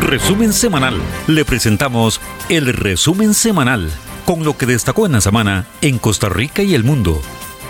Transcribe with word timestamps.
Resumen 0.00 0.52
semanal. 0.52 1.00
Le 1.26 1.44
presentamos 1.44 2.20
el 2.48 2.72
resumen 2.72 3.34
semanal 3.34 3.90
con 4.24 4.44
lo 4.44 4.56
que 4.56 4.64
destacó 4.64 5.06
en 5.06 5.12
la 5.12 5.20
semana 5.20 5.66
en 5.80 5.98
Costa 5.98 6.28
Rica 6.28 6.62
y 6.62 6.74
el 6.74 6.84
mundo. 6.84 7.20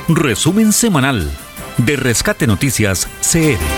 Resumen 0.08 0.72
semanal 0.72 1.30
de 1.79 1.96
Rescate 1.96 2.46
Noticias 2.46 3.09
CR. 3.22 3.78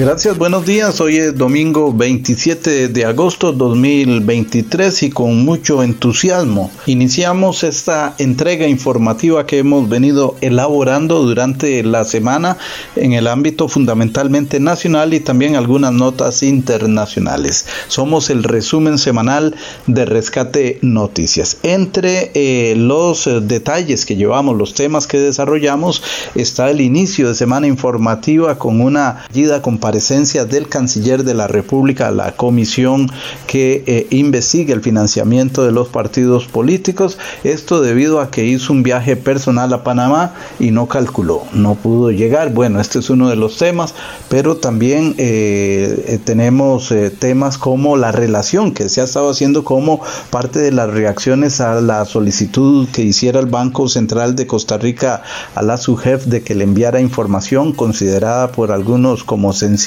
Gracias, 0.00 0.38
buenos 0.38 0.64
días. 0.64 0.98
Hoy 1.02 1.18
es 1.18 1.36
domingo 1.36 1.92
27 1.92 2.88
de 2.88 3.04
agosto 3.04 3.52
2023 3.52 5.02
y 5.02 5.10
con 5.10 5.44
mucho 5.44 5.82
entusiasmo 5.82 6.70
iniciamos 6.86 7.64
esta 7.64 8.14
entrega 8.16 8.66
informativa 8.66 9.44
que 9.44 9.58
hemos 9.58 9.90
venido 9.90 10.36
elaborando 10.40 11.22
durante 11.22 11.82
la 11.82 12.04
semana 12.04 12.56
en 12.96 13.12
el 13.12 13.26
ámbito 13.26 13.68
fundamentalmente 13.68 14.58
nacional 14.58 15.12
y 15.12 15.20
también 15.20 15.54
algunas 15.54 15.92
notas 15.92 16.42
internacionales. 16.42 17.66
Somos 17.88 18.30
el 18.30 18.42
resumen 18.42 18.96
semanal 18.96 19.54
de 19.86 20.06
Rescate 20.06 20.78
Noticias. 20.80 21.58
Entre 21.62 22.30
eh, 22.32 22.74
los 22.74 23.28
detalles 23.42 24.06
que 24.06 24.16
llevamos, 24.16 24.56
los 24.56 24.72
temas 24.72 25.06
que 25.06 25.18
desarrollamos, 25.18 26.02
está 26.34 26.70
el 26.70 26.80
inicio 26.80 27.28
de 27.28 27.34
semana 27.34 27.66
informativa 27.66 28.56
con 28.58 28.80
una 28.80 29.26
ayuda 29.28 29.60
compartida 29.60 29.89
comparecencia 29.90 30.44
del 30.44 30.68
canciller 30.68 31.24
de 31.24 31.34
la 31.34 31.48
República 31.48 32.06
a 32.06 32.10
la 32.12 32.36
comisión 32.36 33.10
que 33.48 33.82
eh, 33.88 34.06
investiga 34.10 34.72
el 34.72 34.82
financiamiento 34.82 35.64
de 35.64 35.72
los 35.72 35.88
partidos 35.88 36.46
políticos. 36.46 37.18
Esto 37.42 37.80
debido 37.80 38.20
a 38.20 38.30
que 38.30 38.44
hizo 38.44 38.72
un 38.72 38.84
viaje 38.84 39.16
personal 39.16 39.72
a 39.72 39.82
Panamá 39.82 40.32
y 40.60 40.70
no 40.70 40.86
calculó, 40.86 41.42
no 41.52 41.74
pudo 41.74 42.12
llegar. 42.12 42.52
Bueno, 42.52 42.80
este 42.80 43.00
es 43.00 43.10
uno 43.10 43.28
de 43.28 43.34
los 43.34 43.58
temas, 43.58 43.94
pero 44.28 44.58
también 44.58 45.16
eh, 45.18 46.04
eh, 46.06 46.20
tenemos 46.22 46.94
temas 47.18 47.58
como 47.58 47.96
la 47.96 48.12
relación 48.12 48.70
que 48.72 48.88
se 48.88 49.00
ha 49.00 49.04
estado 49.04 49.28
haciendo 49.28 49.64
como 49.64 50.00
parte 50.30 50.60
de 50.60 50.70
las 50.70 50.88
reacciones 50.88 51.60
a 51.60 51.80
la 51.80 52.04
solicitud 52.04 52.86
que 52.92 53.02
hiciera 53.02 53.40
el 53.40 53.46
Banco 53.46 53.88
Central 53.88 54.36
de 54.36 54.46
Costa 54.46 54.78
Rica 54.78 55.24
a 55.56 55.62
la 55.62 55.76
SUGEF 55.78 56.26
de 56.26 56.44
que 56.44 56.54
le 56.54 56.62
enviara 56.62 57.00
información 57.00 57.72
considerada 57.72 58.52
por 58.52 58.70
algunos 58.70 59.24
como 59.24 59.52
sensible 59.52 59.79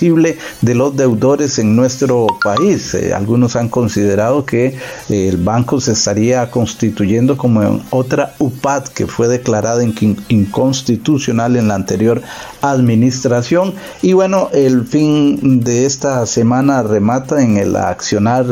de 0.61 0.75
los 0.75 0.95
deudores 0.95 1.59
en 1.59 1.75
nuestro 1.75 2.27
país. 2.44 2.94
Eh, 2.94 3.13
algunos 3.13 3.55
han 3.55 3.69
considerado 3.69 4.45
que 4.45 4.77
eh, 5.09 5.30
el 5.30 5.38
banco 5.38 5.80
se 5.80 5.91
estaría 5.94 6.50
constituyendo 6.50 7.38
como 7.38 7.81
otra 7.91 8.33
UPAD 8.39 8.88
que 8.88 9.08
fue 9.08 9.27
declarada 9.27 9.83
inconstitucional 9.83 11.55
en 11.55 11.67
la 11.67 11.75
anterior 11.75 12.22
administración. 12.61 13.73
Y 14.02 14.13
bueno, 14.13 14.50
el 14.53 14.85
fin 14.85 15.61
de 15.61 15.85
esta 15.85 16.25
semana 16.25 16.83
remata 16.83 17.41
en 17.41 17.57
el 17.57 17.75
accionar 17.75 18.45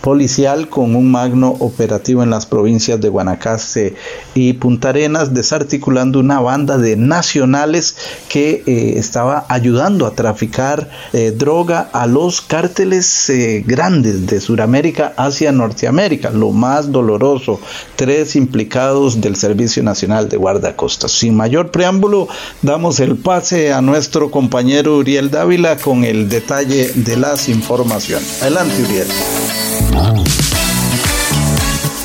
policial 0.00 0.68
con 0.68 0.94
un 0.94 1.10
magno 1.10 1.56
operativo 1.60 2.22
en 2.22 2.30
las 2.30 2.46
provincias 2.46 3.00
de 3.00 3.08
Guanacaste 3.08 3.94
y 4.34 4.52
Punta 4.54 4.90
Arenas, 4.90 5.34
desarticulando 5.34 6.20
una 6.20 6.40
banda 6.40 6.78
de 6.78 6.96
nacionales 6.96 7.96
que 8.28 8.62
eh, 8.66 8.94
estaba 8.96 9.46
ayudando 9.48 10.06
a 10.06 10.12
traficar 10.12 10.88
eh, 11.12 11.32
droga 11.36 11.88
a 11.92 12.06
los 12.06 12.40
cárteles 12.40 13.30
eh, 13.30 13.64
grandes 13.66 14.26
de 14.26 14.40
Sudamérica 14.40 15.12
hacia 15.16 15.52
Norteamérica. 15.52 16.30
Lo 16.30 16.50
más 16.50 16.92
doloroso, 16.92 17.60
tres 17.96 18.36
implicados 18.36 19.20
del 19.20 19.36
Servicio 19.36 19.82
Nacional 19.82 20.28
de 20.28 20.36
Guardacostas. 20.36 21.12
Sin 21.12 21.36
mayor 21.36 21.70
preámbulo, 21.70 22.28
damos 22.62 23.00
el 23.00 23.16
pase 23.16 23.72
a 23.72 23.80
nuestro 23.80 24.30
compañero 24.30 24.98
Uriel 24.98 25.30
Dávila 25.30 25.76
con 25.76 26.04
el 26.04 26.28
detalle 26.28 26.90
de 26.94 27.16
las 27.16 27.48
informaciones. 27.48 28.42
Adelante, 28.42 28.82
Uriel. 28.82 29.06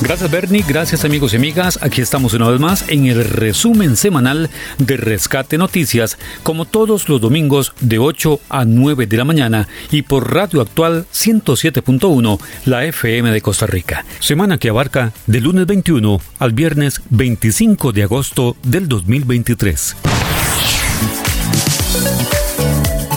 Gracias 0.02 0.32
Bernie, 0.32 0.64
gracias 0.66 1.04
amigos 1.04 1.32
y 1.32 1.36
amigas. 1.36 1.78
Aquí 1.80 2.00
estamos 2.00 2.34
una 2.34 2.48
vez 2.50 2.58
más 2.58 2.84
en 2.88 3.06
el 3.06 3.24
resumen 3.24 3.96
semanal 3.96 4.50
de 4.78 4.96
Rescate 4.96 5.58
Noticias, 5.58 6.18
como 6.42 6.64
todos 6.64 7.08
los 7.08 7.20
domingos 7.20 7.72
de 7.80 8.00
8 8.00 8.40
a 8.48 8.64
9 8.64 9.06
de 9.06 9.16
la 9.16 9.24
mañana 9.24 9.68
y 9.92 10.02
por 10.02 10.34
Radio 10.34 10.60
Actual 10.60 11.06
107.1, 11.12 12.40
la 12.64 12.84
FM 12.84 13.30
de 13.30 13.40
Costa 13.40 13.68
Rica. 13.68 14.04
Semana 14.18 14.58
que 14.58 14.70
abarca 14.70 15.12
de 15.28 15.40
lunes 15.40 15.66
21 15.66 16.20
al 16.40 16.52
viernes 16.52 17.00
25 17.10 17.92
de 17.92 18.02
agosto 18.02 18.56
del 18.64 18.88
2023. 18.88 19.96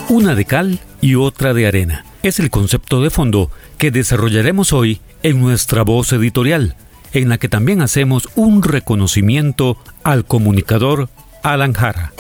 Una 0.10 0.36
de 0.36 0.46
cal 0.46 0.80
y 1.02 1.16
otra 1.16 1.56
de 1.56 1.66
arena. 1.66 2.06
Es 2.22 2.40
el 2.40 2.50
concepto 2.50 3.02
de 3.02 3.10
fondo 3.10 3.52
que 3.78 3.92
desarrollaremos 3.92 4.74
hoy 4.74 5.02
en 5.24 5.42
nuestra 5.42 5.84
voz 5.84 6.12
editorial, 6.14 6.76
en 7.14 7.30
la 7.30 7.38
que 7.38 7.50
también 7.50 7.82
hacemos 7.82 8.30
un 8.36 8.64
reconocimiento 8.64 9.78
al 10.04 10.26
comunicador 10.26 11.10
Alan 11.44 11.74
Jara. 11.74 12.14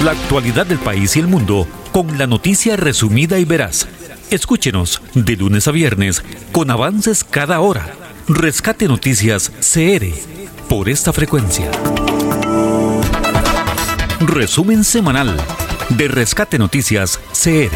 La 0.04 0.12
actualidad 0.12 0.66
del 0.66 0.78
país 0.78 1.16
y 1.16 1.18
el 1.18 1.26
mundo 1.26 1.66
con 1.90 2.16
la 2.16 2.28
noticia 2.28 2.76
resumida 2.76 3.40
y 3.40 3.44
veraz. 3.44 3.88
Escúchenos 4.30 5.02
de 5.14 5.34
lunes 5.34 5.66
a 5.66 5.72
viernes 5.72 6.22
con 6.52 6.70
avances 6.70 7.24
cada 7.24 7.58
hora. 7.58 7.92
Rescate 8.28 8.86
Noticias 8.86 9.50
CR 9.58 10.06
por 10.68 10.88
esta 10.88 11.12
frecuencia. 11.12 11.72
Resumen 14.20 14.84
semanal 14.84 15.36
de 15.90 16.08
Rescate 16.08 16.58
Noticias 16.58 17.20
CR. 17.32 17.74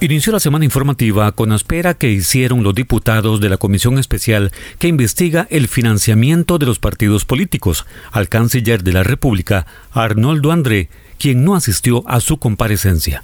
Inició 0.00 0.32
la 0.32 0.40
semana 0.40 0.64
informativa 0.64 1.30
con 1.32 1.50
la 1.50 1.56
espera 1.56 1.94
que 1.94 2.10
hicieron 2.10 2.62
los 2.62 2.74
diputados 2.74 3.40
de 3.40 3.48
la 3.48 3.56
Comisión 3.56 3.98
Especial 3.98 4.52
que 4.78 4.88
investiga 4.88 5.46
el 5.50 5.68
financiamiento 5.68 6.58
de 6.58 6.66
los 6.66 6.78
partidos 6.78 7.24
políticos 7.24 7.84
al 8.10 8.28
canciller 8.28 8.82
de 8.82 8.92
la 8.92 9.02
República, 9.02 9.66
Arnoldo 9.92 10.50
André, 10.52 10.88
quien 11.18 11.44
no 11.44 11.54
asistió 11.54 12.08
a 12.08 12.20
su 12.20 12.38
comparecencia. 12.38 13.22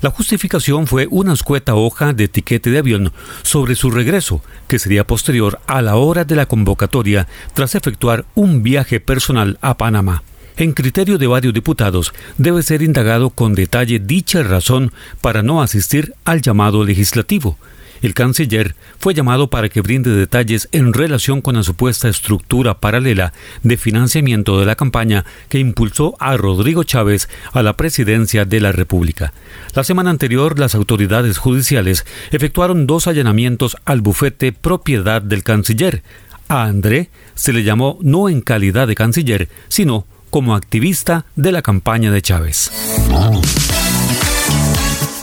La 0.00 0.10
justificación 0.10 0.86
fue 0.86 1.06
una 1.10 1.32
escueta 1.32 1.74
hoja 1.74 2.12
de 2.12 2.24
etiquete 2.24 2.70
de 2.70 2.78
avión 2.78 3.12
sobre 3.42 3.74
su 3.74 3.90
regreso, 3.90 4.42
que 4.68 4.78
sería 4.78 5.06
posterior 5.06 5.60
a 5.66 5.82
la 5.82 5.96
hora 5.96 6.24
de 6.24 6.36
la 6.36 6.46
convocatoria 6.46 7.26
tras 7.54 7.74
efectuar 7.74 8.24
un 8.34 8.62
viaje 8.62 9.00
personal 9.00 9.58
a 9.60 9.76
Panamá. 9.76 10.22
En 10.56 10.72
criterio 10.72 11.18
de 11.18 11.26
varios 11.26 11.52
diputados, 11.52 12.12
debe 12.38 12.62
ser 12.62 12.82
indagado 12.82 13.30
con 13.30 13.54
detalle 13.54 13.98
dicha 13.98 14.42
razón 14.44 14.92
para 15.20 15.42
no 15.42 15.62
asistir 15.62 16.14
al 16.24 16.42
llamado 16.42 16.84
legislativo, 16.84 17.58
el 18.04 18.12
canciller 18.12 18.74
fue 18.98 19.14
llamado 19.14 19.48
para 19.48 19.70
que 19.70 19.80
brinde 19.80 20.10
detalles 20.10 20.68
en 20.72 20.92
relación 20.92 21.40
con 21.40 21.56
la 21.56 21.62
supuesta 21.62 22.08
estructura 22.08 22.78
paralela 22.78 23.32
de 23.62 23.78
financiamiento 23.78 24.60
de 24.60 24.66
la 24.66 24.76
campaña 24.76 25.24
que 25.48 25.58
impulsó 25.58 26.14
a 26.20 26.36
Rodrigo 26.36 26.84
Chávez 26.84 27.30
a 27.52 27.62
la 27.62 27.78
presidencia 27.78 28.44
de 28.44 28.60
la 28.60 28.72
República. 28.72 29.32
La 29.74 29.84
semana 29.84 30.10
anterior, 30.10 30.58
las 30.58 30.74
autoridades 30.74 31.38
judiciales 31.38 32.04
efectuaron 32.30 32.86
dos 32.86 33.06
allanamientos 33.06 33.76
al 33.86 34.02
bufete 34.02 34.52
propiedad 34.52 35.22
del 35.22 35.42
canciller. 35.42 36.02
A 36.48 36.64
André 36.64 37.08
se 37.34 37.54
le 37.54 37.64
llamó 37.64 37.98
no 38.02 38.28
en 38.28 38.42
calidad 38.42 38.86
de 38.86 38.94
canciller, 38.94 39.48
sino 39.68 40.06
como 40.28 40.54
activista 40.54 41.24
de 41.36 41.52
la 41.52 41.62
campaña 41.62 42.10
de 42.10 42.20
Chávez. 42.20 42.70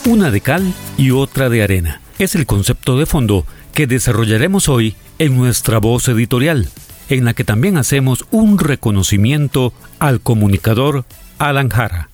Una 0.04 0.32
de 0.32 0.40
cal 0.40 0.74
y 0.96 1.12
otra 1.12 1.48
de 1.48 1.62
arena 1.62 2.01
es 2.18 2.34
el 2.34 2.46
concepto 2.46 2.98
de 2.98 3.06
fondo 3.06 3.46
que 3.72 3.86
desarrollaremos 3.86 4.68
hoy 4.68 4.94
en 5.18 5.36
nuestra 5.36 5.78
voz 5.78 6.08
editorial, 6.08 6.68
en 7.08 7.24
la 7.24 7.34
que 7.34 7.44
también 7.44 7.76
hacemos 7.76 8.24
un 8.30 8.58
reconocimiento 8.58 9.72
al 9.98 10.20
comunicador 10.20 11.04
Alan 11.38 11.68
Jara. 11.68 12.08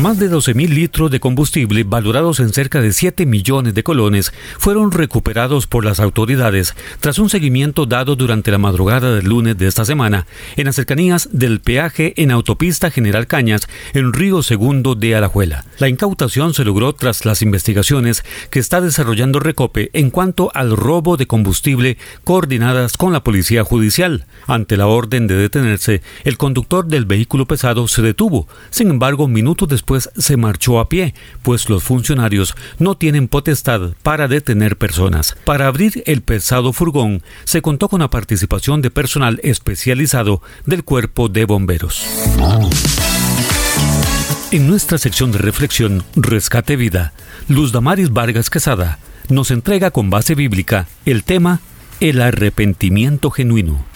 Más 0.00 0.18
de 0.18 0.30
12.000 0.30 0.70
litros 0.70 1.10
de 1.10 1.20
combustible, 1.20 1.84
valorados 1.84 2.40
en 2.40 2.54
cerca 2.54 2.80
de 2.80 2.94
7 2.94 3.26
millones 3.26 3.74
de 3.74 3.82
colones, 3.82 4.32
fueron 4.58 4.92
recuperados 4.92 5.66
por 5.66 5.84
las 5.84 6.00
autoridades 6.00 6.74
tras 7.00 7.18
un 7.18 7.28
seguimiento 7.28 7.84
dado 7.84 8.16
durante 8.16 8.50
la 8.50 8.56
madrugada 8.56 9.14
del 9.14 9.26
lunes 9.26 9.58
de 9.58 9.66
esta 9.66 9.84
semana 9.84 10.26
en 10.56 10.64
las 10.64 10.76
cercanías 10.76 11.28
del 11.32 11.60
peaje 11.60 12.14
en 12.16 12.30
Autopista 12.30 12.90
General 12.90 13.26
Cañas, 13.26 13.68
en 13.92 14.14
Río 14.14 14.42
Segundo 14.42 14.94
de 14.94 15.16
Alajuela. 15.16 15.66
La 15.78 15.90
incautación 15.90 16.54
se 16.54 16.64
logró 16.64 16.94
tras 16.94 17.26
las 17.26 17.42
investigaciones 17.42 18.24
que 18.48 18.58
está 18.58 18.80
desarrollando 18.80 19.38
Recope 19.38 19.90
en 19.92 20.08
cuanto 20.08 20.50
al 20.54 20.78
robo 20.78 21.18
de 21.18 21.26
combustible 21.26 21.98
coordinadas 22.24 22.96
con 22.96 23.12
la 23.12 23.22
Policía 23.22 23.64
Judicial. 23.64 24.24
Ante 24.46 24.78
la 24.78 24.86
orden 24.86 25.26
de 25.26 25.34
detenerse, 25.34 26.00
el 26.24 26.38
conductor 26.38 26.86
del 26.86 27.04
vehículo 27.04 27.44
pesado 27.44 27.86
se 27.86 28.00
detuvo. 28.00 28.48
Sin 28.70 28.88
embargo, 28.88 29.28
minutos 29.28 29.68
después 29.68 29.89
se 29.98 30.36
marchó 30.36 30.80
a 30.80 30.88
pie, 30.88 31.14
pues 31.42 31.68
los 31.68 31.82
funcionarios 31.82 32.54
no 32.78 32.96
tienen 32.96 33.28
potestad 33.28 33.92
para 34.02 34.28
detener 34.28 34.76
personas. 34.76 35.36
Para 35.44 35.66
abrir 35.66 36.02
el 36.06 36.22
pesado 36.22 36.72
furgón 36.72 37.22
se 37.44 37.62
contó 37.62 37.88
con 37.88 38.00
la 38.00 38.10
participación 38.10 38.82
de 38.82 38.90
personal 38.90 39.40
especializado 39.42 40.42
del 40.66 40.84
cuerpo 40.84 41.28
de 41.28 41.44
bomberos. 41.44 42.04
En 44.52 44.66
nuestra 44.66 44.98
sección 44.98 45.30
de 45.32 45.38
reflexión 45.38 46.02
Rescate 46.16 46.76
Vida, 46.76 47.12
Luz 47.48 47.72
Damaris 47.72 48.10
Vargas 48.10 48.50
Quesada 48.50 48.98
nos 49.28 49.50
entrega 49.50 49.90
con 49.90 50.10
base 50.10 50.34
bíblica 50.34 50.88
el 51.04 51.22
tema 51.22 51.60
El 52.00 52.20
arrepentimiento 52.20 53.30
genuino. 53.30 53.89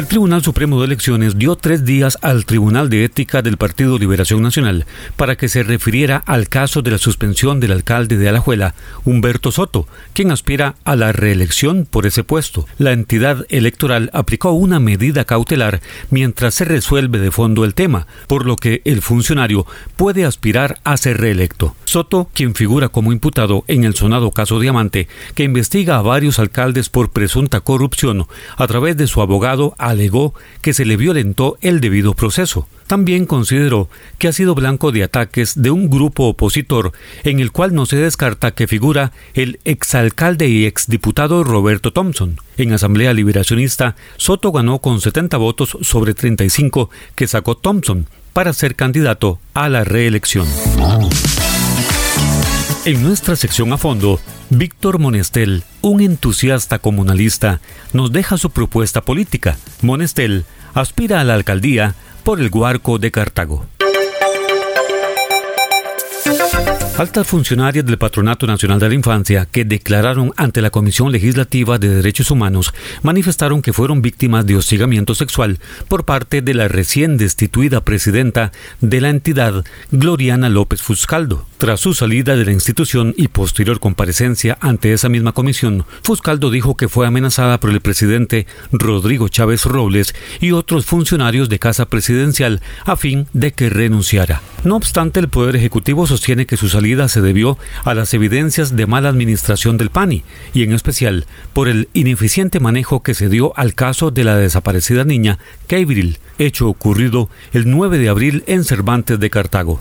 El 0.00 0.06
Tribunal 0.06 0.42
Supremo 0.42 0.80
de 0.80 0.86
Elecciones 0.86 1.36
dio 1.36 1.56
tres 1.56 1.84
días 1.84 2.16
al 2.22 2.46
Tribunal 2.46 2.88
de 2.88 3.04
Ética 3.04 3.42
del 3.42 3.58
Partido 3.58 3.98
Liberación 3.98 4.40
Nacional 4.40 4.86
para 5.16 5.36
que 5.36 5.50
se 5.50 5.62
refiriera 5.62 6.16
al 6.24 6.48
caso 6.48 6.80
de 6.80 6.90
la 6.90 6.96
suspensión 6.96 7.60
del 7.60 7.72
alcalde 7.72 8.16
de 8.16 8.26
Alajuela, 8.26 8.74
Humberto 9.04 9.52
Soto, 9.52 9.86
quien 10.14 10.30
aspira 10.30 10.76
a 10.84 10.96
la 10.96 11.12
reelección 11.12 11.84
por 11.84 12.06
ese 12.06 12.24
puesto. 12.24 12.66
La 12.78 12.92
entidad 12.92 13.44
electoral 13.50 14.08
aplicó 14.14 14.52
una 14.52 14.80
medida 14.80 15.26
cautelar 15.26 15.82
mientras 16.08 16.54
se 16.54 16.64
resuelve 16.64 17.18
de 17.18 17.30
fondo 17.30 17.66
el 17.66 17.74
tema, 17.74 18.06
por 18.26 18.46
lo 18.46 18.56
que 18.56 18.80
el 18.86 19.02
funcionario 19.02 19.66
puede 19.96 20.24
aspirar 20.24 20.78
a 20.82 20.96
ser 20.96 21.18
reelecto. 21.20 21.76
Soto, 21.84 22.30
quien 22.32 22.54
figura 22.54 22.88
como 22.88 23.12
imputado 23.12 23.64
en 23.66 23.84
el 23.84 23.94
sonado 23.94 24.30
caso 24.30 24.60
Diamante, 24.60 25.08
que 25.34 25.44
investiga 25.44 25.98
a 25.98 26.02
varios 26.02 26.38
alcaldes 26.38 26.88
por 26.88 27.10
presunta 27.10 27.60
corrupción, 27.60 28.26
a 28.56 28.66
través 28.66 28.96
de 28.96 29.06
su 29.06 29.20
abogado 29.20 29.74
alegó 29.90 30.34
que 30.62 30.72
se 30.72 30.84
le 30.84 30.96
violentó 30.96 31.58
el 31.60 31.80
debido 31.80 32.14
proceso. 32.14 32.66
También 32.86 33.26
consideró 33.26 33.88
que 34.18 34.28
ha 34.28 34.32
sido 34.32 34.54
blanco 34.54 34.90
de 34.90 35.04
ataques 35.04 35.60
de 35.60 35.70
un 35.70 35.88
grupo 35.90 36.28
opositor 36.28 36.92
en 37.22 37.38
el 37.40 37.52
cual 37.52 37.74
no 37.74 37.86
se 37.86 37.96
descarta 37.96 38.50
que 38.52 38.66
figura 38.66 39.12
el 39.34 39.60
exalcalde 39.64 40.48
y 40.48 40.66
exdiputado 40.66 41.44
Roberto 41.44 41.92
Thompson. 41.92 42.38
En 42.56 42.72
Asamblea 42.72 43.12
Liberacionista, 43.12 43.96
Soto 44.16 44.50
ganó 44.50 44.80
con 44.80 45.00
70 45.00 45.36
votos 45.36 45.78
sobre 45.82 46.14
35 46.14 46.90
que 47.14 47.26
sacó 47.26 47.56
Thompson 47.56 48.06
para 48.32 48.52
ser 48.52 48.74
candidato 48.74 49.38
a 49.54 49.68
la 49.68 49.84
reelección. 49.84 50.46
En 52.86 53.02
nuestra 53.02 53.36
sección 53.36 53.74
a 53.74 53.76
fondo, 53.76 54.18
Víctor 54.48 54.98
Monestel, 54.98 55.64
un 55.82 56.00
entusiasta 56.00 56.78
comunalista, 56.78 57.60
nos 57.92 58.10
deja 58.10 58.38
su 58.38 58.48
propuesta 58.48 59.02
política. 59.02 59.58
Monestel 59.82 60.46
aspira 60.72 61.20
a 61.20 61.24
la 61.24 61.34
alcaldía 61.34 61.94
por 62.24 62.40
el 62.40 62.48
Guarco 62.48 62.98
de 62.98 63.10
Cartago. 63.10 63.66
Altas 67.00 67.28
funcionarias 67.28 67.86
del 67.86 67.96
Patronato 67.96 68.46
Nacional 68.46 68.78
de 68.78 68.90
la 68.90 68.94
Infancia 68.94 69.48
que 69.50 69.64
declararon 69.64 70.34
ante 70.36 70.60
la 70.60 70.68
Comisión 70.68 71.10
Legislativa 71.10 71.78
de 71.78 71.88
Derechos 71.88 72.30
Humanos 72.30 72.74
manifestaron 73.02 73.62
que 73.62 73.72
fueron 73.72 74.02
víctimas 74.02 74.44
de 74.44 74.56
hostigamiento 74.56 75.14
sexual 75.14 75.60
por 75.88 76.04
parte 76.04 76.42
de 76.42 76.52
la 76.52 76.68
recién 76.68 77.16
destituida 77.16 77.80
presidenta 77.86 78.52
de 78.82 79.00
la 79.00 79.08
entidad, 79.08 79.64
Gloriana 79.90 80.50
López 80.50 80.82
Fuscaldo. 80.82 81.46
Tras 81.56 81.80
su 81.80 81.94
salida 81.94 82.36
de 82.36 82.44
la 82.44 82.52
institución 82.52 83.14
y 83.16 83.28
posterior 83.28 83.80
comparecencia 83.80 84.58
ante 84.60 84.92
esa 84.92 85.08
misma 85.08 85.32
comisión, 85.32 85.86
Fuscaldo 86.02 86.50
dijo 86.50 86.76
que 86.76 86.88
fue 86.88 87.06
amenazada 87.06 87.60
por 87.60 87.70
el 87.70 87.80
presidente 87.80 88.46
Rodrigo 88.72 89.28
Chávez 89.28 89.64
Robles 89.64 90.14
y 90.42 90.52
otros 90.52 90.84
funcionarios 90.84 91.48
de 91.48 91.58
Casa 91.58 91.86
Presidencial 91.86 92.60
a 92.84 92.96
fin 92.96 93.26
de 93.32 93.52
que 93.52 93.70
renunciara. 93.70 94.42
No 94.64 94.76
obstante, 94.76 95.20
el 95.20 95.28
Poder 95.28 95.56
Ejecutivo 95.56 96.06
sostiene 96.06 96.44
que 96.44 96.58
su 96.58 96.68
salida 96.68 96.89
se 97.08 97.20
debió 97.20 97.58
a 97.84 97.94
las 97.94 98.12
evidencias 98.14 98.76
de 98.76 98.86
mala 98.86 99.08
administración 99.08 99.76
del 99.76 99.90
PANI 99.90 100.22
y 100.52 100.62
en 100.62 100.72
especial 100.72 101.26
por 101.52 101.68
el 101.68 101.88
ineficiente 101.92 102.60
manejo 102.60 103.02
que 103.02 103.14
se 103.14 103.28
dio 103.28 103.56
al 103.56 103.74
caso 103.74 104.10
de 104.10 104.24
la 104.24 104.36
desaparecida 104.36 105.04
niña 105.04 105.38
Keibril, 105.66 106.18
hecho 106.38 106.68
ocurrido 106.68 107.28
el 107.52 107.70
9 107.70 107.98
de 107.98 108.08
abril 108.08 108.44
en 108.46 108.64
Cervantes 108.64 109.20
de 109.20 109.30
Cartago. 109.30 109.80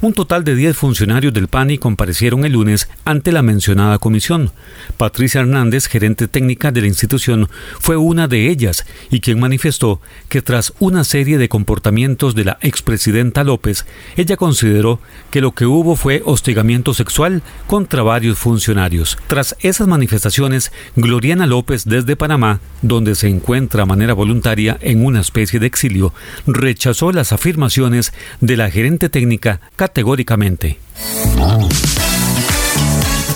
Un 0.00 0.12
total 0.12 0.44
de 0.44 0.54
10 0.54 0.76
funcionarios 0.76 1.34
del 1.34 1.48
PANI 1.48 1.78
comparecieron 1.78 2.44
el 2.44 2.52
lunes 2.52 2.88
ante 3.04 3.32
la 3.32 3.42
mencionada 3.42 3.98
comisión. 3.98 4.52
Patricia 4.96 5.40
Hernández, 5.40 5.86
gerente 5.86 6.28
técnica 6.28 6.70
de 6.70 6.82
la 6.82 6.86
institución, 6.86 7.48
fue 7.80 7.96
una 7.96 8.28
de 8.28 8.48
ellas 8.48 8.86
y 9.10 9.18
quien 9.18 9.40
manifestó 9.40 10.00
que 10.28 10.40
tras 10.40 10.72
una 10.78 11.02
serie 11.02 11.36
de 11.36 11.48
comportamientos 11.48 12.36
de 12.36 12.44
la 12.44 12.58
expresidenta 12.60 13.42
López, 13.42 13.86
ella 14.16 14.36
consideró 14.36 15.00
que 15.32 15.40
lo 15.40 15.50
que 15.50 15.66
hubo 15.66 15.96
fue 15.96 16.22
hostigamiento 16.24 16.94
sexual 16.94 17.42
contra 17.66 18.04
varios 18.04 18.38
funcionarios. 18.38 19.18
Tras 19.26 19.56
esas 19.58 19.88
manifestaciones, 19.88 20.70
Gloriana 20.94 21.48
López 21.48 21.84
desde 21.86 22.14
Panamá, 22.14 22.60
donde 22.82 23.16
se 23.16 23.26
encuentra 23.26 23.82
a 23.82 23.86
manera 23.86 24.14
voluntaria 24.14 24.78
en 24.80 25.04
una 25.04 25.22
especie 25.22 25.58
de 25.58 25.66
exilio, 25.66 26.14
rechazó 26.46 27.10
las 27.10 27.32
afirmaciones 27.32 28.12
de 28.40 28.56
la 28.56 28.70
gerente 28.70 29.08
técnica 29.08 29.60
categóricamente. 29.88 30.78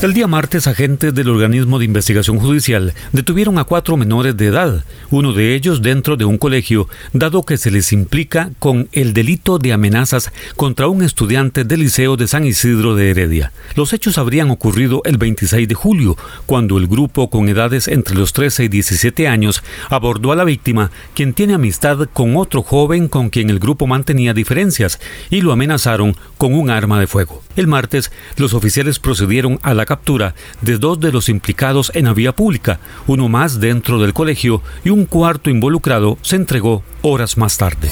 El 0.01 0.13
día 0.13 0.27
martes, 0.27 0.67
agentes 0.67 1.15
del 1.15 1.29
organismo 1.29 1.79
de 1.79 1.85
investigación 1.85 2.37
judicial 2.37 2.93
detuvieron 3.13 3.57
a 3.57 3.63
cuatro 3.63 3.95
menores 3.97 4.35
de 4.35 4.47
edad, 4.47 4.83
uno 5.09 5.33
de 5.33 5.55
ellos 5.55 5.81
dentro 5.81 6.17
de 6.17 6.25
un 6.25 6.37
colegio, 6.37 6.87
dado 7.13 7.43
que 7.43 7.57
se 7.57 7.71
les 7.71 7.91
implica 7.93 8.51
con 8.59 8.87
el 8.91 9.13
delito 9.13 9.57
de 9.57 9.73
amenazas 9.73 10.31
contra 10.57 10.89
un 10.89 11.01
estudiante 11.01 11.63
del 11.63 11.79
Liceo 11.79 12.17
de 12.17 12.27
San 12.27 12.45
Isidro 12.45 12.93
de 12.93 13.09
Heredia. 13.09 13.51
Los 13.75 13.93
hechos 13.93 14.17
habrían 14.17 14.51
ocurrido 14.51 15.01
el 15.05 15.17
26 15.17 15.67
de 15.67 15.75
julio, 15.75 16.17
cuando 16.45 16.77
el 16.77 16.87
grupo 16.87 17.29
con 17.29 17.47
edades 17.47 17.87
entre 17.87 18.15
los 18.15 18.33
13 18.33 18.65
y 18.65 18.67
17 18.67 19.27
años 19.27 19.63
abordó 19.89 20.33
a 20.33 20.35
la 20.35 20.43
víctima, 20.43 20.91
quien 21.15 21.33
tiene 21.33 21.55
amistad 21.55 22.09
con 22.11 22.35
otro 22.35 22.61
joven 22.61 23.07
con 23.07 23.29
quien 23.29 23.49
el 23.49 23.59
grupo 23.59 23.87
mantenía 23.87 24.33
diferencias, 24.33 24.99
y 25.31 25.41
lo 25.41 25.53
amenazaron 25.53 26.15
con 26.37 26.53
un 26.53 26.69
arma 26.69 26.99
de 26.99 27.07
fuego. 27.07 27.41
El 27.55 27.67
martes, 27.67 28.11
los 28.35 28.53
oficiales 28.53 28.99
procedieron 28.99 29.59
a 29.63 29.73
la 29.73 29.84
captura 29.85 30.35
de 30.61 30.77
dos 30.77 30.99
de 30.99 31.11
los 31.11 31.29
implicados 31.29 31.91
en 31.95 32.05
la 32.05 32.13
vía 32.13 32.33
pública, 32.33 32.79
uno 33.07 33.29
más 33.29 33.59
dentro 33.59 33.99
del 33.99 34.13
colegio 34.13 34.61
y 34.83 34.89
un 34.89 35.05
cuarto 35.05 35.49
involucrado 35.49 36.17
se 36.21 36.35
entregó 36.35 36.83
horas 37.01 37.37
más 37.37 37.57
tarde. 37.57 37.89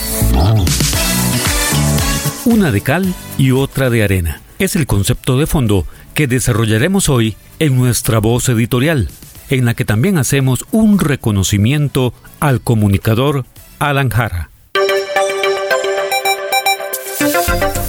Una 2.46 2.72
de 2.72 2.82
cal 2.82 3.14
y 3.38 3.52
otra 3.52 3.90
de 3.90 4.04
arena. 4.04 4.42
Es 4.60 4.76
el 4.76 4.86
concepto 4.86 5.38
de 5.38 5.48
fondo 5.48 5.86
que 6.14 6.28
desarrollaremos 6.28 7.10
hoy 7.10 7.36
en 7.60 7.78
nuestra 7.78 8.20
voz 8.20 8.50
editorial, 8.50 9.10
en 9.50 9.66
la 9.66 9.74
que 9.74 9.86
también 9.86 10.18
hacemos 10.18 10.66
un 10.72 11.00
reconocimiento 11.00 12.14
al 12.40 12.62
comunicador 12.62 13.46
Alan 13.80 14.10
Jara. 14.10 14.50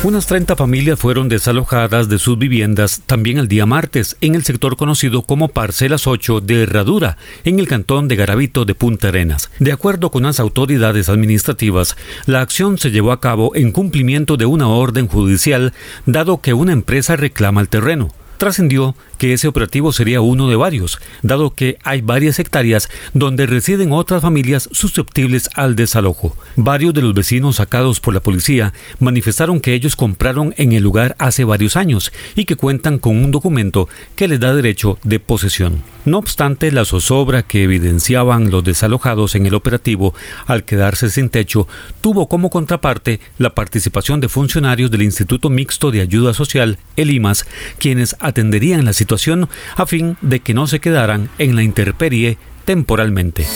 Unas 0.05 0.27
30 0.27 0.55
familias 0.57 1.01
fueron 1.01 1.31
desalojadas 1.31 2.11
de 2.11 2.19
sus 2.19 2.37
viviendas 2.37 3.01
también 3.07 3.39
el 3.39 3.49
día 3.49 3.65
martes 3.65 4.19
en 4.21 4.35
el 4.35 4.45
sector 4.45 4.77
conocido 4.77 5.23
como 5.23 5.49
Parcelas 5.49 6.07
8 6.07 6.43
de 6.43 6.65
Herradura, 6.65 7.17
en 7.43 7.59
el 7.59 7.67
cantón 7.67 8.07
de 8.07 8.15
Garavito 8.15 8.67
de 8.67 8.75
Punta 8.75 9.09
Arenas. 9.09 9.51
De 9.61 9.73
acuerdo 9.73 10.11
con 10.11 10.25
las 10.25 10.41
autoridades 10.41 11.09
administrativas, 11.09 11.97
la 12.27 12.43
acción 12.43 12.77
se 12.77 12.91
llevó 12.91 13.13
a 13.13 13.21
cabo 13.23 13.57
en 13.57 13.73
cumplimiento 13.73 14.37
de 14.37 14.45
una 14.45 14.69
orden 14.69 15.09
judicial, 15.09 15.73
dado 16.05 16.43
que 16.43 16.53
una 16.53 16.75
empresa 16.75 17.17
reclama 17.17 17.63
el 17.63 17.71
terreno. 17.71 18.11
Trascendió 18.45 18.95
que 19.17 19.33
ese 19.33 19.49
operativo 19.49 19.91
sería 19.91 20.21
uno 20.21 20.51
de 20.51 20.57
varios, 20.57 20.99
dado 21.23 21.55
que 21.55 21.79
hay 21.83 22.03
varias 22.03 22.39
hectáreas 22.39 22.91
donde 23.15 23.47
residen 23.47 23.91
otras 23.91 24.21
familias 24.21 24.69
susceptibles 24.71 25.49
al 25.55 25.77
desalojo. 25.77 26.37
Varios 26.55 26.93
de 26.93 27.01
los 27.01 27.15
vecinos 27.15 27.57
sacados 27.57 28.01
por 28.01 28.13
la 28.13 28.21
policía 28.21 28.75
manifestaron 28.99 29.61
que 29.61 29.73
ellos 29.73 29.97
compraron 29.97 30.53
en 30.59 30.73
el 30.73 30.83
lugar 30.83 31.17
hace 31.19 31.45
varios 31.45 31.75
años 31.75 32.13
y 32.35 32.45
que 32.45 32.57
cuentan 32.57 32.99
con 32.99 33.17
un 33.17 33.31
documento 33.31 33.89
que 34.15 34.29
les 34.29 34.41
da 34.41 34.55
derecho 34.55 34.99
de 35.05 35.21
posesión. 35.21 35.83
No 36.05 36.19
obstante, 36.19 36.71
la 36.71 36.85
zozobra 36.85 37.45
que 37.45 37.63
evidenciaban 37.63 38.51
los 38.51 38.63
desalojados 38.63 39.37
en 39.37 39.47
el 39.47 39.55
operativo 39.55 40.15
al 40.47 40.65
quedarse 40.65 41.09
sin 41.09 41.31
techo 41.31 41.67
tuvo 42.03 42.29
como 42.29 42.51
contraparte 42.51 43.21
la 43.39 43.55
participación 43.55 44.21
de 44.21 44.29
funcionarios 44.29 44.91
del 44.91 45.01
Instituto 45.01 45.49
Mixto 45.49 45.91
de 45.91 46.03
Ayuda 46.03 46.35
Social, 46.35 46.77
el 46.97 47.11
IMAS, 47.11 47.47
quienes 47.79 48.17
atenderían 48.35 48.85
la 48.85 48.93
situación 48.93 49.49
a 49.77 49.87
fin 49.87 50.17
de 50.21 50.41
que 50.41 50.55
no 50.55 50.67
se 50.67 50.81
quedaran 50.81 51.31
en 51.39 51.55
la 51.55 51.63
intemperie 51.63 52.37
temporalmente. 52.65 53.47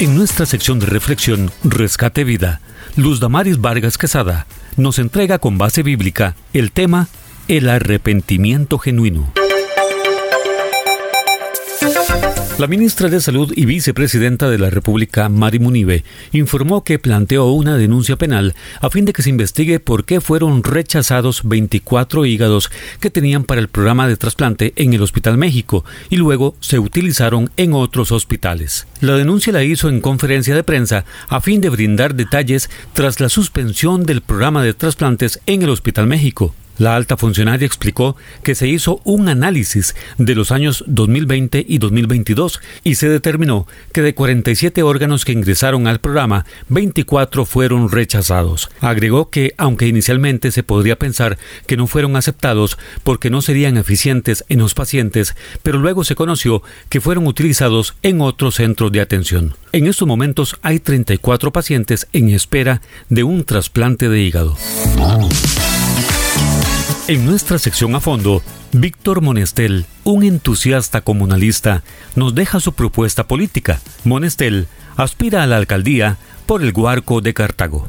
En 0.00 0.16
nuestra 0.16 0.46
sección 0.46 0.80
de 0.80 0.86
reflexión 0.86 1.52
Rescate 1.62 2.24
Vida, 2.24 2.60
Luz 2.96 3.20
Damaris 3.20 3.60
Vargas 3.60 3.98
Quesada 3.98 4.46
nos 4.76 4.98
entrega 4.98 5.38
con 5.38 5.58
base 5.58 5.84
bíblica 5.84 6.34
el 6.52 6.72
tema 6.72 7.06
El 7.46 7.68
arrepentimiento 7.68 8.78
genuino. 8.78 9.32
La 12.58 12.66
ministra 12.68 13.10
de 13.10 13.20
Salud 13.20 13.52
y 13.54 13.66
vicepresidenta 13.66 14.48
de 14.48 14.58
la 14.58 14.70
República, 14.70 15.28
Mari 15.28 15.58
Munive, 15.58 16.04
informó 16.32 16.84
que 16.84 16.98
planteó 16.98 17.50
una 17.50 17.76
denuncia 17.76 18.16
penal 18.16 18.54
a 18.80 18.88
fin 18.88 19.04
de 19.04 19.12
que 19.12 19.20
se 19.20 19.28
investigue 19.28 19.78
por 19.78 20.06
qué 20.06 20.22
fueron 20.22 20.64
rechazados 20.64 21.42
24 21.44 22.24
hígados 22.24 22.70
que 22.98 23.10
tenían 23.10 23.44
para 23.44 23.60
el 23.60 23.68
programa 23.68 24.08
de 24.08 24.16
trasplante 24.16 24.72
en 24.76 24.94
el 24.94 25.02
Hospital 25.02 25.36
México 25.36 25.84
y 26.08 26.16
luego 26.16 26.54
se 26.60 26.78
utilizaron 26.78 27.50
en 27.58 27.74
otros 27.74 28.10
hospitales. 28.10 28.86
La 29.02 29.16
denuncia 29.16 29.52
la 29.52 29.62
hizo 29.62 29.90
en 29.90 30.00
conferencia 30.00 30.54
de 30.54 30.64
prensa 30.64 31.04
a 31.28 31.42
fin 31.42 31.60
de 31.60 31.68
brindar 31.68 32.14
detalles 32.14 32.70
tras 32.94 33.20
la 33.20 33.28
suspensión 33.28 34.04
del 34.04 34.22
programa 34.22 34.62
de 34.62 34.72
trasplantes 34.72 35.40
en 35.44 35.60
el 35.60 35.68
Hospital 35.68 36.06
México. 36.06 36.54
La 36.78 36.94
alta 36.94 37.16
funcionaria 37.16 37.66
explicó 37.66 38.16
que 38.42 38.54
se 38.54 38.68
hizo 38.68 39.00
un 39.04 39.28
análisis 39.28 39.94
de 40.18 40.34
los 40.34 40.52
años 40.52 40.84
2020 40.86 41.64
y 41.66 41.78
2022 41.78 42.60
y 42.84 42.96
se 42.96 43.08
determinó 43.08 43.66
que 43.92 44.02
de 44.02 44.14
47 44.14 44.82
órganos 44.82 45.24
que 45.24 45.32
ingresaron 45.32 45.86
al 45.86 46.00
programa, 46.00 46.44
24 46.68 47.46
fueron 47.46 47.90
rechazados. 47.90 48.68
Agregó 48.80 49.30
que, 49.30 49.54
aunque 49.56 49.86
inicialmente 49.86 50.50
se 50.50 50.62
podría 50.62 50.96
pensar 50.96 51.38
que 51.66 51.76
no 51.76 51.86
fueron 51.86 52.16
aceptados 52.16 52.78
porque 53.04 53.30
no 53.30 53.42
serían 53.42 53.76
eficientes 53.76 54.44
en 54.48 54.58
los 54.58 54.74
pacientes, 54.74 55.34
pero 55.62 55.78
luego 55.78 56.04
se 56.04 56.14
conoció 56.14 56.62
que 56.88 57.00
fueron 57.00 57.26
utilizados 57.26 57.94
en 58.02 58.20
otros 58.20 58.56
centros 58.56 58.92
de 58.92 59.00
atención. 59.00 59.54
En 59.72 59.86
estos 59.86 60.06
momentos 60.06 60.56
hay 60.62 60.78
34 60.78 61.52
pacientes 61.52 62.06
en 62.12 62.30
espera 62.30 62.82
de 63.08 63.24
un 63.24 63.44
trasplante 63.44 64.08
de 64.08 64.20
hígado. 64.20 64.56
En 67.08 67.24
nuestra 67.24 67.60
sección 67.60 67.94
a 67.94 68.00
fondo, 68.00 68.42
Víctor 68.72 69.20
Monestel, 69.20 69.86
un 70.02 70.24
entusiasta 70.24 71.02
comunalista, 71.02 71.84
nos 72.16 72.34
deja 72.34 72.58
su 72.58 72.72
propuesta 72.72 73.28
política. 73.28 73.80
Monestel 74.02 74.66
aspira 74.96 75.44
a 75.44 75.46
la 75.46 75.56
alcaldía 75.56 76.16
por 76.46 76.64
el 76.64 76.72
Guarco 76.72 77.20
de 77.20 77.32
Cartago. 77.32 77.86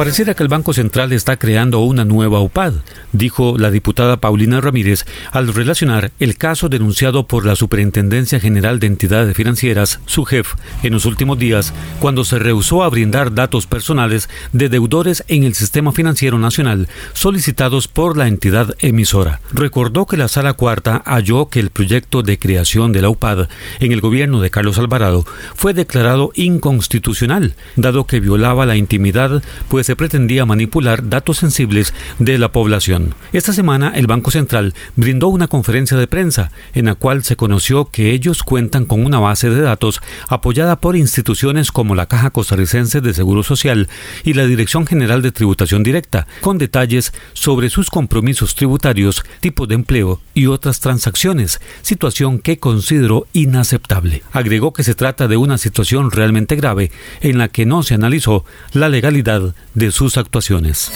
Pareciera 0.00 0.32
que 0.32 0.42
el 0.42 0.48
Banco 0.48 0.72
Central 0.72 1.12
está 1.12 1.36
creando 1.36 1.80
una 1.80 2.06
nueva 2.06 2.40
UPAD, 2.40 2.72
dijo 3.12 3.58
la 3.58 3.70
diputada 3.70 4.16
Paulina 4.16 4.58
Ramírez 4.58 5.04
al 5.30 5.52
relacionar 5.52 6.10
el 6.18 6.38
caso 6.38 6.70
denunciado 6.70 7.26
por 7.26 7.44
la 7.44 7.54
Superintendencia 7.54 8.40
General 8.40 8.80
de 8.80 8.86
Entidades 8.86 9.36
Financieras, 9.36 10.00
su 10.06 10.24
jefe, 10.24 10.56
en 10.82 10.94
los 10.94 11.04
últimos 11.04 11.38
días, 11.38 11.74
cuando 11.98 12.24
se 12.24 12.38
rehusó 12.38 12.82
a 12.82 12.88
brindar 12.88 13.34
datos 13.34 13.66
personales 13.66 14.30
de 14.54 14.70
deudores 14.70 15.22
en 15.28 15.44
el 15.44 15.52
sistema 15.52 15.92
financiero 15.92 16.38
nacional 16.38 16.88
solicitados 17.12 17.86
por 17.86 18.16
la 18.16 18.26
entidad 18.26 18.74
emisora. 18.78 19.42
Recordó 19.52 20.06
que 20.06 20.16
la 20.16 20.28
Sala 20.28 20.54
Cuarta 20.54 21.02
halló 21.04 21.50
que 21.50 21.60
el 21.60 21.68
proyecto 21.68 22.22
de 22.22 22.38
creación 22.38 22.92
de 22.92 23.02
la 23.02 23.10
UPAD 23.10 23.48
en 23.80 23.92
el 23.92 24.00
gobierno 24.00 24.40
de 24.40 24.48
Carlos 24.48 24.78
Alvarado 24.78 25.26
fue 25.54 25.74
declarado 25.74 26.32
inconstitucional, 26.36 27.54
dado 27.76 28.06
que 28.06 28.20
violaba 28.20 28.64
la 28.64 28.76
intimidad, 28.76 29.42
pues 29.68 29.89
se 29.90 29.96
pretendía 29.96 30.46
manipular 30.46 31.08
datos 31.08 31.38
sensibles 31.38 31.92
de 32.20 32.38
la 32.38 32.52
población. 32.52 33.16
Esta 33.32 33.52
semana 33.52 33.90
el 33.96 34.06
Banco 34.06 34.30
Central 34.30 34.72
brindó 34.94 35.26
una 35.26 35.48
conferencia 35.48 35.96
de 35.96 36.06
prensa 36.06 36.52
en 36.74 36.84
la 36.84 36.94
cual 36.94 37.24
se 37.24 37.34
conoció 37.34 37.86
que 37.86 38.12
ellos 38.12 38.44
cuentan 38.44 38.84
con 38.84 39.04
una 39.04 39.18
base 39.18 39.50
de 39.50 39.60
datos 39.60 40.00
apoyada 40.28 40.80
por 40.80 40.94
instituciones 40.94 41.72
como 41.72 41.96
la 41.96 42.06
Caja 42.06 42.30
Costarricense 42.30 43.00
de 43.00 43.12
Seguro 43.12 43.42
Social 43.42 43.88
y 44.22 44.34
la 44.34 44.46
Dirección 44.46 44.86
General 44.86 45.22
de 45.22 45.32
Tributación 45.32 45.82
Directa, 45.82 46.28
con 46.40 46.56
detalles 46.56 47.12
sobre 47.32 47.68
sus 47.68 47.90
compromisos 47.90 48.54
tributarios, 48.54 49.24
tipo 49.40 49.66
de 49.66 49.74
empleo 49.74 50.20
y 50.34 50.46
otras 50.46 50.78
transacciones, 50.78 51.60
situación 51.82 52.38
que 52.38 52.60
consideró 52.60 53.26
inaceptable. 53.32 54.22
Agregó 54.30 54.72
que 54.72 54.84
se 54.84 54.94
trata 54.94 55.26
de 55.26 55.36
una 55.36 55.58
situación 55.58 56.12
realmente 56.12 56.54
grave 56.54 56.92
en 57.22 57.38
la 57.38 57.48
que 57.48 57.66
no 57.66 57.82
se 57.82 57.94
analizó 57.94 58.44
la 58.72 58.88
legalidad 58.88 59.52
de 59.80 59.90
sus 59.90 60.16
actuaciones. 60.18 60.92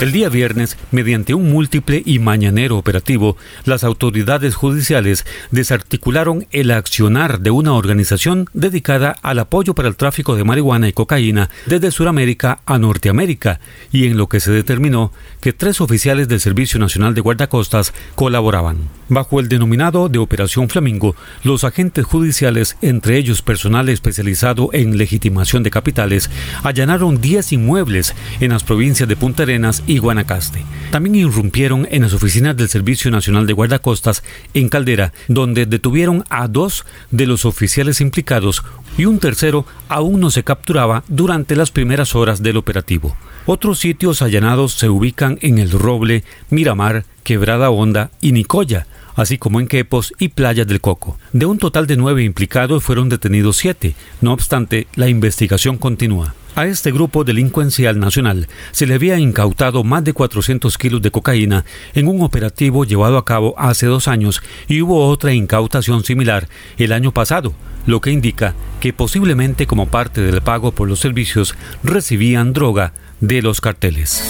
El 0.00 0.10
día 0.10 0.28
viernes, 0.28 0.76
mediante 0.90 1.34
un 1.34 1.50
múltiple 1.50 2.02
y 2.04 2.18
mañanero 2.18 2.76
operativo, 2.76 3.36
las 3.64 3.84
autoridades 3.84 4.56
judiciales 4.56 5.24
desarticularon 5.52 6.48
el 6.50 6.72
accionar 6.72 7.38
de 7.40 7.52
una 7.52 7.74
organización 7.74 8.46
dedicada 8.52 9.16
al 9.22 9.38
apoyo 9.38 9.72
para 9.74 9.86
el 9.86 9.94
tráfico 9.94 10.34
de 10.34 10.42
marihuana 10.42 10.88
y 10.88 10.92
cocaína 10.92 11.48
desde 11.66 11.92
Sudamérica 11.92 12.58
a 12.66 12.76
Norteamérica, 12.76 13.60
y 13.92 14.06
en 14.06 14.16
lo 14.16 14.28
que 14.28 14.40
se 14.40 14.50
determinó 14.50 15.12
que 15.40 15.52
tres 15.52 15.80
oficiales 15.80 16.26
del 16.26 16.40
Servicio 16.40 16.80
Nacional 16.80 17.14
de 17.14 17.20
Guardacostas 17.20 17.94
colaboraban. 18.16 18.78
Bajo 19.08 19.38
el 19.38 19.48
denominado 19.48 20.08
de 20.08 20.18
Operación 20.18 20.68
Flamingo, 20.68 21.14
los 21.44 21.62
agentes 21.62 22.04
judiciales, 22.04 22.76
entre 22.82 23.16
ellos 23.16 23.42
personal 23.42 23.88
especializado 23.88 24.70
en 24.72 24.98
legitimación 24.98 25.62
de 25.62 25.70
capitales, 25.70 26.30
allanaron 26.64 27.20
10 27.20 27.52
inmuebles 27.52 28.14
en 28.40 28.50
las 28.50 28.64
provincias 28.64 29.08
de 29.08 29.16
Punta 29.16 29.44
Arenas 29.44 29.83
y 29.86 29.98
Guanacaste. 29.98 30.64
También 30.90 31.14
irrumpieron 31.14 31.88
en 31.90 32.02
las 32.02 32.12
oficinas 32.12 32.56
del 32.56 32.68
Servicio 32.68 33.10
Nacional 33.10 33.46
de 33.46 33.52
Guardacostas 33.52 34.22
en 34.54 34.68
Caldera, 34.68 35.12
donde 35.28 35.66
detuvieron 35.66 36.24
a 36.30 36.48
dos 36.48 36.84
de 37.10 37.26
los 37.26 37.44
oficiales 37.44 38.00
implicados 38.00 38.62
y 38.96 39.06
un 39.06 39.18
tercero 39.18 39.66
aún 39.88 40.20
no 40.20 40.30
se 40.30 40.44
capturaba 40.44 41.04
durante 41.08 41.56
las 41.56 41.70
primeras 41.70 42.14
horas 42.14 42.42
del 42.42 42.56
operativo. 42.56 43.16
Otros 43.46 43.78
sitios 43.78 44.22
allanados 44.22 44.72
se 44.72 44.88
ubican 44.88 45.38
en 45.42 45.58
El 45.58 45.70
Roble, 45.70 46.24
Miramar, 46.50 47.04
Quebrada 47.24 47.70
Honda 47.70 48.10
y 48.20 48.32
Nicoya, 48.32 48.86
así 49.14 49.38
como 49.38 49.60
en 49.60 49.68
Quepos 49.68 50.12
y 50.18 50.28
Playas 50.28 50.66
del 50.66 50.80
Coco. 50.80 51.18
De 51.32 51.46
un 51.46 51.58
total 51.58 51.86
de 51.86 51.96
nueve 51.96 52.24
implicados 52.24 52.82
fueron 52.82 53.08
detenidos 53.08 53.56
siete. 53.56 53.94
No 54.20 54.32
obstante, 54.32 54.86
la 54.94 55.08
investigación 55.08 55.76
continúa. 55.76 56.34
A 56.56 56.66
este 56.66 56.92
grupo 56.92 57.24
delincuencial 57.24 57.98
nacional 57.98 58.46
se 58.70 58.86
le 58.86 58.94
había 58.94 59.18
incautado 59.18 59.82
más 59.82 60.04
de 60.04 60.12
400 60.12 60.78
kilos 60.78 61.02
de 61.02 61.10
cocaína 61.10 61.64
en 61.94 62.06
un 62.06 62.22
operativo 62.22 62.84
llevado 62.84 63.18
a 63.18 63.24
cabo 63.24 63.54
hace 63.58 63.86
dos 63.86 64.06
años 64.06 64.40
y 64.68 64.80
hubo 64.80 65.08
otra 65.08 65.32
incautación 65.32 66.04
similar 66.04 66.48
el 66.78 66.92
año 66.92 67.10
pasado, 67.10 67.54
lo 67.86 68.00
que 68.00 68.12
indica 68.12 68.54
que 68.80 68.92
posiblemente 68.92 69.66
como 69.66 69.88
parte 69.88 70.20
del 70.20 70.42
pago 70.42 70.70
por 70.70 70.88
los 70.88 71.00
servicios 71.00 71.56
recibían 71.82 72.52
droga 72.52 72.92
de 73.20 73.42
los 73.42 73.60
carteles. 73.60 74.22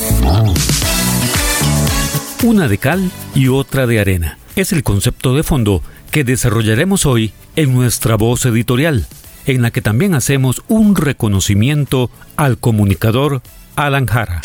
Una 2.42 2.68
de 2.68 2.78
cal 2.78 3.10
y 3.34 3.48
otra 3.48 3.86
de 3.86 4.00
arena. 4.00 4.38
Es 4.56 4.72
el 4.72 4.84
concepto 4.84 5.34
de 5.34 5.42
fondo 5.42 5.82
que 6.12 6.22
desarrollaremos 6.22 7.06
hoy 7.06 7.32
en 7.56 7.74
nuestra 7.74 8.16
voz 8.16 8.46
editorial 8.46 9.06
en 9.46 9.62
la 9.62 9.70
que 9.70 9.82
también 9.82 10.14
hacemos 10.14 10.62
un 10.68 10.96
reconocimiento 10.96 12.10
al 12.36 12.58
comunicador 12.58 13.42
Alan 13.76 14.06
Jara. 14.06 14.40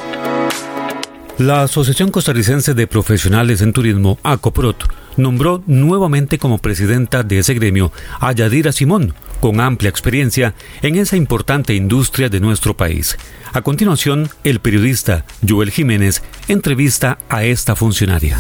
La 1.38 1.62
Asociación 1.62 2.12
Costarricense 2.12 2.74
de 2.74 2.88
Profesionales 2.88 3.62
en 3.62 3.72
Turismo, 3.72 4.20
ACOPROT, 4.24 4.92
nombró 5.16 5.64
nuevamente 5.68 6.38
como 6.38 6.58
presidenta 6.58 7.24
de 7.24 7.40
ese 7.40 7.54
gremio 7.54 7.94
a 8.20 8.34
Yadira 8.34 8.72
Simón, 8.72 9.14
con 9.40 9.62
amplia 9.62 9.90
experiencia 9.90 10.54
en 10.82 10.98
esa 10.98 11.16
importante 11.16 11.76
industria 11.76 12.30
de 12.30 12.42
nuestro 12.42 12.76
país. 12.76 13.18
A 13.54 13.62
continuación, 13.62 14.30
el 14.44 14.60
periodista 14.60 15.24
Joel 15.48 15.72
Jiménez 15.72 16.24
entrevista 16.50 17.20
a 17.30 17.46
esta 17.46 17.76
funcionaria. 17.76 18.38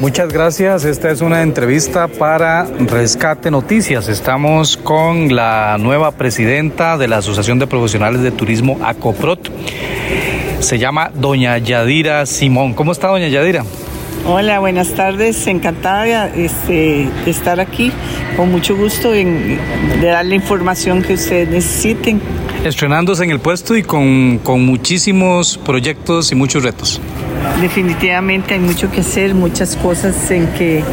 Muchas 0.00 0.32
gracias. 0.32 0.84
Esta 0.84 1.10
es 1.10 1.20
una 1.20 1.42
entrevista 1.42 2.08
para 2.08 2.64
Rescate 2.64 3.50
Noticias. 3.50 4.08
Estamos 4.08 4.76
con 4.76 5.34
la 5.34 5.76
nueva 5.78 6.10
presidenta 6.10 6.98
de 6.98 7.06
la 7.06 7.18
Asociación 7.18 7.60
de 7.60 7.68
Profesionales 7.68 8.20
de 8.22 8.32
Turismo 8.32 8.78
ACOPROT. 8.82 9.48
Se 10.58 10.78
llama 10.78 11.12
Doña 11.14 11.56
Yadira 11.58 12.26
Simón. 12.26 12.74
¿Cómo 12.74 12.90
está, 12.90 13.08
Doña 13.08 13.28
Yadira? 13.28 13.64
Hola, 14.24 14.60
buenas 14.60 14.94
tardes. 14.94 15.48
Encantada 15.48 16.28
este, 16.28 17.08
de 17.24 17.30
estar 17.30 17.58
aquí. 17.58 17.90
Con 18.36 18.52
mucho 18.52 18.76
gusto 18.76 19.10
de 19.10 19.58
dar 20.00 20.24
la 20.24 20.36
información 20.36 21.02
que 21.02 21.14
ustedes 21.14 21.48
necesiten. 21.48 22.20
Estrenándose 22.62 23.24
en 23.24 23.32
el 23.32 23.40
puesto 23.40 23.76
y 23.76 23.82
con, 23.82 24.38
con 24.38 24.64
muchísimos 24.64 25.58
proyectos 25.58 26.30
y 26.30 26.36
muchos 26.36 26.62
retos. 26.62 27.00
Definitivamente 27.60 28.54
hay 28.54 28.60
mucho 28.60 28.92
que 28.92 29.00
hacer, 29.00 29.34
muchas 29.34 29.74
cosas 29.74 30.30
en 30.30 30.46
que, 30.52 30.84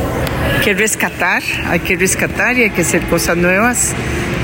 que 0.64 0.74
rescatar. 0.74 1.44
Hay 1.68 1.82
que 1.82 1.98
rescatar 1.98 2.58
y 2.58 2.64
hay 2.64 2.70
que 2.72 2.82
hacer 2.82 3.04
cosas 3.04 3.38
nuevas. 3.38 3.94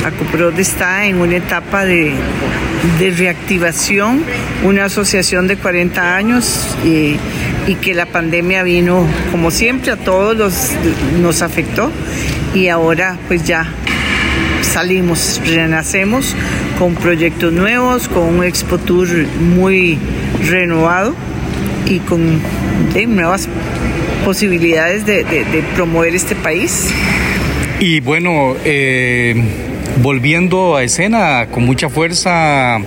Acoprod 0.06 0.60
está 0.60 1.08
en 1.08 1.18
una 1.18 1.38
etapa 1.38 1.84
de, 1.84 2.14
de 3.00 3.10
reactivación, 3.10 4.24
una 4.64 4.86
asociación 4.86 5.48
de 5.48 5.58
40 5.58 6.16
años 6.16 6.78
y, 6.86 7.18
que 7.82 7.96
la 7.96 8.06
pandemia 8.06 8.62
vino, 8.62 9.08
como 9.32 9.50
siempre, 9.50 9.92
a 9.92 9.98
todos 9.98 10.72
nos 11.20 11.42
afectó 11.42 11.92
y 12.54 12.68
ahora 12.68 13.18
pues 13.28 13.44
ya 13.44 13.66
salimos, 14.62 15.42
renacemos 15.44 16.36
con 16.78 16.94
proyectos 16.94 17.52
nuevos, 17.52 18.08
con 18.08 18.24
un 18.36 18.44
Expo 18.44 18.78
Tour 18.78 19.08
muy 19.40 19.98
renovado 20.48 21.16
y 21.88 21.98
con 22.00 22.40
nuevas 23.08 23.50
posibilidades 24.24 25.08
de, 25.08 25.24
de, 25.24 25.46
de 25.46 25.64
promover 25.76 26.14
este 26.14 26.36
país. 26.36 26.92
Y 27.80 28.00
bueno, 28.00 28.56
eh, 28.64 29.36
volviendo 30.02 30.76
a 30.76 30.84
escena 30.84 31.48
con 31.52 31.66
mucha 31.66 31.90
fuerza 31.90 32.78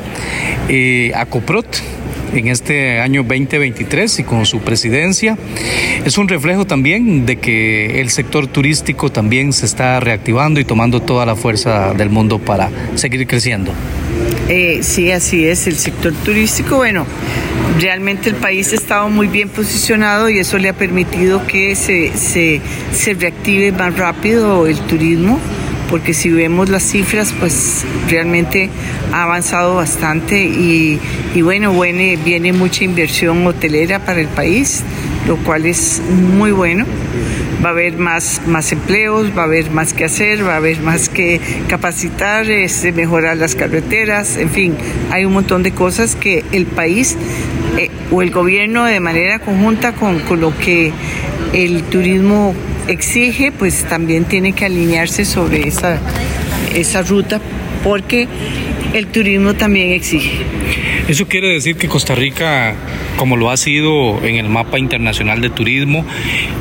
eh, 0.68 1.12
a 1.14 1.26
Coprot 1.26 1.66
en 2.34 2.48
este 2.48 3.00
año 3.00 3.22
2023 3.22 4.20
y 4.20 4.24
con 4.24 4.46
su 4.46 4.60
presidencia. 4.60 5.38
Es 6.04 6.18
un 6.18 6.28
reflejo 6.28 6.66
también 6.66 7.26
de 7.26 7.36
que 7.36 8.00
el 8.00 8.10
sector 8.10 8.46
turístico 8.46 9.10
también 9.10 9.52
se 9.52 9.66
está 9.66 9.98
reactivando 10.00 10.60
y 10.60 10.64
tomando 10.64 11.00
toda 11.00 11.24
la 11.26 11.36
fuerza 11.36 11.94
del 11.94 12.10
mundo 12.10 12.38
para 12.38 12.70
seguir 12.94 13.26
creciendo. 13.26 13.72
Eh, 14.48 14.80
sí, 14.82 15.10
así 15.10 15.46
es. 15.46 15.66
El 15.66 15.76
sector 15.76 16.12
turístico, 16.24 16.76
bueno, 16.76 17.06
realmente 17.80 18.30
el 18.30 18.36
país 18.36 18.72
ha 18.72 18.76
estado 18.76 19.08
muy 19.08 19.26
bien 19.26 19.48
posicionado 19.48 20.28
y 20.28 20.38
eso 20.38 20.58
le 20.58 20.68
ha 20.68 20.74
permitido 20.74 21.46
que 21.46 21.74
se, 21.76 22.16
se, 22.16 22.60
se 22.92 23.14
reactive 23.14 23.72
más 23.72 23.96
rápido 23.96 24.66
el 24.66 24.78
turismo 24.80 25.38
porque 25.88 26.14
si 26.14 26.30
vemos 26.30 26.68
las 26.68 26.82
cifras, 26.82 27.34
pues 27.38 27.84
realmente 28.08 28.68
ha 29.12 29.24
avanzado 29.24 29.76
bastante 29.76 30.42
y, 30.42 31.00
bueno, 31.42 31.78
viene, 31.78 32.16
viene 32.16 32.52
mucha 32.52 32.84
inversión 32.84 33.46
hotelera 33.46 33.98
para 33.98 34.20
el 34.20 34.28
país, 34.28 34.82
lo 35.26 35.36
cual 35.36 35.66
es 35.66 36.00
muy 36.10 36.52
bueno. 36.52 36.84
Va 37.64 37.70
a 37.70 37.72
haber 37.72 37.98
más, 37.98 38.42
más 38.46 38.70
empleos, 38.70 39.36
va 39.36 39.42
a 39.42 39.44
haber 39.46 39.70
más 39.70 39.92
que 39.92 40.04
hacer, 40.04 40.46
va 40.46 40.54
a 40.54 40.56
haber 40.56 40.80
más 40.80 41.08
que 41.08 41.40
capacitar, 41.68 42.48
este, 42.48 42.92
mejorar 42.92 43.36
las 43.36 43.54
carreteras, 43.54 44.36
en 44.36 44.50
fin, 44.50 44.76
hay 45.10 45.24
un 45.24 45.32
montón 45.32 45.62
de 45.62 45.72
cosas 45.72 46.14
que 46.14 46.44
el 46.52 46.66
país 46.66 47.16
eh, 47.76 47.90
o 48.10 48.22
el 48.22 48.30
gobierno 48.30 48.84
de 48.84 49.00
manera 49.00 49.40
conjunta 49.40 49.92
con, 49.92 50.20
con 50.20 50.40
lo 50.40 50.56
que 50.56 50.92
el 51.52 51.82
turismo 51.84 52.54
exige, 52.88 53.52
pues 53.52 53.84
también 53.84 54.24
tiene 54.24 54.52
que 54.52 54.64
alinearse 54.64 55.24
sobre 55.24 55.68
esa, 55.68 56.00
esa 56.74 57.02
ruta 57.02 57.40
porque 57.84 58.26
el 58.94 59.06
turismo 59.06 59.54
también 59.54 59.92
exige. 59.92 60.38
Eso 61.06 61.26
quiere 61.26 61.48
decir 61.48 61.76
que 61.76 61.88
Costa 61.88 62.14
Rica, 62.14 62.74
como 63.18 63.36
lo 63.36 63.50
ha 63.50 63.56
sido 63.58 64.24
en 64.24 64.36
el 64.36 64.48
mapa 64.48 64.78
internacional 64.78 65.42
de 65.42 65.50
turismo, 65.50 66.06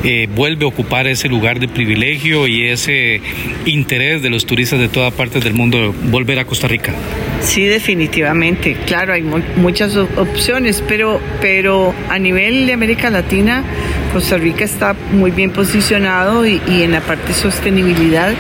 eh, 0.04 0.28
vuelve 0.36 0.66
a 0.66 0.68
ocupar 0.68 1.08
ese 1.08 1.30
lugar 1.30 1.60
de 1.60 1.70
privilegio 1.70 2.48
y 2.48 2.68
ese 2.68 3.22
interés 3.66 4.22
de 4.22 4.30
los 4.30 4.46
turistas 4.46 4.80
de 4.80 4.90
todas 4.90 5.14
partes 5.14 5.44
del 5.44 5.54
mundo 5.54 5.94
volver 6.12 6.40
a 6.40 6.46
Costa 6.46 6.68
Rica. 6.68 6.94
Sí, 7.42 7.66
definitivamente. 7.66 8.76
Claro, 8.86 9.14
hay 9.14 9.22
mu 9.22 9.38
muchas 9.58 9.96
opciones, 9.96 10.84
pero, 10.88 11.22
pero 11.40 11.94
a 12.10 12.18
nivel 12.18 12.66
de 12.66 12.74
América 12.74 13.10
Latina, 13.10 13.64
Costa 14.12 14.38
Rica 14.38 14.66
está 14.66 14.96
muy 15.12 15.32
bien 15.32 15.52
posicionado 15.52 16.46
y, 16.46 16.60
y 16.68 16.82
en 16.82 16.92
la 16.92 17.02
parte 17.02 17.28
de 17.28 17.34
sostenibilidad, 17.34 18.34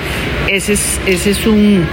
ese 0.48 0.74
es, 0.74 1.00
ese 1.06 1.32
es 1.32 1.46
un, 1.46 1.86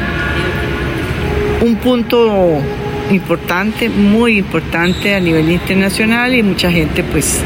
un 1.60 1.76
punto 1.76 2.62
importante, 3.10 3.88
muy 3.88 4.38
importante 4.38 5.14
a 5.14 5.20
nivel 5.20 5.50
internacional 5.50 6.34
y 6.34 6.42
mucha 6.42 6.70
gente 6.70 7.02
pues 7.02 7.42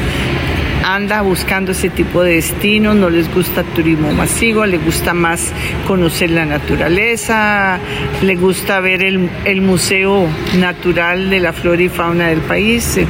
anda 0.83 1.21
buscando 1.21 1.71
ese 1.71 1.89
tipo 1.89 2.23
de 2.23 2.35
destinos, 2.35 2.95
no 2.95 3.09
les 3.09 3.33
gusta 3.33 3.63
turismo 3.63 4.11
masivo, 4.11 4.65
les 4.65 4.83
gusta 4.83 5.13
más 5.13 5.51
conocer 5.87 6.31
la 6.31 6.45
naturaleza, 6.45 7.79
les 8.21 8.39
gusta 8.39 8.79
ver 8.79 9.03
el, 9.03 9.29
el 9.45 9.61
museo 9.61 10.27
natural 10.57 11.29
de 11.29 11.39
la 11.39 11.53
flora 11.53 11.81
y 11.81 11.89
fauna 11.89 12.27
del 12.29 12.41
país. 12.41 12.97
Eh, 12.97 13.07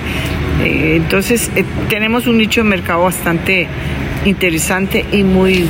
entonces 0.95 1.51
eh, 1.55 1.63
tenemos 1.87 2.27
un 2.27 2.37
nicho 2.37 2.63
de 2.63 2.69
mercado 2.69 3.03
bastante 3.03 3.67
interesante 4.25 5.05
y 5.11 5.23
muy 5.23 5.65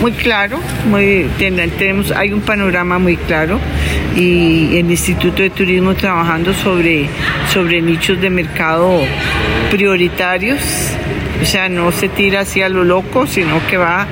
muy 0.00 0.12
claro, 0.12 0.58
muy, 0.90 1.26
tenemos, 1.38 2.10
hay 2.10 2.32
un 2.32 2.40
panorama 2.40 2.98
muy 2.98 3.16
claro 3.16 3.60
y 4.16 4.76
el 4.76 4.90
Instituto 4.90 5.42
de 5.42 5.50
Turismo 5.50 5.94
trabajando 5.94 6.54
sobre, 6.54 7.08
sobre 7.52 7.82
nichos 7.82 8.20
de 8.20 8.30
mercado 8.30 9.00
prioritarios, 9.70 10.60
o 11.42 11.44
sea, 11.44 11.68
no 11.68 11.90
se 11.90 12.08
tira 12.08 12.40
hacia 12.40 12.68
lo 12.68 12.84
loco, 12.84 13.26
sino 13.26 13.66
que 13.66 13.76
va 13.76 14.06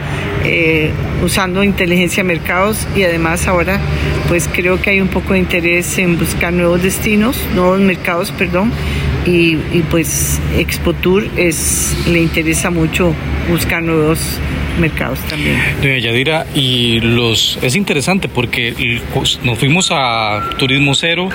eh, 0.45 0.91
usando 1.25 1.63
inteligencia 1.63 2.25
de 2.25 2.29
mercados 2.29 2.87
y 2.97 3.05
además 3.05 3.47
ahora 3.47 3.81
pues 4.29 4.49
creo 4.53 4.81
que 4.81 4.91
hay 4.91 5.01
un 5.01 5.09
poco 5.09 5.35
de 5.35 5.39
interés 5.39 5.99
en 5.99 6.19
buscar 6.19 6.53
nuevos 6.53 6.83
destinos, 6.83 7.39
nuevos 7.55 7.81
mercados, 7.81 8.33
perdón, 8.33 8.73
y, 9.27 9.59
y 9.73 9.85
pues 9.91 10.41
Expo 10.57 10.95
Tour 10.95 11.25
es, 11.37 11.97
le 12.09 12.21
interesa 12.21 12.71
mucho 12.71 13.15
buscar 13.51 13.83
nuevos 13.83 14.41
mercados 14.79 15.19
también. 15.29 15.59
Doña 15.81 15.99
Yadira, 15.99 16.47
y 16.55 17.01
los 17.01 17.59
es 17.63 17.77
interesante 17.77 18.29
porque 18.29 19.01
nos 19.43 19.59
fuimos 19.59 19.91
a 19.93 20.51
Turismo 20.59 20.95
Cero 20.95 21.29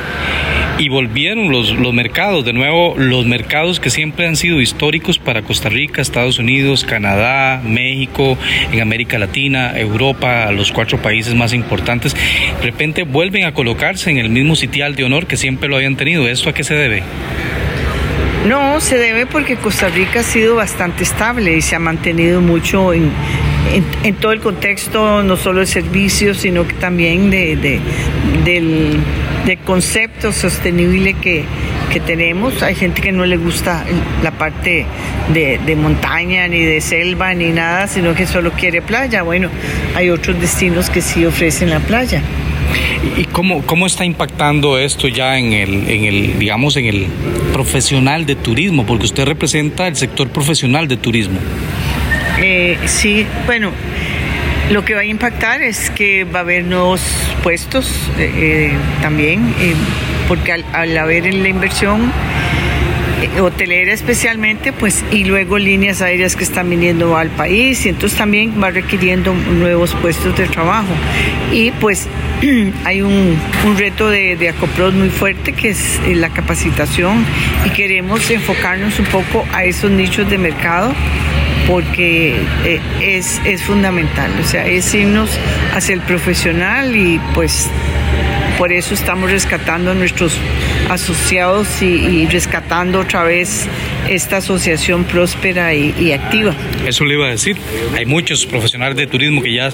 y 0.80 0.90
volvieron 0.90 1.50
los, 1.50 1.74
los 1.74 1.94
mercados, 1.94 2.46
de 2.46 2.54
nuevo, 2.54 2.96
los 2.98 3.26
mercados 3.26 3.80
que 3.80 3.90
siempre 3.90 4.28
han 4.28 4.36
sido 4.36 4.62
históricos 4.62 5.18
para 5.18 5.42
Costa 5.42 5.70
Rica, 5.70 6.02
Estados 6.02 6.40
Unidos, 6.40 6.84
Canadá, 6.84 7.62
México, 7.64 8.38
en 8.72 8.82
América 8.82 9.18
Latina, 9.18 9.78
Europa, 9.78 10.52
los 10.52 10.72
cuatro 10.72 11.02
países 11.02 11.34
más 11.34 11.54
importantes, 11.54 12.16
de 12.60 12.64
repente 12.64 13.04
vuelven 13.04 13.46
a 13.46 13.54
colocarse 13.54 14.12
en 14.12 14.18
el 14.18 14.30
mismo 14.30 14.56
sitial 14.56 14.96
de 14.96 15.04
honor 15.04 15.26
que 15.26 15.38
siempre 15.38 15.70
lo 15.70 15.78
habían 15.78 15.96
tenido. 15.96 16.28
¿Esto 16.28 16.50
a 16.50 16.54
qué 16.54 16.64
se 16.64 16.76
debe? 16.76 17.04
No, 18.48 18.80
se 18.80 18.98
debe 18.98 19.26
porque 19.26 19.58
Costa 19.58 19.90
Rica 19.90 20.22
ha 20.22 20.24
sido 20.24 20.56
bastante 20.56 21.04
estable 21.04 21.58
y 21.58 21.62
se 21.62 21.76
ha 21.76 21.80
mantenido 21.80 22.40
mucho 22.40 22.94
en, 22.94 23.12
en, 24.04 24.16
todo 24.16 24.32
el 24.32 24.40
contexto, 24.40 25.22
no 25.22 25.36
solo 25.36 25.60
de 25.60 25.66
servicios, 25.66 26.38
sino 26.38 26.66
que 26.66 26.74
también 26.76 27.30
de, 27.30 27.58
de, 27.58 27.82
del, 28.46 29.00
del, 29.46 29.58
concepto 29.60 30.32
sostenible 30.32 31.16
que, 31.16 31.44
que, 31.92 32.00
tenemos. 32.00 32.64
Hay 32.64 32.76
gente 32.76 33.02
que 33.02 33.12
no 33.12 33.26
le 33.26 33.36
gusta 33.36 33.84
la 34.24 34.32
parte 34.32 34.86
de, 35.34 35.60
de, 35.66 35.76
montaña, 35.76 36.48
ni 36.48 36.64
de 36.64 36.80
selva, 36.80 37.34
ni 37.34 37.52
nada, 37.52 37.88
sino 37.88 38.16
que 38.16 38.26
solo 38.26 38.54
quiere 38.54 38.82
playa. 38.82 39.24
Bueno, 39.24 39.50
hay 39.94 40.10
otros 40.10 40.40
destinos 40.40 40.90
que 40.90 41.02
sí 41.02 41.26
ofrecen 41.26 41.70
la 41.70 41.82
playa. 41.82 42.22
¿Y 43.16 43.26
cómo, 43.26 43.62
cómo 43.64 43.86
está 43.86 44.06
impactando 44.06 44.78
esto 44.78 45.08
ya 45.08 45.38
en 45.38 45.54
el, 45.54 45.90
en 45.90 46.06
el, 46.06 46.40
digamos, 46.40 46.76
en 46.78 46.86
el 46.86 47.08
profesional 47.54 48.26
de 48.26 48.36
turismo? 48.36 48.86
Porque 48.86 49.06
usted 49.06 49.26
representa 49.26 49.88
el 49.88 49.96
sector 49.96 50.30
profesional 50.30 50.88
de 50.88 50.98
turismo. 50.98 51.40
Eh, 52.40 52.78
sí, 52.86 53.26
bueno, 53.46 53.72
Lo 54.70 54.84
que 54.84 54.96
va 54.96 55.00
a 55.02 55.06
impactar 55.06 55.62
es 55.62 55.90
que 55.92 56.26
va 56.26 56.40
a 56.40 56.42
haber 56.42 56.66
nuevos 56.66 57.02
puestos 57.42 57.90
eh, 58.20 58.74
también, 59.02 59.54
porque 60.28 60.52
al, 60.52 60.66
al 60.74 60.98
haber 60.98 61.34
la 61.34 61.48
inversión 61.48 62.02
eh, 62.02 62.47
hotelera 63.42 63.94
especialmente, 63.94 64.74
pues, 64.74 65.04
y 65.12 65.26
luego 65.26 65.58
líneas 65.58 66.02
aéreas 66.02 66.36
que 66.36 66.44
están 66.44 66.70
viniendo 66.70 67.18
al 67.18 67.30
país, 67.30 67.86
y 67.86 67.90
entonces 67.90 68.18
también 68.18 68.62
va 68.62 68.72
requiriendo 68.72 69.34
nuevos 69.34 69.94
puestos 69.96 70.38
de 70.38 70.48
trabajo. 70.48 70.94
Y 71.52 71.72
pues 71.72 72.08
hay 72.86 73.02
un, 73.02 73.38
reto 73.78 74.10
de, 74.10 74.36
de 74.36 74.50
Acopros 74.50 74.94
muy 74.94 75.10
fuerte 75.10 75.54
que 75.54 75.70
es 75.70 76.00
eh, 76.06 76.16
la 76.16 76.30
capacitación 76.30 77.26
y 77.66 77.70
queremos 77.72 78.30
enfocarnos 78.30 79.00
un 79.00 79.06
poco 79.06 79.46
a 79.54 79.66
esos 79.66 79.92
nichos 79.92 80.30
de 80.30 80.38
mercado 80.38 80.94
porque 81.68 82.36
eh, 82.64 82.80
es, 83.02 83.42
es 83.44 83.62
fundamental, 83.62 84.32
o 84.42 84.48
sea, 84.48 84.66
es 84.66 84.94
irnos 84.94 85.30
hacia 85.74 85.94
el 85.94 86.02
profesional 86.02 86.96
y 86.96 87.20
pues 87.34 87.70
por 88.58 88.74
eso 88.74 88.94
estamos 88.94 89.32
rescatando 89.32 89.92
a 89.92 89.94
nuestros 89.94 90.38
asociados 90.90 91.82
y, 91.82 92.26
rescatando 92.28 93.00
otra 93.00 93.24
vez 93.24 93.68
esta 94.10 94.38
asociación 94.38 95.04
próspera 95.04 95.74
y, 95.74 96.12
activa. 96.12 96.56
Eso 96.86 97.06
le 97.06 97.16
iba 97.16 97.28
a 97.28 97.32
decir. 97.32 97.58
Hay 97.96 98.06
muchos 98.06 98.46
profesionales 98.46 98.98
de 98.98 99.08
turismo 99.08 99.42
que 99.42 99.54
ya 99.54 99.70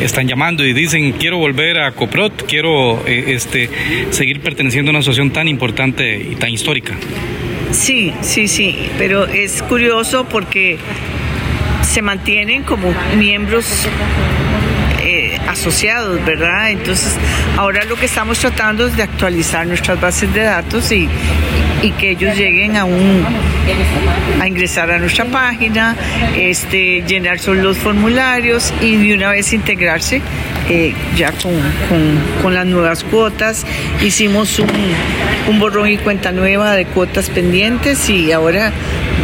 están 0.00 0.26
llamando 0.26 0.64
y 0.64 0.72
dicen 0.72 1.12
quiero 1.12 1.38
volver 1.38 1.78
a 1.78 1.92
Coprot, 1.92 2.46
quiero 2.46 3.06
eh, 3.06 3.24
este, 3.28 3.70
seguir 4.10 4.40
perteneciendo 4.40 4.90
a 4.90 4.92
una 4.92 4.98
asociación 5.00 5.30
tan 5.30 5.48
importante 5.48 6.16
y 6.16 6.34
tan 6.36 6.50
histórica. 6.50 6.94
Sí, 7.70 8.12
sí, 8.22 8.48
sí, 8.48 8.88
pero 8.98 9.26
es 9.26 9.62
curioso 9.62 10.26
porque 10.28 10.78
se 11.82 12.02
mantienen 12.02 12.62
como 12.62 12.94
miembros 13.16 13.88
asociados, 15.46 16.24
¿verdad? 16.24 16.70
Entonces, 16.70 17.14
ahora 17.56 17.84
lo 17.84 17.96
que 17.96 18.06
estamos 18.06 18.38
tratando 18.38 18.86
es 18.86 18.96
de 18.96 19.02
actualizar 19.02 19.66
nuestras 19.66 20.00
bases 20.00 20.32
de 20.32 20.42
datos 20.42 20.92
y, 20.92 21.08
que 22.00 22.10
ellos 22.10 22.36
lleguen 22.36 22.76
a 22.76 22.84
un 22.84 23.24
ingresar 24.44 24.90
a 24.90 24.98
nuestra 24.98 25.24
página, 25.24 25.94
este, 26.36 27.04
llenar 27.06 27.38
los 27.46 27.78
formularios 27.78 28.74
y 28.80 28.96
de 28.96 29.14
una 29.14 29.30
vez 29.30 29.52
integrarse 29.52 30.20
eh, 30.68 30.94
ya 31.16 31.32
con, 32.42 32.52
las 32.52 32.66
nuevas 32.66 33.04
cuotas. 33.04 33.64
Hicimos 34.02 34.58
un, 34.58 34.68
un 35.48 35.58
borrón 35.60 35.88
y 35.88 35.96
cuenta 35.96 36.32
nueva 36.32 36.74
de 36.74 36.86
cuotas 36.86 37.30
pendientes 37.30 38.10
y 38.10 38.32
ahora 38.32 38.72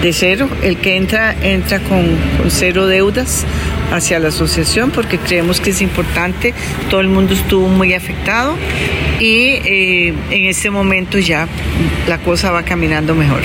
de 0.01 0.12
cero, 0.12 0.49
el 0.62 0.77
que 0.77 0.97
entra 0.97 1.35
entra 1.42 1.81
con, 1.81 2.16
con 2.38 2.49
cero 2.49 2.87
deudas 2.87 3.45
hacia 3.93 4.19
la 4.19 4.29
asociación 4.29 4.91
porque 4.91 5.19
creemos 5.19 5.61
que 5.61 5.71
es 5.71 5.83
importante, 5.83 6.55
todo 6.91 7.01
el 7.01 7.09
mundo 7.09 7.35
estuvo 7.35 7.69
muy 7.69 7.95
afectado 7.95 8.57
y 9.21 9.61
eh, 9.65 10.15
en 10.31 10.47
este 10.47 10.71
momento 10.71 11.19
ya 11.19 11.47
la 12.09 12.19
cosa 12.19 12.51
va 12.51 12.63
caminando 12.65 13.15
mejor. 13.15 13.41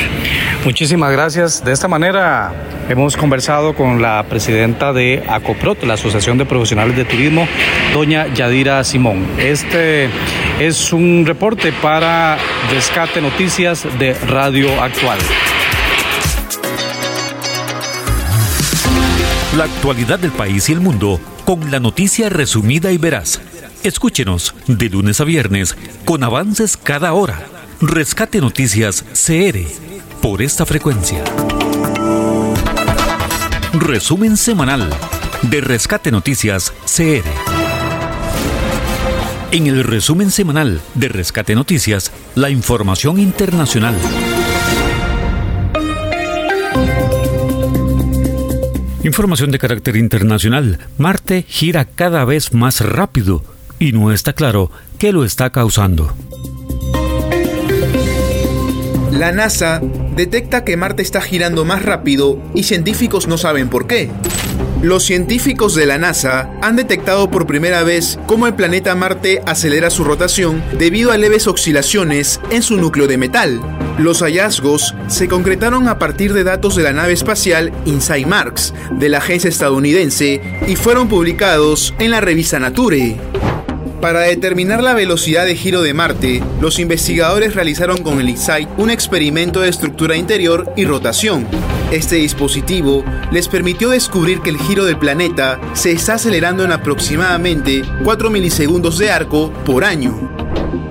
Muchísimas 0.65 1.11
gracias. 1.11 1.63
De 1.63 1.71
esta 1.71 1.87
manera 1.87 2.51
hemos 2.89 3.15
conversado 3.15 3.75
con 3.75 4.01
la 4.01 4.25
presidenta 4.27 4.91
de 4.93 5.23
ACOPROT, 5.27 5.83
la 5.83 5.93
Asociación 5.93 6.37
de 6.37 6.45
Profesionales 6.45 6.95
de 6.95 7.05
Turismo, 7.05 7.47
doña 7.93 8.27
Yadira 8.33 8.83
Simón. 8.83 9.25
Este 9.37 10.09
es 10.59 10.91
un 10.93 11.25
reporte 11.25 11.71
para 11.81 12.37
Rescate 12.71 13.21
Noticias 13.21 13.85
de 13.99 14.13
Radio 14.13 14.81
Actual. 14.81 15.19
La 19.57 19.63
actualidad 19.63 20.19
del 20.19 20.29
país 20.29 20.69
y 20.69 20.73
el 20.73 20.81
mundo 20.81 21.19
con 21.43 21.71
la 21.71 21.79
noticia 21.79 22.29
resumida 22.29 22.91
y 22.91 22.99
veraz. 22.99 23.41
Escúchenos 23.81 24.53
de 24.67 24.87
lunes 24.87 25.19
a 25.19 25.23
viernes 25.23 25.75
con 26.05 26.23
avances 26.23 26.77
cada 26.77 27.13
hora. 27.13 27.43
Rescate 27.81 28.39
Noticias 28.39 29.03
CR 29.13 29.57
por 30.21 30.43
esta 30.43 30.63
frecuencia. 30.67 31.23
Resumen 33.73 34.37
semanal 34.37 34.91
de 35.41 35.61
Rescate 35.61 36.11
Noticias 36.11 36.71
CR. 36.85 37.27
En 39.49 39.65
el 39.65 39.83
resumen 39.83 40.29
semanal 40.29 40.81
de 40.93 41.09
Rescate 41.09 41.55
Noticias, 41.55 42.11
la 42.35 42.51
información 42.51 43.19
internacional. 43.19 43.95
Información 49.07 49.51
de 49.51 49.57
carácter 49.57 49.95
internacional. 49.95 50.79
Marte 50.97 51.45
gira 51.47 51.85
cada 51.85 52.25
vez 52.25 52.53
más 52.53 52.81
rápido 52.81 53.41
y 53.79 53.93
no 53.93 54.11
está 54.11 54.33
claro 54.33 54.69
qué 54.99 55.13
lo 55.13 55.23
está 55.23 55.49
causando. 55.49 56.13
La 59.13 59.31
NASA 59.31 59.81
detecta 60.13 60.65
que 60.65 60.75
Marte 60.75 61.03
está 61.03 61.21
girando 61.21 61.63
más 61.63 61.83
rápido 61.83 62.37
y 62.53 62.63
científicos 62.63 63.29
no 63.29 63.37
saben 63.37 63.69
por 63.69 63.87
qué. 63.87 64.11
Los 64.81 65.03
científicos 65.03 65.73
de 65.73 65.87
la 65.87 65.97
NASA 65.97 66.51
han 66.61 66.75
detectado 66.75 67.31
por 67.31 67.47
primera 67.47 67.81
vez 67.81 68.19
cómo 68.27 68.45
el 68.45 68.53
planeta 68.53 68.93
Marte 68.93 69.41
acelera 69.47 69.89
su 69.89 70.03
rotación 70.03 70.63
debido 70.77 71.11
a 71.11 71.17
leves 71.17 71.47
oscilaciones 71.47 72.39
en 72.51 72.61
su 72.61 72.77
núcleo 72.77 73.07
de 73.07 73.17
metal. 73.17 73.59
Los 73.97 74.21
hallazgos 74.21 74.93
se 75.07 75.27
concretaron 75.27 75.87
a 75.87 75.97
partir 75.97 76.31
de 76.33 76.43
datos 76.43 76.75
de 76.75 76.83
la 76.83 76.93
nave 76.93 77.13
espacial 77.13 77.73
InSight 77.85 78.27
Marks 78.27 78.75
de 78.91 79.09
la 79.09 79.17
agencia 79.17 79.49
estadounidense 79.49 80.41
y 80.67 80.75
fueron 80.75 81.07
publicados 81.07 81.95
en 81.97 82.11
la 82.11 82.21
revista 82.21 82.59
Nature. 82.59 83.17
Para 84.01 84.19
determinar 84.21 84.83
la 84.83 84.93
velocidad 84.93 85.45
de 85.45 85.55
giro 85.55 85.81
de 85.81 85.95
Marte, 85.95 86.43
los 86.61 86.77
investigadores 86.77 87.55
realizaron 87.55 87.97
con 87.97 88.19
el 88.19 88.29
InSight 88.29 88.69
un 88.77 88.91
experimento 88.91 89.61
de 89.61 89.69
estructura 89.69 90.15
interior 90.15 90.71
y 90.77 90.85
rotación. 90.85 91.47
Este 91.91 92.17
dispositivo 92.17 93.03
les 93.31 93.47
permitió 93.47 93.89
descubrir 93.89 94.41
que 94.41 94.51
el 94.51 94.59
giro 94.59 94.85
del 94.85 94.99
planeta 94.99 95.59
se 95.73 95.93
está 95.93 96.13
acelerando 96.13 96.63
en 96.63 96.73
aproximadamente 96.73 97.81
4 98.03 98.29
milisegundos 98.29 98.99
de 98.99 99.09
arco 99.09 99.51
por 99.65 99.83
año. 99.83 100.31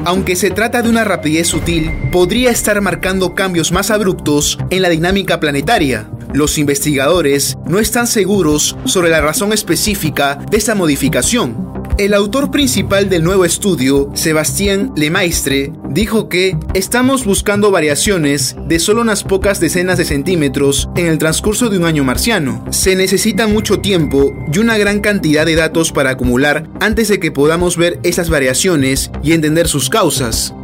Aunque 0.05 0.35
se 0.35 0.51
trata 0.51 0.83
de 0.83 0.89
una 0.89 1.05
rapidez 1.05 1.47
sutil, 1.47 1.93
podría 2.11 2.51
estar 2.51 2.81
marcando 2.81 3.35
cambios 3.35 3.71
más 3.71 3.93
abruptos 3.93 4.59
en 4.71 4.83
la 4.83 4.89
dinámica 4.89 5.39
planetaria. 5.39 6.09
Los 6.33 6.59
investigadores 6.59 7.57
no 7.67 7.79
están 7.79 8.07
seguros 8.07 8.77
sobre 8.85 9.11
la 9.11 9.21
razón 9.21 9.53
específica 9.53 10.39
de 10.51 10.59
esta 10.59 10.75
modificación, 10.75 11.66
el 11.99 12.13
autor 12.13 12.51
principal 12.51 13.09
del 13.09 13.25
nuevo 13.25 13.45
estudio, 13.45 14.11
Sebastián 14.15 14.93
Lemaistre, 14.97 15.73
dijo 15.89 16.29
que 16.29 16.57
estamos 16.75 17.25
buscando 17.25 17.71
variaciones 17.71 18.55
de 18.69 18.79
solo 18.79 19.01
unas 19.01 19.25
pocas 19.25 19.61
decenas 19.61 19.97
de 19.97 20.05
centímetros 20.05 20.91
en 20.95 21.07
el 21.07 21.17
transcurso 21.17 21.71
de 21.71 21.79
un 21.79 21.85
año 21.85 22.05
marciano. 22.05 22.65
Se 22.71 22.97
necesita 22.97 23.47
mucho 23.47 23.81
tiempo 23.81 24.35
y 24.53 24.59
una 24.59 24.77
gran 24.77 25.01
cantidad 25.01 25.47
de 25.47 25.55
datos 25.55 25.91
para 25.91 26.11
acumular 26.11 26.69
antes 26.81 27.09
de 27.09 27.19
que 27.19 27.33
podamos 27.33 27.79
ver 27.79 27.99
esas 28.03 28.29
variaciones 28.29 29.11
y 29.23 29.33
entender 29.33 29.67
sus 29.67 29.89
causas. 29.89 30.55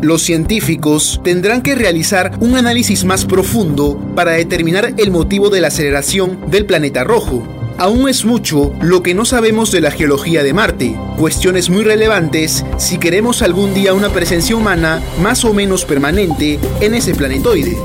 Los 0.00 0.22
científicos 0.22 1.20
tendrán 1.22 1.62
que 1.62 1.74
realizar 1.74 2.32
un 2.40 2.56
análisis 2.56 3.04
más 3.04 3.26
profundo 3.26 4.00
para 4.16 4.32
determinar 4.32 4.94
el 4.96 5.10
motivo 5.10 5.50
de 5.50 5.60
la 5.60 5.68
aceleración 5.68 6.50
del 6.50 6.64
planeta 6.64 7.04
rojo 7.04 7.46
aún 7.82 8.08
es 8.08 8.24
mucho 8.24 8.72
lo 8.80 9.02
que 9.02 9.12
no 9.12 9.24
sabemos 9.24 9.72
de 9.72 9.80
la 9.80 9.90
geología 9.90 10.44
de 10.44 10.54
Marte, 10.54 10.94
cuestiones 11.16 11.68
muy 11.68 11.82
relevantes 11.82 12.64
si 12.78 12.96
queremos 12.96 13.42
algún 13.42 13.74
día 13.74 13.92
una 13.92 14.10
presencia 14.10 14.54
humana 14.54 15.02
más 15.20 15.44
o 15.44 15.52
menos 15.52 15.84
permanente 15.84 16.60
en 16.80 16.94
ese 16.94 17.12
planetoide. 17.12 17.76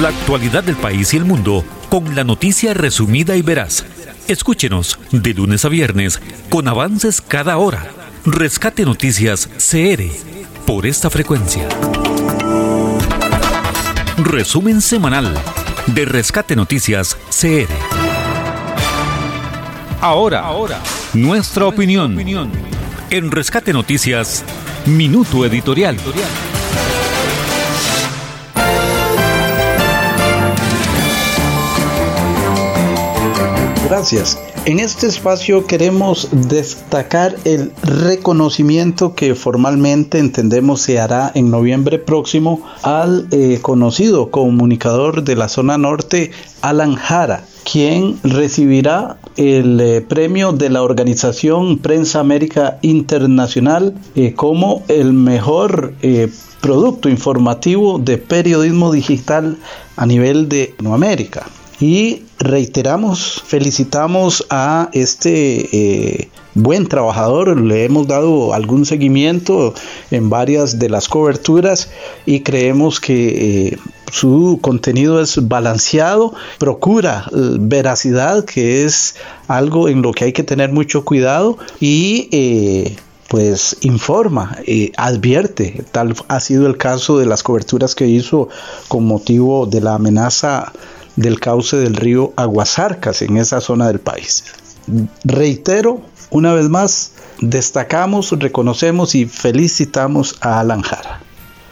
La 0.00 0.08
actualidad 0.08 0.64
del 0.64 0.76
país 0.76 1.12
y 1.12 1.18
el 1.18 1.26
mundo 1.26 1.62
con 1.90 2.14
la 2.14 2.24
noticia 2.24 2.72
resumida 2.72 3.36
y 3.36 3.42
veraz. 3.42 3.84
Escúchenos 4.28 4.98
de 5.12 5.34
lunes 5.34 5.66
a 5.66 5.68
viernes 5.68 6.22
con 6.48 6.68
avances 6.68 7.20
cada 7.20 7.58
hora. 7.58 7.86
Rescate 8.24 8.86
Noticias 8.86 9.46
CR 9.58 10.04
por 10.64 10.86
esta 10.86 11.10
frecuencia. 11.10 11.68
Resumen 14.24 14.80
semanal 14.80 15.34
de 15.86 16.04
Rescate 16.04 16.56
Noticias 16.56 17.16
CR. 17.30 17.68
Ahora, 20.00 20.40
Ahora 20.40 20.80
nuestra, 21.14 21.66
opinión. 21.66 22.18
En 23.10 23.30
Rescate 23.30 23.72
Noticias, 23.72 24.44
Minuto 24.84 25.44
Editorial. 25.44 25.96
Gracias. 33.88 34.38
En 34.66 34.80
este 34.80 35.06
espacio 35.06 35.64
queremos 35.68 36.28
destacar 36.32 37.36
el 37.44 37.70
reconocimiento 37.84 39.14
que 39.14 39.36
formalmente 39.36 40.18
entendemos 40.18 40.80
se 40.80 40.98
hará 40.98 41.30
en 41.36 41.52
noviembre 41.52 42.00
próximo 42.00 42.66
al 42.82 43.28
eh, 43.30 43.60
conocido 43.62 44.32
comunicador 44.32 45.22
de 45.22 45.36
la 45.36 45.48
zona 45.48 45.78
norte, 45.78 46.32
Alan 46.62 46.96
Jara, 46.96 47.44
quien 47.62 48.18
recibirá 48.24 49.18
el 49.36 49.78
eh, 49.78 50.00
premio 50.00 50.50
de 50.50 50.68
la 50.68 50.82
organización 50.82 51.78
Prensa 51.78 52.18
América 52.18 52.78
Internacional 52.82 53.94
eh, 54.16 54.34
como 54.34 54.82
el 54.88 55.12
mejor 55.12 55.94
producto 56.60 57.08
informativo 57.08 58.00
de 58.00 58.18
periodismo 58.18 58.90
digital 58.90 59.58
a 59.96 60.06
nivel 60.06 60.48
de 60.48 60.74
América. 60.92 61.46
Y 61.78 62.22
reiteramos, 62.38 63.42
felicitamos 63.44 64.46
a 64.48 64.88
este 64.94 65.68
eh, 66.20 66.28
buen 66.54 66.86
trabajador, 66.86 67.60
le 67.60 67.84
hemos 67.84 68.06
dado 68.06 68.54
algún 68.54 68.86
seguimiento 68.86 69.74
en 70.10 70.30
varias 70.30 70.78
de 70.78 70.88
las 70.88 71.08
coberturas 71.08 71.90
y 72.24 72.40
creemos 72.40 72.98
que 72.98 73.68
eh, 73.68 73.78
su 74.10 74.58
contenido 74.62 75.20
es 75.20 75.46
balanceado, 75.48 76.32
procura 76.58 77.28
veracidad, 77.32 78.46
que 78.46 78.84
es 78.84 79.16
algo 79.46 79.90
en 79.90 80.00
lo 80.00 80.12
que 80.12 80.24
hay 80.24 80.32
que 80.32 80.44
tener 80.44 80.72
mucho 80.72 81.04
cuidado 81.04 81.58
y 81.78 82.30
eh, 82.32 82.96
pues 83.28 83.76
informa, 83.82 84.56
advierte, 84.96 85.84
tal 85.92 86.14
ha 86.28 86.40
sido 86.40 86.68
el 86.68 86.78
caso 86.78 87.18
de 87.18 87.26
las 87.26 87.42
coberturas 87.42 87.94
que 87.94 88.06
hizo 88.06 88.48
con 88.88 89.04
motivo 89.04 89.66
de 89.66 89.80
la 89.82 89.96
amenaza 89.96 90.72
del 91.16 91.40
cauce 91.40 91.76
del 91.76 91.96
río 91.96 92.32
Aguasarcas 92.36 93.22
en 93.22 93.36
esa 93.36 93.60
zona 93.60 93.88
del 93.88 94.00
país. 94.00 94.44
Reitero, 95.24 96.02
una 96.30 96.52
vez 96.52 96.68
más, 96.68 97.12
destacamos, 97.40 98.30
reconocemos 98.38 99.14
y 99.14 99.26
felicitamos 99.26 100.36
a 100.40 100.60
Alan 100.60 100.82
Jara. 100.82 101.20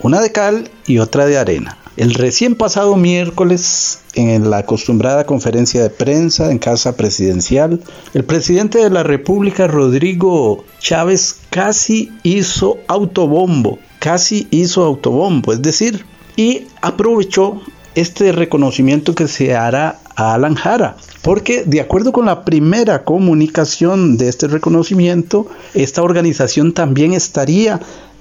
Una 0.00 0.20
de 0.20 0.33
cal 0.33 0.70
y 0.87 0.98
otra 0.98 1.26
de 1.26 1.38
arena. 1.38 1.78
El 1.96 2.14
recién 2.14 2.57
pasado 2.57 2.96
miércoles, 2.96 4.00
en 4.14 4.50
la 4.50 4.59
acostumbrada 4.59 5.26
conferencia 5.26 5.80
de 5.80 5.90
prensa 5.90 6.50
en 6.50 6.59
Casa 6.59 6.96
Presidencial, 6.96 7.80
el 8.14 8.24
presidente 8.24 8.78
de 8.78 8.90
la 8.90 9.04
República, 9.04 9.68
Rodrigo 9.68 10.64
Chávez, 10.80 11.37
casi 11.50 12.11
hizo 12.24 12.78
autobombo, 12.88 13.78
casi 14.00 14.48
hizo 14.50 14.83
autobombo, 14.83 15.52
es 15.52 15.62
decir, 15.62 16.04
y 16.37 16.66
aprovechó 16.83 17.62
este 17.94 18.33
reconocimiento 18.33 19.14
que 19.14 19.28
se 19.28 19.54
hará 19.54 20.00
a 20.16 20.35
Alan 20.35 20.54
Jara. 20.54 20.96
Porque 21.22 21.64
de 21.64 21.80
acuerdo 21.80 22.12
con 22.12 22.26
la 22.26 22.44
primera 22.44 23.04
comunicación 23.04 24.16
de 24.16 24.28
este 24.28 24.48
reconocimiento, 24.48 25.46
esta 25.74 26.02
organización 26.02 26.72
también 26.74 27.12
estaría 27.12 27.80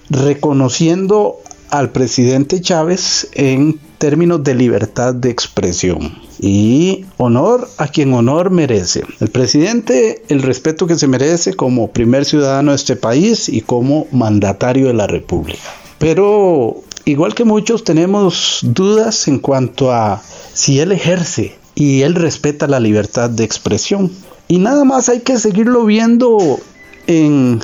reconociendo 0.10 1.40
al 1.70 1.90
presidente 1.90 2.62
Chávez 2.62 3.30
en 3.34 3.80
términos 3.98 4.44
de 4.44 4.54
libertad 4.54 5.16
de 5.16 5.32
expresión 5.32 6.20
y 6.40 7.06
honor 7.18 7.68
a 7.78 7.88
quien 7.88 8.14
honor 8.14 8.52
merece. 8.52 9.04
El 9.20 9.30
presidente, 9.30 10.24
el 10.28 10.44
respeto 10.44 10.86
que 10.86 11.00
se 11.00 11.08
merece 11.08 11.56
como 11.56 11.90
primer 11.90 12.26
ciudadano 12.26 12.72
de 12.72 12.76
este 12.76 12.96
país 12.96 13.50
y 13.50 13.62
como 13.62 14.08
mandatario 14.12 14.88
de 14.88 14.94
la 14.94 15.08
República. 15.08 15.64
Pero 15.98 16.84
igual 17.06 17.36
que 17.36 17.44
muchos 17.44 17.84
tenemos 17.84 18.60
dudas 18.62 19.28
en 19.28 19.40
cuanto 19.40 19.92
a 19.92 20.22
si 20.54 20.80
él 20.80 20.92
ejerce 20.92 21.58
y 21.76 22.02
él 22.02 22.16
respeta 22.16 22.68
la 22.68 22.80
libertad 22.80 23.30
de 23.30 23.44
expresión. 23.44 24.12
Y 24.48 24.60
nada 24.60 24.84
más 24.84 25.10
hay 25.10 25.22
que 25.22 25.40
seguirlo 25.40 25.86
viendo 25.86 26.60
en 27.08 27.60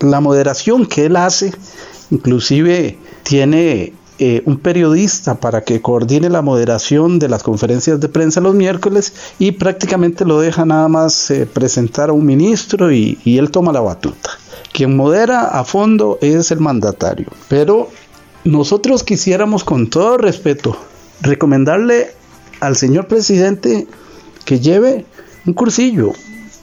la 0.00 0.20
moderación 0.20 0.86
que 0.86 1.06
él 1.06 1.16
hace. 1.16 1.52
Inclusive 2.10 2.98
tiene 3.22 3.92
eh, 4.18 4.42
un 4.44 4.58
periodista 4.58 5.36
para 5.36 5.62
que 5.62 5.80
coordine 5.80 6.28
la 6.28 6.42
moderación 6.42 7.18
de 7.18 7.28
las 7.28 7.42
conferencias 7.42 8.00
de 8.00 8.08
prensa 8.08 8.40
los 8.40 8.54
miércoles 8.54 9.12
y 9.38 9.52
prácticamente 9.52 10.24
lo 10.24 10.40
deja 10.40 10.64
nada 10.64 10.88
más 10.88 11.30
eh, 11.30 11.46
presentar 11.46 12.10
a 12.10 12.12
un 12.12 12.26
ministro 12.26 12.92
y, 12.92 13.18
y 13.24 13.38
él 13.38 13.50
toma 13.50 13.72
la 13.72 13.80
batuta. 13.80 14.30
Quien 14.72 14.96
modera 14.96 15.42
a 15.42 15.64
fondo 15.64 16.18
es 16.20 16.50
el 16.50 16.60
mandatario. 16.60 17.28
Pero 17.48 17.88
nosotros 18.44 19.04
quisiéramos 19.04 19.62
con 19.62 19.88
todo 19.88 20.18
respeto 20.18 20.76
recomendarle 21.20 22.10
al 22.60 22.76
señor 22.76 23.06
presidente 23.06 23.86
que 24.44 24.58
lleve 24.58 25.06
un 25.46 25.54
cursillo, 25.54 26.12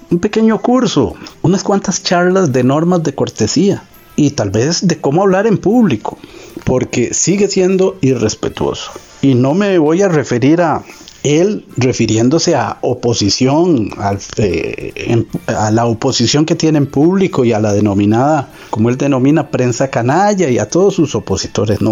un 0.10 0.20
pequeño 0.20 0.62
curso, 0.62 1.16
unas 1.42 1.64
cuantas 1.64 2.04
charlas 2.04 2.52
de 2.52 2.64
normas 2.64 3.04
de 3.04 3.16
cortesía 3.16 3.84
y 4.16 4.32
tal 4.32 4.50
vez 4.50 4.88
de 4.88 5.00
cómo 5.00 5.22
hablar 5.22 5.48
en 5.48 5.58
público, 5.58 6.18
porque 6.66 7.14
sigue 7.14 7.48
siendo 7.48 7.98
irrespetuoso. 8.02 8.92
Y 9.22 9.36
no 9.36 9.54
me 9.54 9.78
voy 9.78 10.02
a 10.02 10.10
referir 10.10 10.62
a 10.62 10.84
él 11.24 11.66
refiriéndose 11.76 12.56
a 12.56 12.78
oposición, 12.82 13.90
eh, 14.38 15.26
a 15.48 15.72
la 15.72 15.86
oposición 15.86 16.46
que 16.46 16.56
tiene 16.56 16.78
en 16.78 16.88
público 16.88 17.44
y 17.44 17.52
a 17.52 17.60
la 17.60 17.74
denominada, 17.74 18.50
como 18.70 18.90
él 18.90 18.98
denomina, 18.98 19.50
prensa 19.50 19.90
canalla 19.90 20.50
y 20.50 20.60
a 20.60 20.70
todos 20.70 20.96
sus 20.96 21.16
opositores. 21.16 21.82
No, 21.82 21.92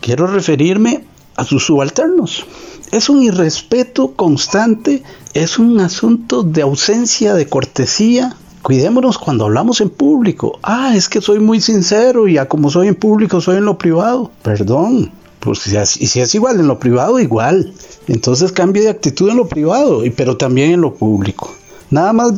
quiero 0.00 0.26
referirme 0.26 1.04
a 1.36 1.44
sus 1.44 1.66
subalternos. 1.66 2.44
Es 2.92 3.08
un 3.08 3.22
irrespeto 3.22 4.12
constante, 4.12 5.02
es 5.32 5.58
un 5.58 5.80
asunto 5.80 6.42
de 6.42 6.62
ausencia 6.62 7.34
de 7.34 7.46
cortesía. 7.46 8.36
Cuidémonos 8.62 9.16
cuando 9.16 9.46
hablamos 9.46 9.80
en 9.80 9.90
público. 9.90 10.58
Ah, 10.62 10.92
es 10.94 11.08
que 11.08 11.20
soy 11.20 11.38
muy 11.38 11.60
sincero 11.60 12.28
y 12.28 12.36
a 12.36 12.46
como 12.46 12.68
soy 12.68 12.88
en 12.88 12.94
público 12.94 13.40
soy 13.40 13.56
en 13.56 13.64
lo 13.64 13.78
privado. 13.78 14.30
Perdón, 14.42 15.12
pues 15.40 15.60
si 15.60 15.76
es, 15.76 15.96
es 15.96 16.34
igual 16.34 16.60
en 16.60 16.68
lo 16.68 16.78
privado, 16.78 17.18
igual. 17.18 17.72
Entonces 18.06 18.52
cambie 18.52 18.82
de 18.82 18.90
actitud 18.90 19.30
en 19.30 19.38
lo 19.38 19.48
privado, 19.48 20.04
y, 20.04 20.10
pero 20.10 20.36
también 20.36 20.72
en 20.72 20.80
lo 20.82 20.94
público. 20.94 21.52
Nada 21.90 22.12
más 22.12 22.34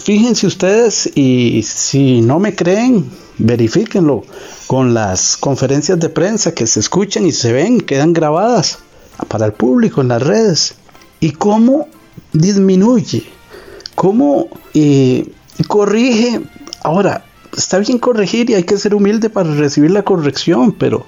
fíjense 0.00 0.46
ustedes 0.46 1.10
y 1.14 1.62
si 1.62 2.20
no 2.20 2.38
me 2.38 2.54
creen, 2.54 3.10
verifíquenlo 3.38 4.24
con 4.66 4.94
las 4.94 5.36
conferencias 5.36 5.98
de 6.00 6.08
prensa 6.08 6.54
que 6.54 6.66
se 6.66 6.80
escuchan 6.80 7.26
y 7.26 7.32
se 7.32 7.52
ven, 7.52 7.80
quedan 7.80 8.12
grabadas 8.12 8.78
para 9.28 9.46
el 9.46 9.52
público 9.52 10.00
en 10.00 10.08
las 10.08 10.22
redes. 10.22 10.74
Y 11.20 11.32
cómo 11.32 11.88
disminuye, 12.32 13.24
cómo 13.94 14.48
eh, 14.74 15.30
corrige. 15.68 16.40
Ahora, 16.82 17.24
está 17.56 17.78
bien 17.78 17.98
corregir 17.98 18.50
y 18.50 18.54
hay 18.54 18.64
que 18.64 18.76
ser 18.76 18.94
humilde 18.94 19.30
para 19.30 19.54
recibir 19.54 19.90
la 19.90 20.02
corrección, 20.02 20.72
pero 20.72 21.06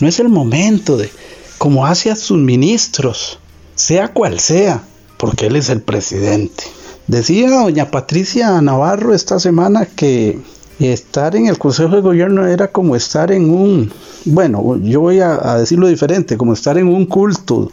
no 0.00 0.08
es 0.08 0.20
el 0.20 0.28
momento 0.28 0.96
de, 0.96 1.10
como 1.58 1.86
hace 1.86 2.10
a 2.10 2.16
sus 2.16 2.38
ministros, 2.38 3.38
sea 3.74 4.12
cual 4.12 4.40
sea, 4.40 4.82
porque 5.16 5.46
él 5.46 5.56
es 5.56 5.68
el 5.68 5.82
presidente. 5.82 6.64
Decía 7.06 7.50
doña 7.50 7.90
Patricia 7.90 8.60
Navarro 8.60 9.14
esta 9.14 9.40
semana 9.40 9.86
que 9.86 10.38
estar 10.78 11.34
en 11.34 11.46
el 11.46 11.58
Consejo 11.58 11.96
de 11.96 12.02
Gobierno 12.02 12.46
era 12.46 12.70
como 12.70 12.94
estar 12.94 13.32
en 13.32 13.50
un, 13.50 13.92
bueno, 14.24 14.76
yo 14.82 15.00
voy 15.00 15.20
a, 15.20 15.56
decirlo 15.56 15.88
diferente, 15.88 16.36
como 16.36 16.52
estar 16.52 16.78
en 16.78 16.88
un 16.88 17.06
culto 17.06 17.72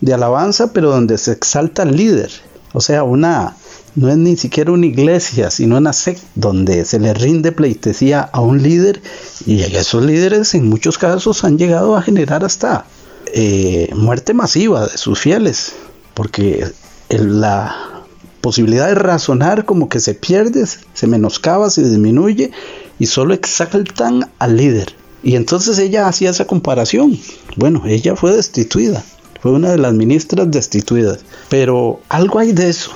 de 0.00 0.14
alabanza, 0.14 0.72
pero 0.72 0.90
donde 0.90 1.18
se 1.18 1.32
exalta 1.32 1.82
el 1.82 1.96
líder. 1.96 2.30
O 2.72 2.80
sea, 2.80 3.04
una, 3.04 3.56
no 3.96 4.08
es 4.08 4.16
ni 4.16 4.36
siquiera 4.36 4.72
una 4.72 4.86
iglesia, 4.86 5.50
sino 5.50 5.76
una 5.76 5.92
secta 5.92 6.26
donde 6.34 6.84
se 6.84 6.98
le 6.98 7.14
rinde 7.14 7.52
pleitesía 7.52 8.20
a 8.20 8.40
un 8.40 8.62
líder 8.62 9.00
y 9.46 9.62
esos 9.62 10.04
líderes 10.04 10.54
en 10.54 10.68
muchos 10.68 10.98
casos 10.98 11.44
han 11.44 11.58
llegado 11.58 11.96
a 11.96 12.02
generar 12.02 12.44
hasta 12.44 12.86
eh, 13.26 13.88
muerte 13.94 14.34
masiva 14.34 14.86
de 14.86 14.98
sus 14.98 15.20
fieles, 15.20 15.72
porque 16.14 16.66
la 17.08 18.04
posibilidad 18.40 18.88
de 18.88 18.96
razonar 18.96 19.64
como 19.64 19.88
que 19.88 20.00
se 20.00 20.14
pierde, 20.14 20.66
se 20.66 21.06
menoscaba, 21.06 21.70
se 21.70 21.82
disminuye 21.82 22.50
y 22.98 23.06
solo 23.06 23.32
exaltan 23.32 24.30
al 24.38 24.56
líder. 24.56 24.94
Y 25.22 25.36
entonces 25.36 25.78
ella 25.78 26.06
hacía 26.06 26.30
esa 26.30 26.46
comparación. 26.46 27.18
Bueno, 27.56 27.82
ella 27.86 28.14
fue 28.14 28.32
destituida, 28.32 29.02
fue 29.40 29.52
una 29.52 29.70
de 29.70 29.78
las 29.78 29.94
ministras 29.94 30.50
destituidas, 30.50 31.20
pero 31.48 32.00
algo 32.10 32.40
hay 32.40 32.52
de 32.52 32.68
eso 32.68 32.90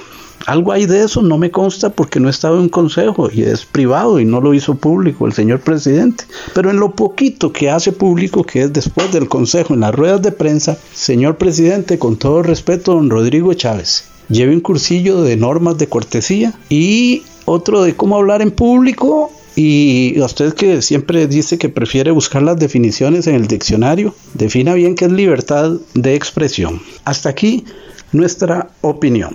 algo 0.46 0.72
hay 0.72 0.86
de 0.86 1.04
eso, 1.04 1.22
no 1.22 1.38
me 1.38 1.50
consta 1.50 1.90
porque 1.90 2.20
no 2.20 2.28
he 2.28 2.30
estado 2.30 2.56
en 2.56 2.62
un 2.62 2.68
consejo 2.68 3.28
y 3.32 3.42
es 3.42 3.64
privado 3.64 4.20
y 4.20 4.24
no 4.24 4.40
lo 4.40 4.54
hizo 4.54 4.74
público 4.74 5.26
el 5.26 5.32
señor 5.32 5.60
presidente. 5.60 6.24
Pero 6.54 6.70
en 6.70 6.78
lo 6.78 6.92
poquito 6.92 7.52
que 7.52 7.70
hace 7.70 7.92
público, 7.92 8.44
que 8.44 8.62
es 8.62 8.72
después 8.72 9.12
del 9.12 9.28
consejo, 9.28 9.74
en 9.74 9.80
las 9.80 9.94
ruedas 9.94 10.22
de 10.22 10.32
prensa, 10.32 10.78
señor 10.94 11.36
presidente, 11.36 11.98
con 11.98 12.16
todo 12.16 12.42
respeto, 12.42 12.94
don 12.94 13.10
Rodrigo 13.10 13.52
Chávez, 13.54 14.04
lleve 14.28 14.54
un 14.54 14.60
cursillo 14.60 15.22
de 15.22 15.36
normas 15.36 15.78
de 15.78 15.88
cortesía 15.88 16.54
y 16.68 17.22
otro 17.44 17.82
de 17.82 17.94
cómo 17.94 18.16
hablar 18.16 18.42
en 18.42 18.50
público 18.50 19.30
y 19.56 20.20
a 20.20 20.24
usted 20.24 20.54
que 20.54 20.82
siempre 20.82 21.26
dice 21.26 21.58
que 21.58 21.68
prefiere 21.68 22.12
buscar 22.12 22.42
las 22.42 22.58
definiciones 22.58 23.26
en 23.26 23.34
el 23.34 23.48
diccionario, 23.48 24.14
defina 24.34 24.74
bien 24.74 24.94
qué 24.94 25.06
es 25.06 25.12
libertad 25.12 25.72
de 25.94 26.14
expresión. 26.14 26.80
Hasta 27.04 27.30
aquí 27.30 27.64
nuestra 28.12 28.70
opinión. 28.82 29.34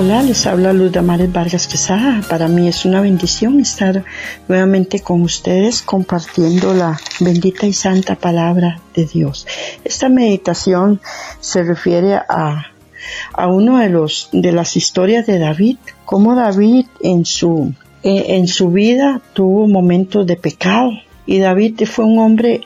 Hola, 0.00 0.22
les 0.22 0.46
habla 0.46 0.72
Luz 0.72 0.92
Damares 0.92 1.32
Vargas 1.32 1.66
Quesada. 1.66 2.20
Para 2.30 2.46
mí 2.46 2.68
es 2.68 2.84
una 2.84 3.00
bendición 3.00 3.58
estar 3.58 4.04
nuevamente 4.46 5.00
con 5.00 5.22
ustedes 5.22 5.82
compartiendo 5.82 6.72
la 6.72 7.00
bendita 7.18 7.66
y 7.66 7.72
santa 7.72 8.14
palabra 8.14 8.80
de 8.94 9.06
Dios. 9.06 9.44
Esta 9.82 10.08
meditación 10.08 11.00
se 11.40 11.64
refiere 11.64 12.14
a, 12.14 12.66
a 13.32 13.48
uno 13.48 13.78
de 13.78 13.88
los 13.88 14.28
de 14.30 14.52
las 14.52 14.76
historias 14.76 15.26
de 15.26 15.40
David, 15.40 15.78
cómo 16.04 16.36
David 16.36 16.86
en 17.00 17.24
su 17.24 17.74
en 18.04 18.46
su 18.46 18.70
vida 18.70 19.20
tuvo 19.32 19.66
momentos 19.66 20.24
de 20.28 20.36
pecado 20.36 20.92
y 21.26 21.40
David 21.40 21.82
fue 21.86 22.04
un 22.04 22.20
hombre 22.20 22.60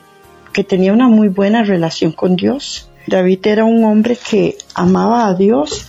que 0.53 0.63
tenía 0.63 0.93
una 0.93 1.07
muy 1.07 1.29
buena 1.29 1.63
relación 1.63 2.11
con 2.11 2.35
Dios. 2.35 2.91
David 3.07 3.39
era 3.45 3.65
un 3.65 3.83
hombre 3.83 4.17
que 4.17 4.57
amaba 4.73 5.27
a 5.27 5.35
Dios 5.35 5.87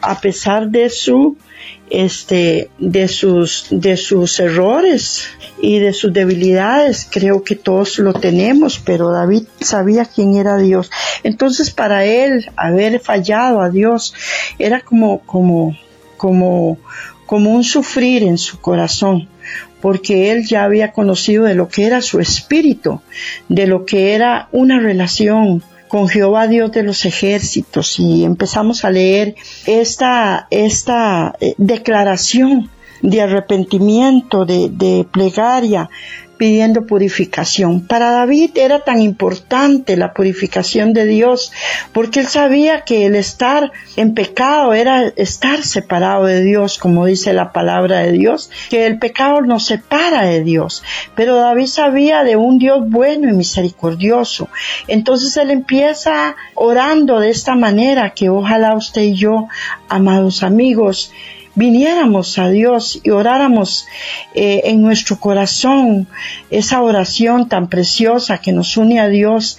a 0.00 0.20
pesar 0.20 0.68
de 0.68 0.90
su 0.90 1.36
este 1.90 2.70
de 2.78 3.06
sus 3.08 3.66
de 3.70 3.96
sus 3.96 4.40
errores 4.40 5.28
y 5.60 5.78
de 5.78 5.92
sus 5.92 6.12
debilidades. 6.12 7.06
Creo 7.10 7.44
que 7.44 7.56
todos 7.56 7.98
lo 7.98 8.14
tenemos 8.14 8.78
pero 8.78 9.10
David 9.10 9.44
sabía 9.60 10.04
quién 10.04 10.34
era 10.36 10.56
Dios. 10.56 10.90
Entonces 11.22 11.70
para 11.70 12.04
él 12.04 12.50
haber 12.56 13.00
fallado 13.00 13.60
a 13.60 13.68
Dios 13.68 14.14
era 14.58 14.80
como 14.80 15.20
como 15.20 15.76
como 16.16 16.78
como 17.26 17.54
un 17.54 17.64
sufrir 17.64 18.22
en 18.22 18.38
su 18.38 18.60
corazón 18.60 19.28
porque 19.82 20.30
él 20.30 20.46
ya 20.46 20.62
había 20.62 20.92
conocido 20.92 21.44
de 21.44 21.56
lo 21.56 21.68
que 21.68 21.84
era 21.86 22.00
su 22.02 22.20
espíritu, 22.20 23.00
de 23.48 23.66
lo 23.66 23.84
que 23.84 24.14
era 24.14 24.48
una 24.52 24.78
relación 24.78 25.62
con 25.92 26.08
Jehová 26.08 26.48
Dios 26.48 26.72
de 26.72 26.84
los 26.84 27.04
ejércitos 27.04 28.00
y 28.00 28.24
empezamos 28.24 28.82
a 28.86 28.90
leer 28.90 29.34
esta, 29.66 30.46
esta 30.48 31.34
eh, 31.38 31.52
declaración 31.58 32.70
de 33.02 33.20
arrepentimiento, 33.20 34.46
de, 34.46 34.70
de 34.70 35.06
plegaria, 35.12 35.90
pidiendo 36.42 36.86
purificación. 36.88 37.86
Para 37.86 38.10
David 38.10 38.50
era 38.56 38.80
tan 38.80 39.00
importante 39.00 39.96
la 39.96 40.12
purificación 40.12 40.92
de 40.92 41.06
Dios 41.06 41.52
porque 41.92 42.18
él 42.18 42.26
sabía 42.26 42.80
que 42.80 43.06
el 43.06 43.14
estar 43.14 43.70
en 43.94 44.12
pecado 44.12 44.74
era 44.74 45.06
estar 45.14 45.62
separado 45.62 46.24
de 46.24 46.42
Dios, 46.42 46.78
como 46.78 47.06
dice 47.06 47.32
la 47.32 47.52
palabra 47.52 48.00
de 48.00 48.10
Dios, 48.10 48.50
que 48.70 48.86
el 48.86 48.98
pecado 48.98 49.42
nos 49.42 49.66
separa 49.66 50.24
de 50.24 50.42
Dios. 50.42 50.82
Pero 51.14 51.36
David 51.36 51.66
sabía 51.66 52.24
de 52.24 52.34
un 52.34 52.58
Dios 52.58 52.90
bueno 52.90 53.28
y 53.28 53.34
misericordioso. 53.34 54.48
Entonces 54.88 55.36
él 55.36 55.52
empieza 55.52 56.34
orando 56.56 57.20
de 57.20 57.30
esta 57.30 57.54
manera 57.54 58.14
que 58.14 58.30
ojalá 58.30 58.74
usted 58.74 59.02
y 59.02 59.14
yo, 59.14 59.46
amados 59.88 60.42
amigos, 60.42 61.12
viniéramos 61.54 62.38
a 62.38 62.48
Dios 62.48 63.00
y 63.02 63.10
oráramos 63.10 63.86
eh, 64.34 64.62
en 64.64 64.82
nuestro 64.82 65.18
corazón 65.18 66.08
esa 66.50 66.82
oración 66.82 67.48
tan 67.48 67.68
preciosa 67.68 68.38
que 68.38 68.52
nos 68.52 68.76
une 68.76 69.00
a 69.00 69.08
Dios 69.08 69.58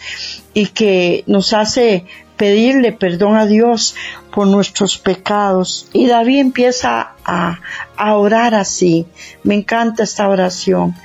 y 0.54 0.68
que 0.68 1.24
nos 1.28 1.54
hace 1.54 2.06
pedirle 2.38 2.92
perdón 2.92 3.38
a 3.38 3.46
Dios 3.46 3.96
por 4.34 4.48
nuestros 4.48 4.98
pecados. 4.98 5.88
Y 5.94 6.08
David 6.08 6.40
empieza 6.40 7.14
a, 7.24 7.60
a, 7.96 8.18
orar 8.18 8.56
así. 8.56 9.06
Me 9.44 9.56
encanta 9.56 10.04
esta 10.04 10.28
oración. 10.28 10.96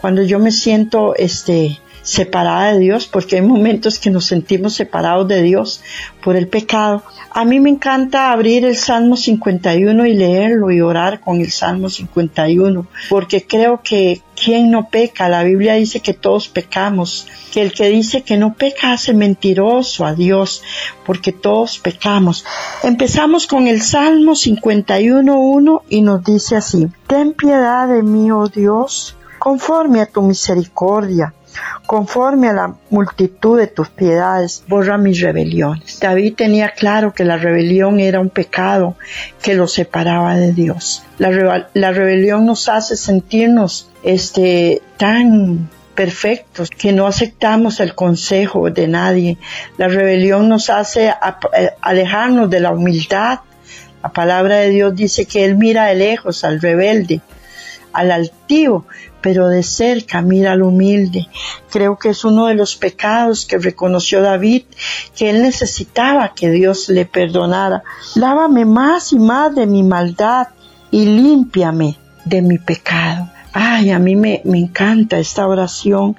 Cuando 0.00 0.22
yo 0.22 0.38
me 0.38 0.52
siento 0.52 1.14
este 1.16 1.80
separada 2.02 2.72
de 2.72 2.80
Dios, 2.80 3.06
porque 3.06 3.36
hay 3.36 3.42
momentos 3.42 3.98
que 3.98 4.10
nos 4.10 4.26
sentimos 4.26 4.74
separados 4.74 5.28
de 5.28 5.42
Dios 5.42 5.82
por 6.22 6.36
el 6.36 6.48
pecado. 6.48 7.02
A 7.30 7.44
mí 7.44 7.60
me 7.60 7.70
encanta 7.70 8.32
abrir 8.32 8.64
el 8.64 8.76
Salmo 8.76 9.16
51 9.16 10.06
y 10.06 10.14
leerlo 10.14 10.70
y 10.70 10.80
orar 10.80 11.20
con 11.20 11.40
el 11.40 11.50
Salmo 11.50 11.90
51, 11.90 12.86
porque 13.08 13.46
creo 13.46 13.82
que 13.82 14.22
quien 14.34 14.70
no 14.70 14.88
peca, 14.88 15.28
la 15.28 15.42
Biblia 15.42 15.74
dice 15.74 16.00
que 16.00 16.14
todos 16.14 16.48
pecamos, 16.48 17.26
que 17.52 17.62
el 17.62 17.72
que 17.72 17.88
dice 17.88 18.22
que 18.22 18.36
no 18.36 18.54
peca 18.54 18.92
hace 18.92 19.12
mentiroso 19.12 20.06
a 20.06 20.14
Dios, 20.14 20.62
porque 21.04 21.32
todos 21.32 21.78
pecamos. 21.78 22.44
Empezamos 22.82 23.46
con 23.46 23.66
el 23.66 23.82
Salmo 23.82 24.32
51.1 24.32 25.82
y 25.88 26.02
nos 26.02 26.24
dice 26.24 26.56
así, 26.56 26.88
Ten 27.06 27.32
piedad 27.32 27.88
de 27.88 28.02
mí, 28.02 28.30
oh 28.30 28.48
Dios, 28.48 29.16
conforme 29.38 30.00
a 30.00 30.06
tu 30.06 30.22
misericordia 30.22 31.34
conforme 31.86 32.48
a 32.48 32.52
la 32.52 32.74
multitud 32.90 33.58
de 33.58 33.66
tus 33.66 33.88
piedades, 33.88 34.62
borra 34.68 34.98
mis 34.98 35.20
rebeliones. 35.20 35.98
David 36.00 36.34
tenía 36.34 36.70
claro 36.70 37.12
que 37.12 37.24
la 37.24 37.36
rebelión 37.36 38.00
era 38.00 38.20
un 38.20 38.30
pecado 38.30 38.96
que 39.42 39.54
lo 39.54 39.66
separaba 39.66 40.36
de 40.36 40.52
Dios. 40.52 41.02
La, 41.18 41.68
la 41.72 41.92
rebelión 41.92 42.46
nos 42.46 42.68
hace 42.68 42.96
sentirnos 42.96 43.90
este, 44.02 44.82
tan 44.96 45.68
perfectos, 45.98 46.70
que 46.70 46.92
no 46.92 47.08
aceptamos 47.08 47.80
el 47.80 47.96
consejo 47.96 48.70
de 48.70 48.86
nadie. 48.86 49.36
La 49.78 49.88
rebelión 49.88 50.48
nos 50.48 50.70
hace 50.70 51.08
eh, 51.08 51.70
alejarnos 51.80 52.48
de 52.48 52.60
la 52.60 52.70
humildad. 52.70 53.40
La 54.00 54.10
palabra 54.10 54.58
de 54.58 54.70
Dios 54.70 54.94
dice 54.94 55.26
que 55.26 55.44
Él 55.44 55.56
mira 55.56 55.86
de 55.86 55.96
lejos 55.96 56.44
al 56.44 56.60
rebelde, 56.60 57.20
al 57.98 58.12
altivo, 58.12 58.86
pero 59.20 59.48
de 59.48 59.62
cerca 59.62 60.22
mira 60.22 60.52
al 60.52 60.62
humilde. 60.62 61.28
Creo 61.70 61.98
que 61.98 62.10
es 62.10 62.24
uno 62.24 62.46
de 62.46 62.54
los 62.54 62.76
pecados 62.76 63.44
que 63.44 63.58
reconoció 63.58 64.22
David, 64.22 64.62
que 65.16 65.30
él 65.30 65.42
necesitaba 65.42 66.32
que 66.34 66.50
Dios 66.50 66.88
le 66.88 67.04
perdonara. 67.04 67.82
Lávame 68.14 68.64
más 68.64 69.12
y 69.12 69.18
más 69.18 69.54
de 69.54 69.66
mi 69.66 69.82
maldad 69.82 70.48
y 70.90 71.06
límpiame 71.06 71.98
de 72.24 72.42
mi 72.42 72.58
pecado. 72.58 73.28
Ay, 73.52 73.90
a 73.90 73.98
mí 73.98 74.14
me, 74.14 74.42
me 74.44 74.58
encanta 74.58 75.18
esta 75.18 75.48
oración 75.48 76.16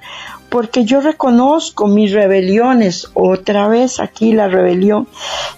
porque 0.50 0.84
yo 0.84 1.00
reconozco 1.02 1.88
mis 1.88 2.12
rebeliones, 2.12 3.10
otra 3.14 3.68
vez 3.68 4.00
aquí 4.00 4.34
la 4.34 4.48
rebelión, 4.48 5.08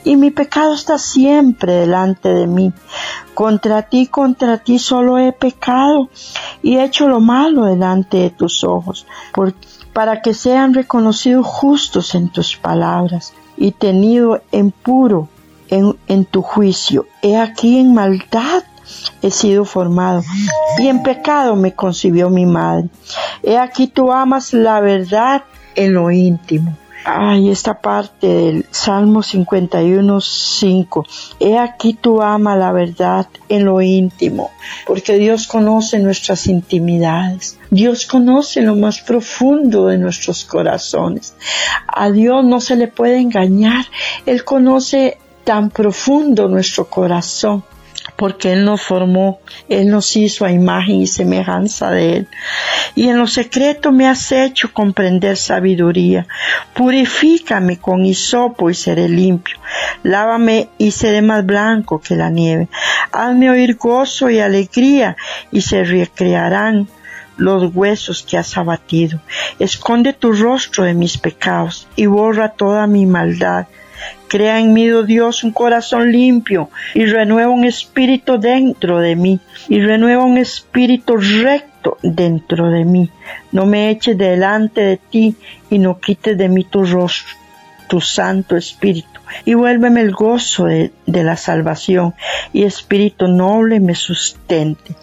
y 0.03 0.17
mi 0.17 0.31
pecado 0.31 0.73
está 0.73 0.97
siempre 0.97 1.73
delante 1.73 2.29
de 2.29 2.47
mí. 2.47 2.73
Contra 3.33 3.83
ti, 3.83 4.07
contra 4.07 4.57
ti 4.57 4.77
solo 4.77 5.17
he 5.17 5.31
pecado 5.31 6.09
y 6.61 6.77
he 6.77 6.83
hecho 6.83 7.07
lo 7.07 7.21
malo 7.21 7.65
delante 7.65 8.17
de 8.17 8.29
tus 8.29 8.63
ojos, 8.63 9.07
para 9.93 10.21
que 10.21 10.33
sean 10.33 10.73
reconocidos 10.73 11.45
justos 11.45 12.13
en 12.13 12.29
tus 12.29 12.57
palabras 12.57 13.33
y 13.57 13.71
tenido 13.71 14.41
en 14.51 14.71
puro 14.71 15.29
en, 15.69 15.95
en 16.07 16.25
tu 16.25 16.41
juicio. 16.41 17.07
He 17.21 17.37
aquí 17.37 17.79
en 17.79 17.93
maldad 17.93 18.63
he 19.21 19.31
sido 19.31 19.65
formado 19.65 20.23
y 20.77 20.87
en 20.87 21.03
pecado 21.03 21.55
me 21.55 21.73
concibió 21.73 22.29
mi 22.29 22.45
madre. 22.45 22.89
He 23.43 23.57
aquí 23.57 23.87
tú 23.87 24.11
amas 24.11 24.53
la 24.53 24.79
verdad 24.79 25.43
en 25.75 25.93
lo 25.93 26.11
íntimo. 26.11 26.77
Ay, 27.03 27.49
esta 27.49 27.81
parte 27.81 28.27
del 28.27 28.65
Salmo 28.69 29.23
51, 29.23 30.21
5. 30.21 31.05
He 31.39 31.57
aquí 31.57 31.93
tú 31.93 32.21
amas 32.21 32.59
la 32.59 32.71
verdad 32.71 33.27
en 33.49 33.65
lo 33.65 33.81
íntimo, 33.81 34.51
porque 34.85 35.17
Dios 35.17 35.47
conoce 35.47 35.97
nuestras 35.97 36.45
intimidades. 36.45 37.57
Dios 37.71 38.05
conoce 38.05 38.61
lo 38.61 38.75
más 38.75 39.01
profundo 39.01 39.87
de 39.87 39.97
nuestros 39.97 40.45
corazones. 40.45 41.33
A 41.87 42.11
Dios 42.11 42.45
no 42.45 42.61
se 42.61 42.75
le 42.75 42.87
puede 42.87 43.17
engañar. 43.17 43.85
Él 44.27 44.43
conoce 44.43 45.17
tan 45.43 45.71
profundo 45.71 46.47
nuestro 46.47 46.85
corazón 46.85 47.63
porque 48.21 48.53
Él 48.53 48.65
nos 48.65 48.83
formó, 48.83 49.39
Él 49.67 49.89
nos 49.89 50.15
hizo 50.15 50.45
a 50.45 50.51
imagen 50.51 50.97
y 50.97 51.07
semejanza 51.07 51.89
de 51.89 52.17
Él. 52.17 52.27
Y 52.93 53.07
en 53.07 53.17
lo 53.17 53.25
secreto 53.25 53.91
me 53.91 54.07
has 54.07 54.31
hecho 54.31 54.71
comprender 54.71 55.37
sabiduría. 55.37 56.27
Purifícame 56.75 57.77
con 57.77 58.05
hisopo 58.05 58.69
y 58.69 58.75
seré 58.75 59.09
limpio. 59.09 59.57
Lávame 60.03 60.69
y 60.77 60.91
seré 60.91 61.23
más 61.23 61.43
blanco 61.43 61.99
que 61.99 62.15
la 62.15 62.29
nieve. 62.29 62.67
Hazme 63.11 63.49
oír 63.49 63.75
gozo 63.77 64.29
y 64.29 64.39
alegría 64.39 65.17
y 65.51 65.61
se 65.61 65.83
recrearán 65.83 66.89
los 67.37 67.73
huesos 67.73 68.21
que 68.21 68.37
has 68.37 68.55
abatido. 68.55 69.19
Esconde 69.57 70.13
tu 70.13 70.31
rostro 70.31 70.83
de 70.83 70.93
mis 70.93 71.17
pecados 71.17 71.87
y 71.95 72.05
borra 72.05 72.49
toda 72.49 72.85
mi 72.85 73.07
maldad. 73.07 73.65
Crea 74.27 74.59
en 74.59 74.73
mí, 74.73 74.89
oh 74.91 75.03
Dios, 75.03 75.43
un 75.43 75.51
corazón 75.51 76.11
limpio 76.11 76.69
y 76.93 77.05
renueva 77.05 77.51
un 77.51 77.65
espíritu 77.65 78.39
dentro 78.39 78.99
de 78.99 79.15
mí 79.15 79.39
y 79.69 79.81
renueva 79.81 80.23
un 80.23 80.37
espíritu 80.37 81.17
recto 81.17 81.97
dentro 82.01 82.69
de 82.69 82.85
mí. 82.85 83.09
No 83.51 83.65
me 83.65 83.89
eches 83.89 84.17
delante 84.17 84.81
de 84.81 84.97
ti 84.97 85.35
y 85.69 85.79
no 85.79 85.99
quites 85.99 86.37
de 86.37 86.49
mí 86.49 86.63
tu 86.63 86.85
rostro, 86.85 87.35
tu 87.89 87.99
santo 87.99 88.55
espíritu 88.55 89.11
y 89.45 89.53
vuélveme 89.53 90.01
el 90.01 90.11
gozo 90.11 90.65
de, 90.65 90.91
de, 91.05 91.23
la 91.23 91.37
salvación 91.37 92.13
y 92.53 92.63
espíritu 92.63 93.27
noble 93.27 93.79
me 93.79 93.95
sustente. 93.95 94.95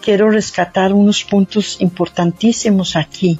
Quiero 0.00 0.30
rescatar 0.30 0.92
unos 0.92 1.24
puntos 1.24 1.80
importantísimos 1.80 2.96
aquí. 2.96 3.38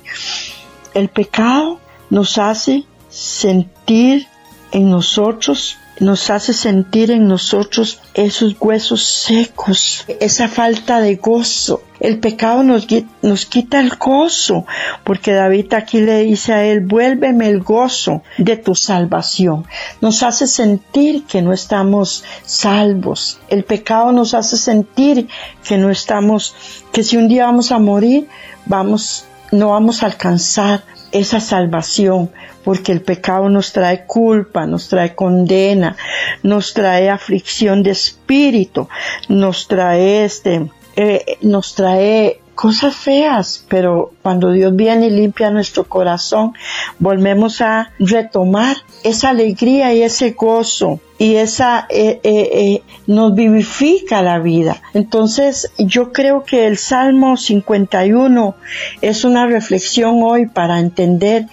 El 0.95 1.09
pecado 1.09 1.81
nos 2.11 2.39
hace 2.39 2.85
sentir 3.09 4.27
en 4.73 4.91
nosotros 4.91 5.79
nos 6.01 6.31
hace 6.31 6.55
sentir 6.55 7.11
en 7.11 7.29
nosotros 7.29 8.01
esos 8.15 8.57
huesos 8.59 9.05
secos, 9.05 10.07
esa 10.19 10.49
falta 10.49 10.99
de 10.99 11.17
gozo. 11.17 11.83
El 12.01 12.19
pecado 12.19 12.63
nos, 12.63 12.87
nos, 13.21 13.45
quita 13.45 13.81
el 13.81 13.91
gozo, 13.91 14.65
porque 15.05 15.35
David 15.35 15.75
aquí 15.75 16.01
le 16.01 16.23
dice 16.23 16.55
a 16.55 16.65
él, 16.65 16.81
vuélveme 16.81 17.49
el 17.49 17.61
gozo 17.61 18.23
de 18.39 18.57
tu 18.57 18.75
salvación. 18.75 19.67
Nos 20.01 20.23
hace 20.23 20.47
sentir 20.47 21.25
que 21.27 21.43
no 21.43 21.53
estamos 21.53 22.25
salvos. 22.47 23.39
El 23.49 23.65
pecado 23.65 24.11
nos 24.13 24.33
hace 24.33 24.57
sentir 24.57 25.29
que 25.63 25.77
no 25.77 25.91
estamos, 25.91 26.55
que 26.93 27.03
si 27.03 27.19
un 27.19 27.29
día 27.29 27.45
vamos 27.45 27.71
a 27.73 27.79
morir, 27.79 28.27
vamos, 28.65 29.27
no 29.53 29.71
vamos 29.71 30.03
a 30.03 30.07
alcanzar 30.07 30.83
esa 31.13 31.41
salvación, 31.41 32.31
porque 32.65 32.93
el 32.93 33.03
pecado 33.03 33.49
nos 33.49 33.73
trae 33.73 34.07
culpa, 34.07 34.67
nos 34.67 34.89
trae 34.89 35.15
condena, 35.15 35.97
nos 36.43 36.75
trae 36.75 37.11
aflicción 37.11 37.83
de 37.83 37.91
espíritu, 37.91 38.89
nos 39.29 39.69
trae 39.69 40.25
este, 40.25 40.71
eh, 40.97 41.39
nos 41.43 41.75
trae 41.75 42.41
cosas 42.61 42.95
feas, 42.95 43.65
pero 43.69 44.13
cuando 44.21 44.53
Dios 44.53 44.77
viene 44.77 45.07
y 45.07 45.11
limpia 45.11 45.51
nuestro 45.51 45.85
corazón, 45.85 46.53
volvemos 46.99 47.63
a 47.63 47.91
retomar 47.99 48.77
esa 49.03 49.31
alegría 49.31 49.95
y 49.95 50.03
ese 50.03 50.33
gozo 50.33 51.01
y 51.17 51.37
esa 51.37 51.87
eh, 51.89 52.21
eh, 52.23 52.80
nos 53.11 53.35
vivifica 53.35 54.23
la 54.23 54.39
vida. 54.39 54.81
Entonces 54.95 55.73
yo 55.79 56.13
creo 56.13 56.45
que 56.45 56.69
el 56.69 56.79
Salmo 56.79 57.37
51 57.37 58.55
es 59.01 59.25
una 59.25 59.47
reflexión 59.49 60.23
hoy 60.23 60.47
para 60.47 60.79
entender 60.79 61.47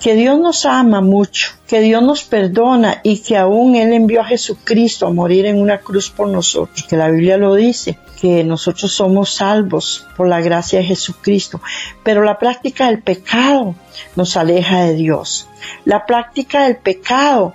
que 0.00 0.14
Dios 0.14 0.40
nos 0.40 0.64
ama 0.64 1.02
mucho, 1.02 1.50
que 1.66 1.80
Dios 1.80 2.02
nos 2.02 2.24
perdona 2.24 3.00
y 3.02 3.18
que 3.18 3.36
aún 3.36 3.76
Él 3.76 3.92
envió 3.92 4.22
a 4.22 4.24
Jesucristo 4.24 5.06
a 5.06 5.12
morir 5.12 5.44
en 5.44 5.60
una 5.60 5.80
cruz 5.80 6.08
por 6.08 6.28
nosotros, 6.28 6.86
que 6.88 6.96
la 6.96 7.10
Biblia 7.10 7.36
lo 7.36 7.56
dice, 7.56 7.98
que 8.18 8.42
nosotros 8.42 8.90
somos 8.90 9.34
salvos 9.34 10.06
por 10.16 10.28
la 10.28 10.40
gracia 10.40 10.78
de 10.78 10.86
Jesucristo, 10.86 11.60
pero 12.02 12.24
la 12.24 12.38
práctica 12.38 12.86
del 12.86 13.02
pecado 13.02 13.74
nos 14.16 14.38
aleja 14.38 14.84
de 14.84 14.94
Dios. 14.94 15.46
La 15.84 16.06
práctica 16.06 16.64
del 16.64 16.78
pecado 16.78 17.52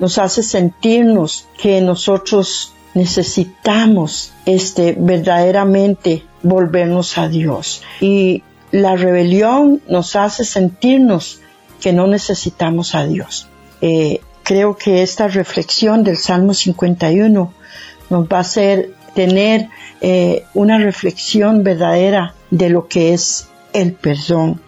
nos 0.00 0.18
hace 0.18 0.42
sentirnos 0.42 1.46
que 1.56 1.80
nosotros 1.80 2.72
necesitamos 2.96 4.32
este 4.46 4.96
verdaderamente 4.98 6.24
volvernos 6.42 7.18
a 7.18 7.28
Dios 7.28 7.82
y 8.00 8.42
la 8.72 8.96
rebelión 8.96 9.82
nos 9.86 10.16
hace 10.16 10.46
sentirnos 10.46 11.40
que 11.80 11.92
no 11.92 12.06
necesitamos 12.06 12.94
a 12.94 13.06
Dios. 13.06 13.48
Eh, 13.82 14.20
creo 14.42 14.78
que 14.78 15.02
esta 15.02 15.28
reflexión 15.28 16.04
del 16.04 16.16
Salmo 16.16 16.54
51 16.54 17.52
nos 18.08 18.26
va 18.28 18.38
a 18.38 18.40
hacer 18.40 18.94
tener 19.14 19.68
eh, 20.00 20.44
una 20.54 20.78
reflexión 20.78 21.64
verdadera 21.64 22.34
de 22.50 22.70
lo 22.70 22.88
que 22.88 23.12
es 23.12 23.48
el 23.74 23.92
perdón 23.92 24.62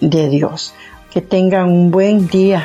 de 0.00 0.28
Dios. 0.28 0.72
Que 1.12 1.20
tengan 1.20 1.68
un 1.68 1.90
buen 1.90 2.28
día. 2.28 2.64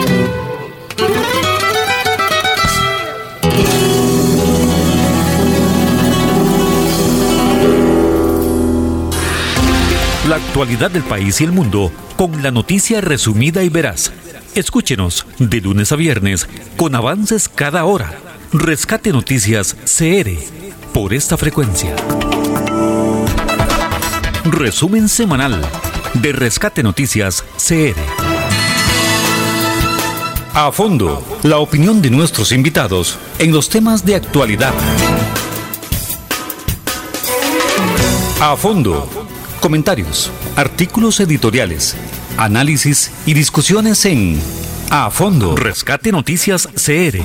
La 10.27 10.35
actualidad 10.35 10.91
del 10.91 11.01
país 11.01 11.41
y 11.41 11.45
el 11.45 11.51
mundo 11.51 11.91
con 12.15 12.43
la 12.43 12.51
noticia 12.51 13.01
resumida 13.01 13.63
y 13.63 13.69
veraz. 13.69 14.11
Escúchenos 14.53 15.25
de 15.39 15.61
lunes 15.61 15.91
a 15.91 15.95
viernes 15.95 16.47
con 16.77 16.93
avances 16.93 17.49
cada 17.49 17.85
hora. 17.85 18.13
Rescate 18.53 19.11
Noticias 19.11 19.75
CR 19.83 20.29
por 20.93 21.15
esta 21.15 21.37
frecuencia. 21.37 21.95
Resumen 24.45 25.09
semanal 25.09 25.59
de 26.13 26.31
Rescate 26.33 26.83
Noticias 26.83 27.43
CR. 27.57 27.99
A 30.53 30.71
fondo, 30.71 31.25
la 31.41 31.57
opinión 31.57 31.99
de 31.99 32.11
nuestros 32.11 32.51
invitados 32.51 33.17
en 33.39 33.51
los 33.51 33.69
temas 33.69 34.05
de 34.05 34.15
actualidad. 34.15 34.73
A 38.39 38.55
fondo 38.55 39.20
Comentarios, 39.61 40.31
artículos 40.55 41.19
editoriales, 41.19 41.95
análisis 42.35 43.11
y 43.27 43.35
discusiones 43.35 44.03
en 44.05 44.41
A 44.89 45.11
Fondo. 45.11 45.55
Rescate 45.55 46.11
Noticias 46.11 46.67
CR. 46.73 47.19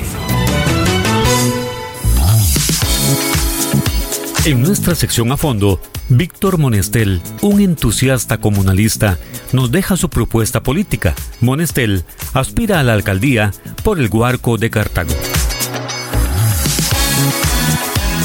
En 4.45 4.61
nuestra 4.61 4.93
sección 4.93 5.31
A 5.31 5.37
Fondo, 5.37 5.81
Víctor 6.09 6.59
Monestel, 6.59 7.23
un 7.41 7.59
entusiasta 7.59 8.37
comunalista, 8.37 9.17
nos 9.51 9.71
deja 9.71 9.97
su 9.97 10.11
propuesta 10.11 10.61
política. 10.61 11.15
Monestel 11.41 12.05
aspira 12.35 12.79
a 12.79 12.83
la 12.83 12.93
alcaldía 12.93 13.51
por 13.83 13.97
el 13.97 14.09
Guarco 14.09 14.59
de 14.59 14.69
Cartago. 14.69 15.15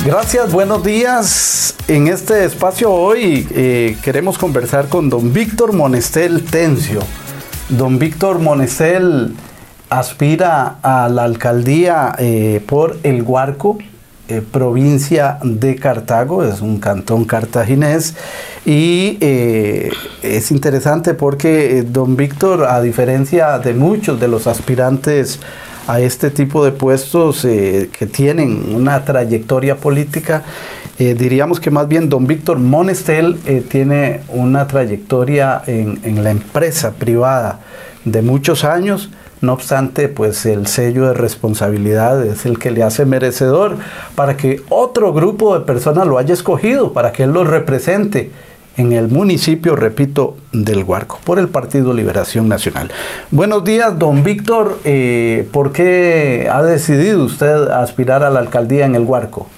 Gracias, 0.05 0.51
buenos 0.51 0.83
días. 0.83 1.77
En 1.87 2.09
este 2.09 2.45
espacio 2.45 2.93
hoy 2.93 3.47
eh, 3.53 3.97
queremos 4.03 4.37
conversar 4.37 4.89
con 4.89 5.09
don 5.09 5.33
Víctor 5.33 5.75
Monestel 5.75 6.43
Tencio. 6.43 6.99
Don 7.69 8.01
Víctor 8.01 8.41
Monestel 8.41 9.33
aspira 9.91 10.79
a 10.83 11.09
la 11.09 11.23
alcaldía 11.23 12.17
eh, 12.19 12.61
por 12.67 12.99
El 13.05 13.23
Guarco, 13.23 13.79
eh, 14.27 14.43
provincia 14.43 15.39
de 15.45 15.77
Cartago, 15.77 16.43
es 16.43 16.61
un 16.63 16.81
cantón 16.81 17.25
cartaginés. 17.25 18.17
Y 18.67 19.19
es 19.21 20.51
interesante 20.51 21.15
porque 21.15 21.85
don 21.87 22.17
Víctor, 22.17 22.65
a 22.65 22.81
diferencia 22.81 23.57
de 23.61 23.73
muchos 23.75 24.19
de 24.19 24.27
los 24.27 24.49
aspirantes 24.49 25.39
a 25.87 26.01
este 26.01 26.31
tipo 26.31 26.65
de 26.65 26.73
puestos 26.73 27.45
eh, 27.45 27.91
que 27.97 28.07
tienen 28.07 28.75
una 28.75 29.05
trayectoria 29.05 29.77
política. 29.77 30.43
Eh, 30.99 31.15
diríamos 31.15 31.61
que 31.61 31.71
más 31.71 31.89
bien 31.89 32.09
don 32.09 32.27
Víctor 32.27 32.59
Monestel 32.59 33.39
eh, 33.47 33.65
tiene 33.67 34.21
una 34.29 34.67
trayectoria 34.67 35.63
en, 35.67 35.99
en, 36.05 36.23
la 36.23 36.31
empresa 36.31 36.93
privada 36.93 37.61
de 38.05 38.23
muchos 38.23 38.65
años. 38.65 39.11
No 39.41 39.55
obstante, 39.55 40.09
pues 40.09 40.47
el 40.47 40.69
sello 40.69 41.07
de 41.09 41.15
responsabilidad 41.15 42.25
es 42.25 42.47
el 42.47 42.61
que 42.61 42.71
le 42.71 42.85
hace 42.85 43.05
merecedor 43.05 43.77
para 44.15 44.37
que 44.37 44.63
otro 44.69 45.13
grupo 45.13 45.59
de 45.59 45.65
personas 45.65 46.07
lo 46.07 46.19
haya 46.19 46.33
escogido, 46.33 46.93
para 46.93 47.11
que 47.11 47.25
él 47.25 47.33
lo 47.33 47.43
represente 47.43 48.31
en 48.77 48.93
el 48.93 49.09
municipio, 49.09 49.77
repito, 49.77 50.37
del 50.53 50.85
Huarco, 50.85 51.21
por 51.25 51.39
el 51.39 51.49
Partido 51.49 51.93
Liberación 51.93 52.49
Nacional. 52.49 52.91
Buenos 53.31 53.65
días, 53.65 53.99
don 53.99 54.25
Víctor. 54.25 54.79
Eh, 54.85 55.49
¿Por 55.53 55.73
qué 55.73 56.49
ha 56.51 56.63
decidido 56.63 57.25
usted 57.25 57.69
aspirar 57.69 58.23
a 58.23 58.31
la 58.31 58.41
alcaldía 58.41 58.87
en 58.87 58.95
el 58.95 59.03
Huarco? 59.03 59.49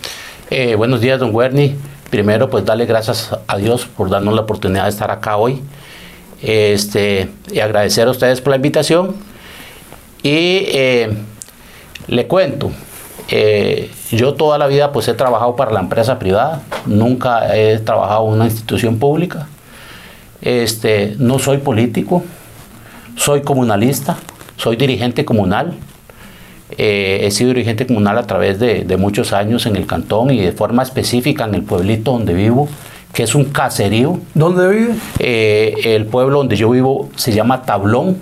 Eh, 0.51 0.75
buenos 0.75 1.01
días, 1.01 1.21
don 1.21 1.35
Werny. 1.35 1.77
Primero, 2.11 2.51
pues 2.51 2.65
darle 2.65 2.87
gracias 2.87 3.31
a 3.47 3.57
Dios 3.57 3.87
por 3.87 4.11
darnos 4.11 4.35
la 4.35 4.43
oportunidad 4.43 4.85
de 4.85 4.91
estar 4.91 5.11
acá 5.11 5.37
hoy. 5.37 5.63
Este, 6.43 7.29
y 7.51 7.61
agradecer 7.61 8.07
a 8.09 8.11
ustedes 8.11 8.41
por 8.41 8.51
la 8.51 8.57
invitación. 8.57 9.15
Y 10.23 10.65
eh, 10.69 11.17
le 12.09 12.27
cuento, 12.27 12.73
eh, 13.29 13.91
yo 14.11 14.35
toda 14.35 14.59
la 14.59 14.67
vida 14.67 14.93
pues 14.93 15.09
he 15.09 15.15
trabajado 15.15 15.57
para 15.57 15.73
la 15.73 15.81
empresa 15.81 16.19
privada, 16.19 16.63
nunca 16.87 17.57
he 17.57 17.79
trabajado 17.79 18.27
en 18.29 18.35
una 18.35 18.45
institución 18.45 18.99
pública. 18.99 19.49
Este, 20.43 21.15
no 21.19 21.39
soy 21.39 21.59
político, 21.59 22.23
soy 23.17 23.43
comunalista, 23.43 24.19
soy 24.57 24.77
dirigente 24.77 25.25
comunal. 25.25 25.75
Eh, 26.77 27.21
he 27.23 27.31
sido 27.31 27.49
dirigente 27.51 27.87
comunal 27.87 28.19
a 28.19 28.27
través 28.27 28.59
de, 28.59 28.97
muchos 28.99 29.33
años 29.33 29.67
en 29.67 29.77
el 29.77 29.87
cantón 29.87 30.31
y 30.31 30.41
de 30.41 30.53
forma 30.53 30.83
específica 30.83 31.45
en 31.45 31.55
el 31.55 31.63
pueblito 31.63 32.13
donde 32.13 32.35
vivo, 32.35 32.69
que 33.13 33.23
es 33.23 33.35
un 33.35 33.45
caserío. 33.47 34.21
¿Dónde 34.35 34.69
vive? 34.69 34.95
Eh, 35.19 35.75
el 35.85 36.07
pueblo 36.07 36.39
donde 36.39 36.57
yo 36.57 36.71
vivo 36.71 37.09
se 37.17 37.33
llama 37.33 37.63
Tablón, 37.63 38.19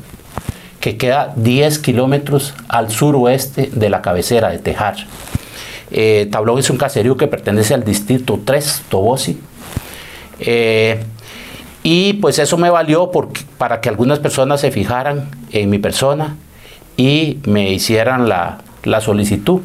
que 0.82 0.96
queda 0.96 1.32
10 1.36 1.78
kilómetros 1.78 2.54
al 2.68 2.90
suroeste 2.90 3.70
de 3.72 3.88
la 3.88 4.02
cabecera 4.02 4.50
de 4.50 4.58
Tejar. 4.58 4.96
Eh, 5.92 6.28
Tablón 6.30 6.58
es 6.58 6.70
un 6.70 6.76
caserío 6.76 7.16
que 7.16 7.28
pertenece 7.28 7.72
al 7.72 7.84
distrito 7.84 8.40
3, 8.44 8.82
Tobosi. 8.88 9.40
y 11.84 12.12
pues 12.14 12.40
eso 12.40 12.58
me 12.58 12.68
valió 12.68 13.12
para 13.58 13.80
que 13.80 13.88
algunas 13.88 14.18
personas 14.18 14.60
se 14.60 14.72
fijaran 14.72 15.30
en 15.52 15.70
mi 15.70 15.78
persona 15.78 16.36
y 16.96 17.38
me 17.44 17.70
hicieran 17.70 18.28
la, 18.28 18.58
solicitud 19.00 19.60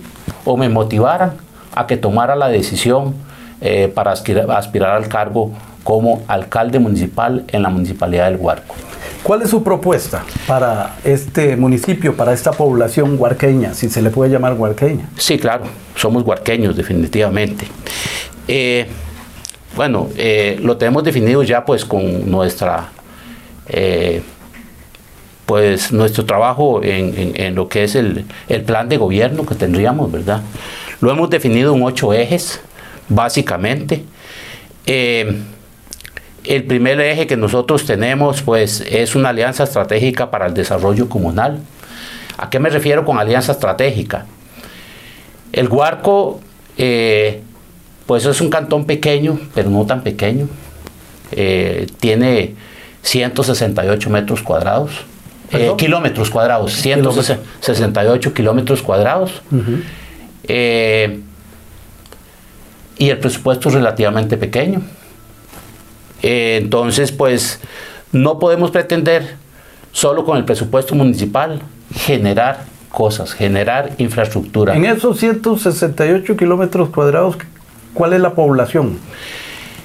o 0.46 0.56
me 0.56 0.70
motivaran 0.70 1.34
a 1.74 1.88
que 1.88 1.98
tomara 1.98 2.36
la 2.36 2.48
decisión 2.48 3.16
eh, 3.62 3.92
para 3.94 4.12
aspirar, 4.12 4.92
al 4.92 5.08
cargo 5.08 5.52
como 5.88 6.22
alcalde 6.28 6.80
municipal 6.80 7.46
en 7.48 7.64
la 7.64 7.70
municipalidad 7.70 8.30
del 8.30 8.42
Huarco. 8.42 8.76
¿Cuál 9.24 9.44
es 9.44 9.50
su 9.50 9.64
propuesta 9.64 10.26
para 10.46 10.98
este 11.06 11.56
municipio, 11.56 12.14
para 12.14 12.34
esta 12.34 12.52
población 12.52 13.16
huarqueña, 13.18 13.74
si 13.74 13.88
se 13.88 14.02
le 14.02 14.10
puede 14.10 14.30
llamar 14.30 14.56
huarqueña? 14.56 15.08
Sí, 15.16 15.40
claro, 15.40 15.64
somos 15.96 16.24
huarqueños 16.24 16.76
definitivamente. 16.76 17.70
Eh, 18.50 18.86
bueno, 19.78 20.10
eh, 20.18 20.60
lo 20.62 20.76
tenemos 20.76 21.06
definido 21.06 21.42
ya 21.44 21.64
pues 21.64 21.86
con 21.86 22.30
nuestra 22.30 22.90
pues 25.46 25.94
nuestro 25.94 26.26
trabajo 26.26 26.82
en, 26.84 27.56
lo 27.56 27.70
que 27.70 27.86
es 27.86 27.96
el, 27.96 28.26
plan 28.66 28.90
de 28.90 28.98
gobierno 28.98 29.46
que 29.46 29.56
tendríamos, 29.56 30.12
¿verdad? 30.12 30.42
Lo 31.00 31.12
hemos 31.12 31.30
definido 31.30 31.74
en 31.74 31.82
ocho 31.82 32.14
ejes, 32.14 32.60
básicamente. 33.08 34.04
Eh, 34.86 35.44
el 36.48 36.64
primer 36.64 37.00
eje 37.00 37.28
que 37.28 37.38
nosotros 37.38 37.86
tenemos, 37.86 38.42
pues, 38.42 38.82
es 38.82 39.16
una 39.16 39.30
alianza 39.30 39.64
estratégica 39.64 40.32
para 40.32 40.48
el 40.48 40.54
desarrollo 40.54 41.10
comunal. 41.10 41.60
¿A 42.38 42.50
qué 42.50 42.60
me 42.60 42.70
refiero 42.70 43.06
con 43.06 43.18
alianza 43.18 43.52
estratégica? 43.52 44.26
El 45.52 45.68
Huarco, 45.70 46.40
eh, 46.78 47.42
pues 48.06 48.26
es 48.26 48.42
un 48.42 48.50
cantón 48.50 48.86
pequeño, 48.86 49.40
pero 49.54 49.70
no 49.70 49.86
tan 49.86 50.02
pequeño. 50.02 50.48
Eh, 51.32 51.88
tiene 52.00 52.56
168 53.02 54.10
metros 54.10 54.42
cuadrados 54.42 55.06
eh, 55.52 55.74
kilómetros 55.78 56.30
cuadrados, 56.30 56.74
168 56.74 58.34
kilómetros 58.34 58.82
cuadrados. 58.82 59.42
Eh, 60.44 61.22
y 62.98 63.10
el 63.10 63.18
presupuesto 63.20 63.70
es 63.70 63.76
relativamente 63.76 64.38
pequeño. 64.38 64.82
Eh, 66.22 66.60
entonces, 66.62 67.12
pues, 67.12 67.60
no 68.12 68.40
podemos 68.40 68.72
pretender 68.72 69.36
solo 69.92 70.26
con 70.26 70.38
el 70.38 70.46
presupuesto 70.46 70.96
municipal 70.96 71.62
generar 71.94 72.66
cosas, 72.90 73.34
generar 73.34 73.92
infraestructura. 73.98 74.76
En 74.76 74.86
esos 74.86 75.20
168 75.20 76.36
kilómetros 76.38 76.90
cuadrados, 76.90 77.38
¿cuál 77.94 78.14
es 78.14 78.22
la 78.22 78.34
población 78.34 78.98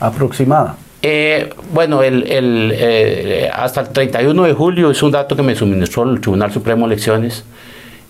aproximada? 0.01 0.77
Eh, 1.05 1.51
bueno, 1.73 2.05
el, 2.05 2.25
eh, 2.29 3.51
hasta 3.53 3.81
el 3.81 3.89
31 3.89 4.45
de 4.45 4.53
julio 4.53 4.91
es 4.91 5.03
un 5.03 5.11
dato 5.11 5.35
que 5.35 5.43
me 5.43 5.57
suministró 5.57 6.05
el 6.05 6.21
Tribunal 6.21 6.53
Supremo 6.53 6.87
de 6.87 6.95
Elecciones. 6.95 7.45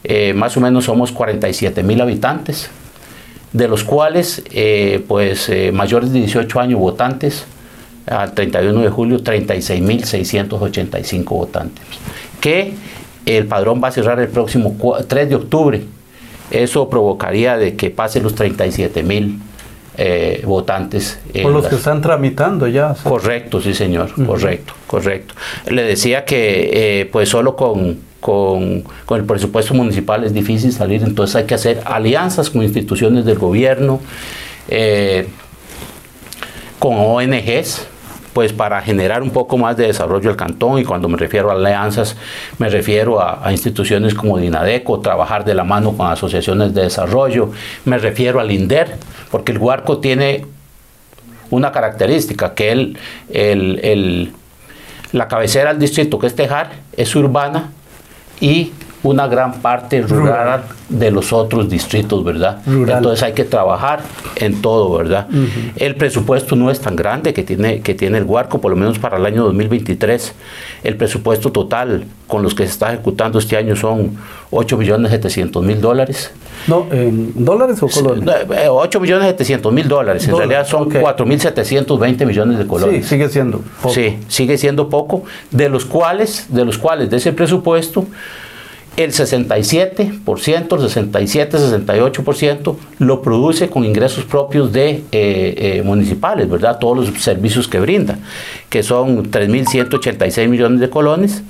Eh, 0.05 0.35
más 0.35 0.57
o 0.59 0.61
menos 0.61 0.85
somos 0.85 1.11
47 1.11 1.83
mil 1.83 2.01
habitantes, 2.03 2.71
de 3.53 3.67
los 3.67 3.83
cuales, 3.83 4.43
pues, 5.09 5.51
mayores 5.73 6.13
de 6.13 6.19
18 6.21 6.61
años 6.61 6.81
votantes, 6.81 7.47
al 8.07 8.33
31 8.33 8.81
de 8.81 8.89
julio, 8.89 9.23
36 9.23 9.83
mil 9.83 10.05
685 10.05 11.35
votantes. 11.35 11.85
Que 12.41 12.75
el 13.27 13.47
padrón 13.47 13.81
va 13.83 13.89
a 13.89 13.93
cerrar 13.93 14.19
el 14.21 14.29
próximo 14.29 14.77
3 15.07 15.29
de 15.29 15.35
octubre. 15.35 15.83
Eso 16.51 16.89
provocaría 16.89 17.57
de 17.57 17.77
que 17.77 17.91
pase 17.91 18.21
los 18.21 18.35
37 18.35 19.03
mil 19.03 19.39
eh, 19.97 20.43
votantes. 20.47 21.19
Por 21.43 21.53
los 21.53 21.67
que 21.67 21.77
están 21.77 22.01
tramitando 22.01 22.67
ya. 22.67 22.95
Correcto, 23.03 23.61
sí 23.61 23.75
señor, 23.75 24.11
correcto, 24.27 24.75
correcto. 24.87 25.35
Le 25.69 25.83
decía 25.83 26.25
que 26.25 27.01
eh, 27.01 27.07
pues 27.07 27.29
solo 27.29 27.57
con, 27.57 27.99
con, 28.21 28.85
el 29.11 29.25
presupuesto 29.25 29.75
municipal 29.75 30.25
es 30.25 30.33
difícil 30.33 30.73
salir, 30.73 31.03
entonces 31.03 31.37
hay 31.37 31.45
que 31.45 31.55
hacer 31.55 31.83
alianzas 31.85 32.49
con 32.49 32.63
instituciones 32.63 33.25
del 33.25 33.39
gobierno, 33.39 34.01
eh, 34.69 35.29
con 36.79 36.95
ONGs, 36.97 37.87
pues 38.33 38.53
para 38.53 38.81
generar 38.81 39.23
un 39.23 39.31
poco 39.31 39.59
más 39.59 39.77
de 39.77 39.87
desarrollo 39.87 40.29
del 40.29 40.37
cantón 40.37 40.79
y 40.79 40.85
cuando 40.85 41.09
me 41.09 41.17
refiero 41.19 41.51
a 41.51 41.55
alianzas 41.55 42.17
me 42.59 42.69
refiero 42.69 43.21
a, 43.21 43.51
instituciones 43.53 44.15
como 44.15 44.39
Dinadeco, 44.39 45.01
trabajar 45.01 45.45
de 45.45 45.55
la 45.55 45.65
mano 45.65 45.97
con 45.97 46.07
asociaciones 46.07 46.75
de 46.75 46.83
desarrollo, 46.83 47.51
me 47.85 47.99
refiero 47.99 48.41
al 48.41 48.51
INDER, 48.51 48.97
porque 49.31 49.53
el 49.53 49.59
Huarco 49.59 49.99
tiene 49.99 50.47
una 51.51 51.71
característica, 51.71 52.55
que 52.55 52.73
el, 52.73 52.99
el, 53.29 54.33
la 55.13 55.29
cabecera 55.29 55.71
del 55.71 55.81
distrito, 55.81 56.19
que 56.19 56.27
es 56.27 56.35
Tejar, 56.35 56.73
es 56.97 57.15
urbana 57.15 57.71
y 58.41 58.73
una 59.03 59.27
gran 59.27 59.55
parte 59.55 60.03
rural, 60.03 60.63
de 60.89 61.11
los 61.11 61.33
otros 61.33 61.69
distritos, 61.69 62.23
¿verdad? 62.23 62.59
Entonces 62.67 63.23
hay 63.23 63.33
que 63.33 63.45
trabajar 63.45 64.01
en 64.37 64.61
todo, 64.63 64.97
¿verdad? 64.97 65.27
El 65.77 65.97
presupuesto 65.97 66.55
no 66.55 66.71
es 66.71 66.81
tan 66.81 66.95
grande 66.97 67.33
que 67.33 67.43
tiene, 67.43 67.81
que 67.81 67.95
tiene 67.95 68.19
el 68.19 68.25
Huarco, 68.25 68.61
por 68.61 68.71
lo 68.71 68.77
menos 68.77 68.99
para 68.99 69.17
el 69.17 69.27
año 69.27 69.45
2023. 69.45 70.35
El 70.85 70.97
presupuesto 70.97 71.51
total 71.51 72.05
con 72.27 72.43
los 72.43 72.55
que 72.55 72.65
se 72.65 72.73
está 72.73 72.93
ejecutando 72.93 73.39
este 73.39 73.57
año 73.57 73.75
son 73.75 74.17
8 74.51 74.77
millones 74.77 75.11
700 75.11 75.65
mil 75.65 75.81
dólares. 75.81 76.31
No, 76.67 76.87
¿en 76.93 77.45
dólares 77.45 77.83
o 77.83 77.89
colones? 77.89 78.29
8 78.69 78.99
eh, 78.99 79.01
millones 79.01 79.29
700 79.29 79.73
mil 79.73 79.89
dólares. 79.89 80.29
En 80.29 80.37
realidad 80.37 80.67
son 80.67 80.91
4 80.91 81.27
mil 81.27 81.41
720 81.41 82.27
millones 82.27 82.59
de 82.59 82.67
colones. 82.67 83.05
Sí, 83.05 83.11
sigue 83.11 83.29
siendo 83.29 83.63
poco. 83.81 83.95
Sí, 83.95 84.19
sigue 84.29 84.59
siendo 84.59 84.89
poco, 84.89 85.25
de 85.51 85.69
los 85.69 85.85
cuales, 85.85 86.47
de 86.51 86.65
los 86.65 86.79
cuales 86.79 87.11
de 87.11 87.17
ese 87.17 87.33
presupuesto 87.33 88.07
el 88.97 89.13
67%, 89.13 90.75
el 90.75 90.81
67, 90.81 91.57
68% 91.57 92.77
lo 92.99 93.23
produce 93.23 93.71
con 93.71 93.85
ingresos 93.85 94.25
propios 94.25 94.73
de 94.73 94.91
eh, 94.91 95.05
eh, 95.13 95.83
municipales, 95.83 96.49
¿verdad? 96.49 96.79
Todos 96.79 96.97
los 97.09 97.23
servicios 97.23 97.69
que 97.69 97.81
brinda, 97.81 98.19
que 98.69 98.83
son 98.83 99.31
3.186 99.31 100.49
millones 100.49 100.81
de 100.81 100.91
colones. 100.91 101.43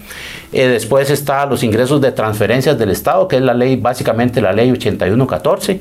Eh, 0.52 0.68
después 0.68 1.10
está 1.10 1.44
los 1.46 1.64
ingresos 1.64 2.00
de 2.00 2.12
transferencias 2.12 2.78
del 2.78 2.90
Estado, 2.90 3.26
que 3.26 3.36
es 3.36 3.42
la 3.42 3.54
ley, 3.54 3.76
básicamente 3.76 4.40
la 4.40 4.52
ley 4.52 4.70
8114 4.70 5.80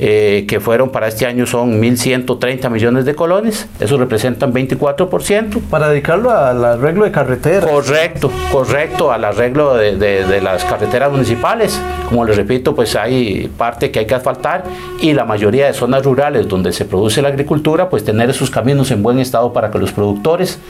eh, 0.00 0.44
que 0.46 0.60
fueron 0.60 0.90
para 0.90 1.08
este 1.08 1.26
año 1.26 1.44
son 1.44 1.82
1.130 1.82 2.70
millones 2.70 3.04
de 3.04 3.14
colones, 3.16 3.68
eso 3.80 3.98
representan 3.98 4.52
24%. 4.52 5.60
Para 5.68 5.88
dedicarlo 5.88 6.30
al 6.30 6.64
arreglo 6.64 7.04
de 7.04 7.10
carreteras. 7.10 7.68
Correcto, 7.68 8.30
correcto, 8.52 9.10
al 9.10 9.24
arreglo 9.24 9.74
de, 9.74 9.96
de, 9.96 10.40
las 10.40 10.64
carreteras 10.64 11.10
municipales. 11.10 11.80
Como 12.08 12.24
les 12.24 12.36
repito, 12.36 12.74
pues 12.74 12.94
hay 12.94 13.50
parte 13.56 13.90
que 13.90 13.98
hay 13.98 14.06
que 14.06 14.14
asfaltar 14.14 14.64
y 15.00 15.12
la 15.14 15.24
mayoría 15.24 15.66
de 15.66 15.72
zonas 15.72 16.04
rurales 16.04 16.46
donde 16.46 16.72
se 16.72 16.84
produce 16.84 17.20
la 17.20 17.28
agricultura, 17.28 17.88
pues 17.90 18.04
tener 18.04 18.30
esos 18.30 18.50
caminos 18.50 18.90
en 18.92 19.02
buen 19.02 19.18
estado 19.18 19.52
para 19.52 19.70
que 19.70 19.78
los 19.78 19.92
productores 19.92 20.60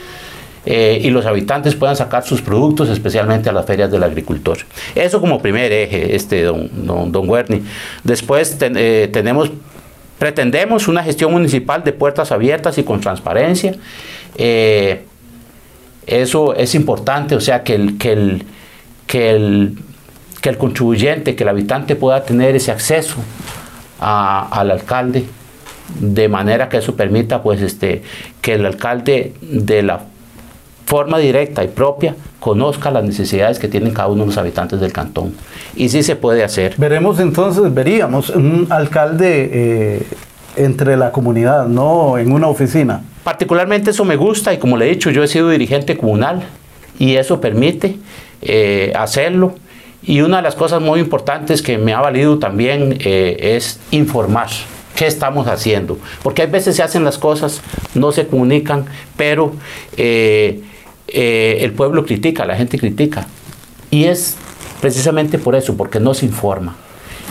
eh, 0.71 1.01
y 1.01 1.09
los 1.09 1.25
habitantes 1.25 1.73
puedan 1.73 1.95
sacar 1.95 2.23
sus 2.23 2.43
productos, 2.43 2.89
especialmente 2.89 3.49
a 3.49 3.51
las 3.51 3.65
ferias 3.65 3.89
del 3.89 4.03
agricultor. 4.03 4.59
Eso 4.93 5.19
como 5.19 5.41
primer 5.41 5.71
eje, 5.71 6.15
este, 6.15 6.43
don, 6.43 6.69
don, 6.85 7.11
don 7.11 7.27
Después 8.03 8.55
eh, 8.61 9.09
tenemos, 9.11 9.49
pretendemos 10.19 10.87
una 10.87 11.03
gestión 11.03 11.31
municipal 11.31 11.83
de 11.83 11.91
puertas 11.91 12.31
abiertas 12.31 12.77
y 12.77 12.83
con 12.83 13.01
transparencia. 13.01 13.73
Eh, 14.37 15.05
eso 16.05 16.53
es 16.53 16.75
importante, 16.75 17.33
o 17.33 17.41
sea, 17.41 17.63
que 17.63 17.73
el, 17.73 17.97
que 17.97 18.13
el, 18.13 18.45
que 19.07 19.31
el, 19.31 19.75
que 20.39 20.49
el 20.49 20.57
contribuyente, 20.59 21.35
que 21.35 21.41
el 21.41 21.49
habitante 21.49 21.95
pueda 21.95 22.23
tener 22.23 22.55
ese 22.55 22.71
acceso 22.71 23.15
al 23.99 24.69
alcalde 24.69 25.25
de 25.99 26.29
manera 26.29 26.69
que 26.69 26.77
eso 26.77 26.95
permita 26.95 27.41
pues 27.41 27.59
este 27.63 28.03
que 28.41 28.53
el 28.53 28.67
alcalde 28.67 29.33
de 29.41 29.81
la 29.81 30.01
forma 30.89 31.19
directa 31.19 31.63
y 31.63 31.67
propia 31.67 32.15
conozca 32.39 32.89
las 32.89 33.03
necesidades 33.03 33.59
que 33.59 33.67
tienen 33.67 33.93
cada 33.93 34.07
uno 34.07 34.21
de 34.21 34.27
los 34.27 34.37
habitantes 34.39 34.79
del 34.79 34.91
cantón. 34.91 35.35
Y 35.75 35.89
sí 35.89 36.01
se 36.01 36.15
puede 36.15 36.43
hacer. 36.43 36.73
Veremos 36.77 37.19
entonces, 37.19 37.71
veríamos 37.71 38.31
un 38.31 38.65
alcalde 38.71 39.49
eh, 39.53 40.03
entre 40.55 40.97
la 40.97 41.11
comunidad, 41.11 41.67
no 41.67 42.17
en 42.17 42.31
una 42.31 42.47
oficina. 42.47 43.03
Particularmente 43.23 43.91
eso 43.91 44.03
me 44.03 44.15
gusta 44.15 44.51
y 44.51 44.57
como 44.57 44.77
le 44.77 44.87
he 44.87 44.89
dicho, 44.89 45.11
yo 45.11 45.21
he 45.21 45.27
sido 45.27 45.51
dirigente 45.51 45.95
comunal 45.95 46.41
y 46.97 47.17
eso 47.17 47.39
permite 47.39 47.97
eh, 48.41 48.91
hacerlo. 48.95 49.53
Y 50.01 50.21
una 50.21 50.37
de 50.37 50.43
las 50.43 50.55
cosas 50.55 50.81
muy 50.81 51.01
importantes 51.01 51.61
que 51.61 51.77
me 51.77 51.93
ha 51.93 52.01
valido 52.01 52.39
también 52.39 52.97
eh, 52.99 53.37
es 53.55 53.79
informar 53.91 54.47
qué 54.95 55.05
estamos 55.05 55.47
haciendo. 55.47 55.99
Porque 56.23 56.41
hay 56.41 56.49
veces 56.49 56.77
se 56.77 56.81
hacen 56.81 57.03
las 57.03 57.19
cosas, 57.19 57.61
no 57.93 58.11
se 58.11 58.25
comunican, 58.25 58.85
pero 59.15 59.53
eh, 59.95 60.63
el 61.13 61.71
pueblo 61.73 62.05
critica, 62.05 62.45
la 62.45 62.55
gente 62.55 62.77
critica. 62.77 63.27
Y 63.91 64.05
es 64.05 64.35
precisamente 64.81 65.37
por 65.37 65.55
eso, 65.55 65.75
porque 65.75 65.99
no 65.99 66.13
se 66.13 66.25
informa. 66.25 66.75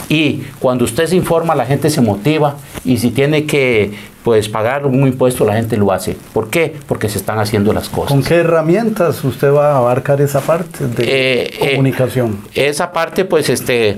Y 0.09 0.43
cuando 0.59 0.85
usted 0.85 1.07
se 1.07 1.17
informa, 1.17 1.55
la 1.55 1.67
gente 1.67 1.91
se 1.91 2.01
motiva 2.01 2.57
y 2.85 2.97
si 2.99 3.11
tiene 3.11 3.45
que 3.45 3.93
pues 4.25 4.49
pagar 4.49 4.87
un 4.87 5.07
impuesto, 5.07 5.45
la 5.45 5.55
gente 5.55 5.77
lo 5.77 5.93
hace. 5.93 6.17
¿Por 6.33 6.51
qué? 6.51 6.75
Porque 6.87 7.09
se 7.09 7.19
están 7.19 7.39
haciendo 7.39 7.73
las 7.73 7.89
cosas. 7.89 8.11
¿Con 8.11 8.23
qué 8.23 8.37
herramientas 8.37 9.23
usted 9.25 9.53
va 9.53 9.73
a 9.73 9.77
abarcar 9.79 10.21
esa 10.21 10.41
parte 10.41 10.87
de 10.87 11.05
eh, 11.05 11.51
eh, 11.61 11.71
comunicación? 11.71 12.39
esa 12.55 12.93
parte, 12.93 13.25
pues, 13.25 13.49
este, 13.49 13.97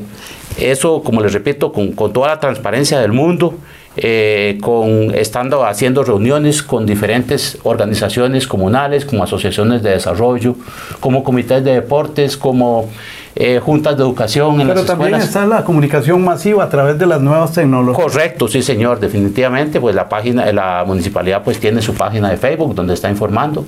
eso, 0.59 1.03
como 1.03 1.20
les 1.20 1.33
repito, 1.33 1.72
con, 1.72 1.93
con 1.93 2.12
toda 2.12 2.28
la 2.28 2.41
transparencia 2.41 3.01
del 3.01 3.12
mundo, 3.12 3.55
eh, 3.97 4.59
con, 4.61 5.12
estando 5.14 5.64
haciendo 5.64 6.05
reuniones 6.05 6.62
con 6.62 6.86
diferentes 6.86 7.59
organizaciones 7.64 8.47
comunales, 8.47 9.05
como 9.05 9.24
asociaciones 9.24 9.82
de 9.82 9.91
desarrollo, 9.91 10.55
como 11.01 11.24
comités 11.24 11.64
de 11.64 11.74
deportes, 11.74 12.36
como 12.36 12.88
eh, 13.34 13.61
juntas 13.61 13.97
de 13.97 14.03
educación 14.03 14.61
en 14.61 14.68
Pero 14.68 14.84
también 14.84 15.14
está 15.14 15.45
la 15.47 15.64
comunicación 15.64 16.24
masiva 16.24 16.64
a 16.64 16.68
través 16.68 16.99
de 16.99 17.07
las 17.07 17.20
nuevas 17.20 17.53
tecnologías. 17.53 18.05
Correcto, 18.05 18.49
sí 18.49 18.62
señor, 18.62 19.01
definitivamente, 19.01 19.80
pues 19.80 19.95
la 19.95 20.09
página, 20.09 20.53
la 20.53 20.84
municipalidad 20.86 21.43
pues 21.43 21.59
tiene 21.59 21.82
su 21.82 21.95
página 21.95 22.30
de 22.30 22.36
Facebook 22.36 22.74
donde 22.74 22.95
está 22.95 23.11
informando. 23.11 23.64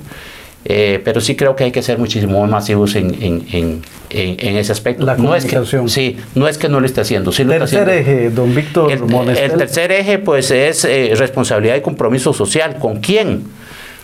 Eh, 0.65 1.01
pero 1.03 1.19
sí 1.19 1.35
creo 1.35 1.55
que 1.55 1.65
hay 1.65 1.71
que 1.71 1.81
ser 1.81 1.97
muchísimo 1.97 2.39
más 2.39 2.49
masivos 2.49 2.95
en, 2.95 3.13
en, 3.21 3.81
en, 4.09 4.57
ese 4.57 4.71
aspecto. 4.71 5.05
La 5.05 5.17
no 5.17 5.35
es 5.35 5.45
que, 5.45 5.59
sí, 5.87 6.17
no 6.35 6.47
es 6.47 6.57
que 6.57 6.69
no 6.69 6.79
lo 6.79 6.85
esté 6.85 7.01
haciendo. 7.01 7.31
Sí 7.31 7.43
lo 7.43 7.51
tercer 7.51 7.89
eje, 7.89 8.29
don 8.29 8.55
Víctor 8.55 8.91
el, 8.91 9.37
el, 9.37 9.51
tercer 9.57 9.91
eje, 9.91 10.19
pues, 10.19 10.51
es 10.51 10.85
eh, 10.85 11.13
responsabilidad 11.15 11.75
y 11.75 11.81
compromiso 11.81 12.31
social. 12.33 12.77
¿Con 12.79 13.01
quién? 13.01 13.43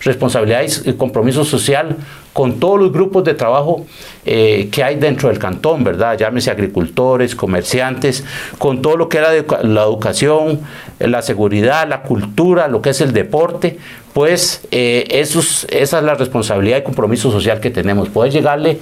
Responsabilidad 0.02 0.64
y 0.86 0.94
compromiso 0.94 1.44
social 1.44 1.98
con 2.34 2.60
todos 2.60 2.80
los 2.80 2.94
grupos 2.94 3.24
de 3.24 3.34
trabajo 3.34 3.86
eh, 4.26 4.70
que 4.72 4.84
hay 4.84 4.96
dentro 4.96 5.30
del 5.30 5.40
cantón, 5.40 5.84
¿verdad? 5.84 6.18
Llámese 6.18 6.52
agricultores, 6.52 7.36
comerciantes, 7.36 8.24
con 8.58 8.82
todo 8.82 8.96
lo 8.96 9.10
que 9.10 9.18
era 9.18 9.32
la 9.64 9.84
educación, 9.84 10.62
la 11.00 11.22
seguridad, 11.22 11.88
la 11.88 12.04
cultura, 12.04 12.68
lo 12.68 12.82
que 12.82 12.92
es 12.92 13.02
el 13.02 13.12
deporte, 13.12 13.78
pues 14.14 14.62
eh, 14.72 15.06
esa 15.10 15.98
es 16.00 16.04
la 16.04 16.16
responsabilidad 16.16 16.78
y 16.78 16.84
compromiso 16.84 17.32
social 17.32 17.60
que 17.60 17.72
tenemos, 17.72 18.10
poder 18.10 18.32
llegarle 18.32 18.80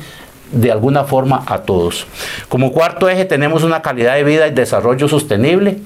de 0.52 0.72
alguna 0.72 1.04
forma 1.04 1.44
a 1.48 1.60
todos. 1.60 2.08
Como 2.50 2.72
cuarto 2.72 3.10
eje 3.10 3.26
tenemos 3.26 3.64
una 3.64 3.82
calidad 3.82 4.16
de 4.16 4.24
vida 4.24 4.48
y 4.48 4.52
desarrollo 4.52 5.08
sostenible. 5.08 5.80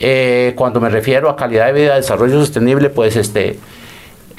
Eh, 0.00 0.52
cuando 0.56 0.80
me 0.80 0.88
refiero 0.88 1.28
a 1.28 1.36
calidad 1.36 1.66
de 1.66 1.72
vida 1.72 1.94
y 1.94 1.96
desarrollo 1.96 2.38
sostenible, 2.38 2.88
pues 2.88 3.16
este, 3.16 3.58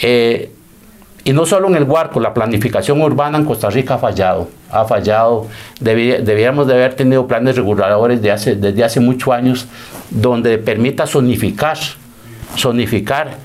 y 0.02 1.34
no 1.34 1.45
solo 1.45 1.68
en 1.68 1.76
el 1.76 1.84
Huarco, 1.84 2.20
la 2.20 2.34
planificación 2.34 3.02
urbana 3.02 3.38
en 3.38 3.45
Costa 3.45 3.70
Rica 3.70 3.95
ha 3.95 3.97
fallado. 3.97 4.50
Ha 4.72 4.86
fallado. 4.86 5.47
debíamos 5.80 6.68
de 6.68 6.74
haber 6.74 6.95
tenido 6.95 7.28
planes 7.28 7.56
reguladores 7.56 8.22
de 8.22 8.30
desde 8.56 8.84
hace 8.84 9.00
muchos 9.00 9.34
años 9.34 9.68
donde 10.10 10.58
permita 10.58 11.06
zonificar, 11.06 11.78
zonificar 12.58 13.38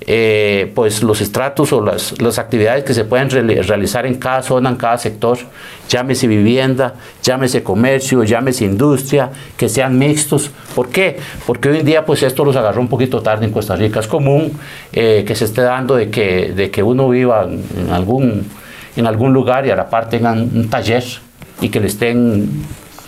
eh, 0.00 0.70
pues 0.74 1.02
los 1.02 1.20
estratos 1.20 1.72
o 1.72 1.80
las, 1.80 2.20
las, 2.20 2.38
actividades 2.38 2.84
que 2.84 2.92
se 2.92 3.04
pueden 3.04 3.30
realizar 3.30 4.04
en 4.06 4.16
cada 4.16 4.42
zona, 4.42 4.68
en 4.68 4.76
cada 4.76 4.98
sector, 4.98 5.38
llámese 5.88 6.26
vivienda, 6.26 6.94
llámese 7.22 7.62
comercio, 7.62 8.22
llámese 8.24 8.64
industria, 8.64 9.30
que 9.56 9.68
sean 9.68 9.98
mixtos. 9.98 10.50
¿Por 10.74 10.90
qué? 10.90 11.18
Porque 11.46 11.70
hoy 11.70 11.78
en 11.78 11.86
día 11.86 12.04
pues 12.04 12.22
esto 12.22 12.44
los 12.44 12.56
agarró 12.56 12.80
un 12.80 12.88
poquito 12.88 13.22
tarde 13.22 13.46
en 13.46 13.52
Costa 13.52 13.76
Rica. 13.76 14.00
Es 14.00 14.06
común 14.06 14.52
eh, 14.92 15.24
que 15.26 15.34
se 15.34 15.46
esté 15.46 15.62
dando 15.62 15.94
de 15.94 16.10
que, 16.10 16.52
de 16.52 16.70
que 16.70 16.82
uno 16.82 17.08
viva 17.08 17.44
en 17.44 17.90
algún, 17.90 18.46
en 18.96 19.06
algún 19.06 19.32
lugar 19.32 19.64
y 19.66 19.70
a 19.70 19.76
la 19.76 19.88
par 19.88 20.10
tengan 20.10 20.40
un 20.54 20.68
taller 20.68 21.04
y 21.60 21.68
que 21.68 21.80
le 21.80 21.86
estén 21.86 22.50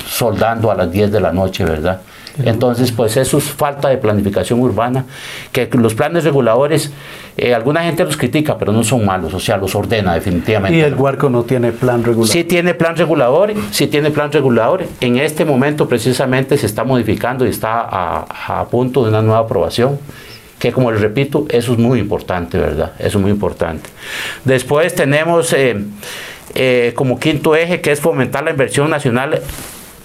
soldando 0.08 0.70
a 0.70 0.74
las 0.74 0.90
10 0.90 1.10
de 1.10 1.20
la 1.20 1.32
noche, 1.32 1.64
¿verdad? 1.64 2.00
Entonces, 2.44 2.92
pues 2.92 3.16
eso 3.16 3.38
es 3.38 3.44
falta 3.44 3.88
de 3.88 3.96
planificación 3.96 4.60
urbana, 4.60 5.06
que 5.52 5.68
los 5.72 5.94
planes 5.94 6.24
reguladores, 6.24 6.92
eh, 7.36 7.54
alguna 7.54 7.82
gente 7.82 8.04
los 8.04 8.16
critica, 8.16 8.58
pero 8.58 8.72
no 8.72 8.84
son 8.84 9.04
malos, 9.04 9.32
o 9.34 9.40
sea, 9.40 9.56
los 9.56 9.74
ordena 9.74 10.14
definitivamente. 10.14 10.76
¿Y 10.76 10.80
el 10.80 10.94
Huarco 10.94 11.30
no 11.30 11.44
tiene 11.44 11.72
plan 11.72 12.04
regulador? 12.04 12.28
Sí 12.28 12.44
tiene 12.44 12.74
plan 12.74 12.96
regulador, 12.96 13.54
sí 13.70 13.86
tiene 13.86 14.10
plan 14.10 14.30
regulador. 14.30 14.84
En 15.00 15.18
este 15.18 15.44
momento 15.44 15.88
precisamente 15.88 16.58
se 16.58 16.66
está 16.66 16.84
modificando 16.84 17.46
y 17.46 17.50
está 17.50 17.86
a, 17.88 18.66
punto 18.70 19.02
de 19.04 19.10
una 19.10 19.22
nueva 19.22 19.40
aprobación 19.40 19.98
que 20.58 20.72
como 20.72 20.90
les 20.90 21.02
repito, 21.02 21.46
eso 21.50 21.72
es 21.72 21.78
muy 21.78 22.00
importante, 22.00 22.58
¿verdad? 22.58 22.92
Eso 22.98 23.18
es 23.18 23.22
muy 23.22 23.30
importante. 23.30 23.90
Después 24.44 24.94
tenemos 24.94 25.52
eh, 25.52 25.76
eh, 26.54 26.92
como 26.96 27.20
quinto 27.20 27.54
eje 27.54 27.82
que 27.82 27.92
es 27.92 28.00
fomentar 28.00 28.42
la 28.42 28.52
inversión 28.52 28.88
nacional 28.88 29.42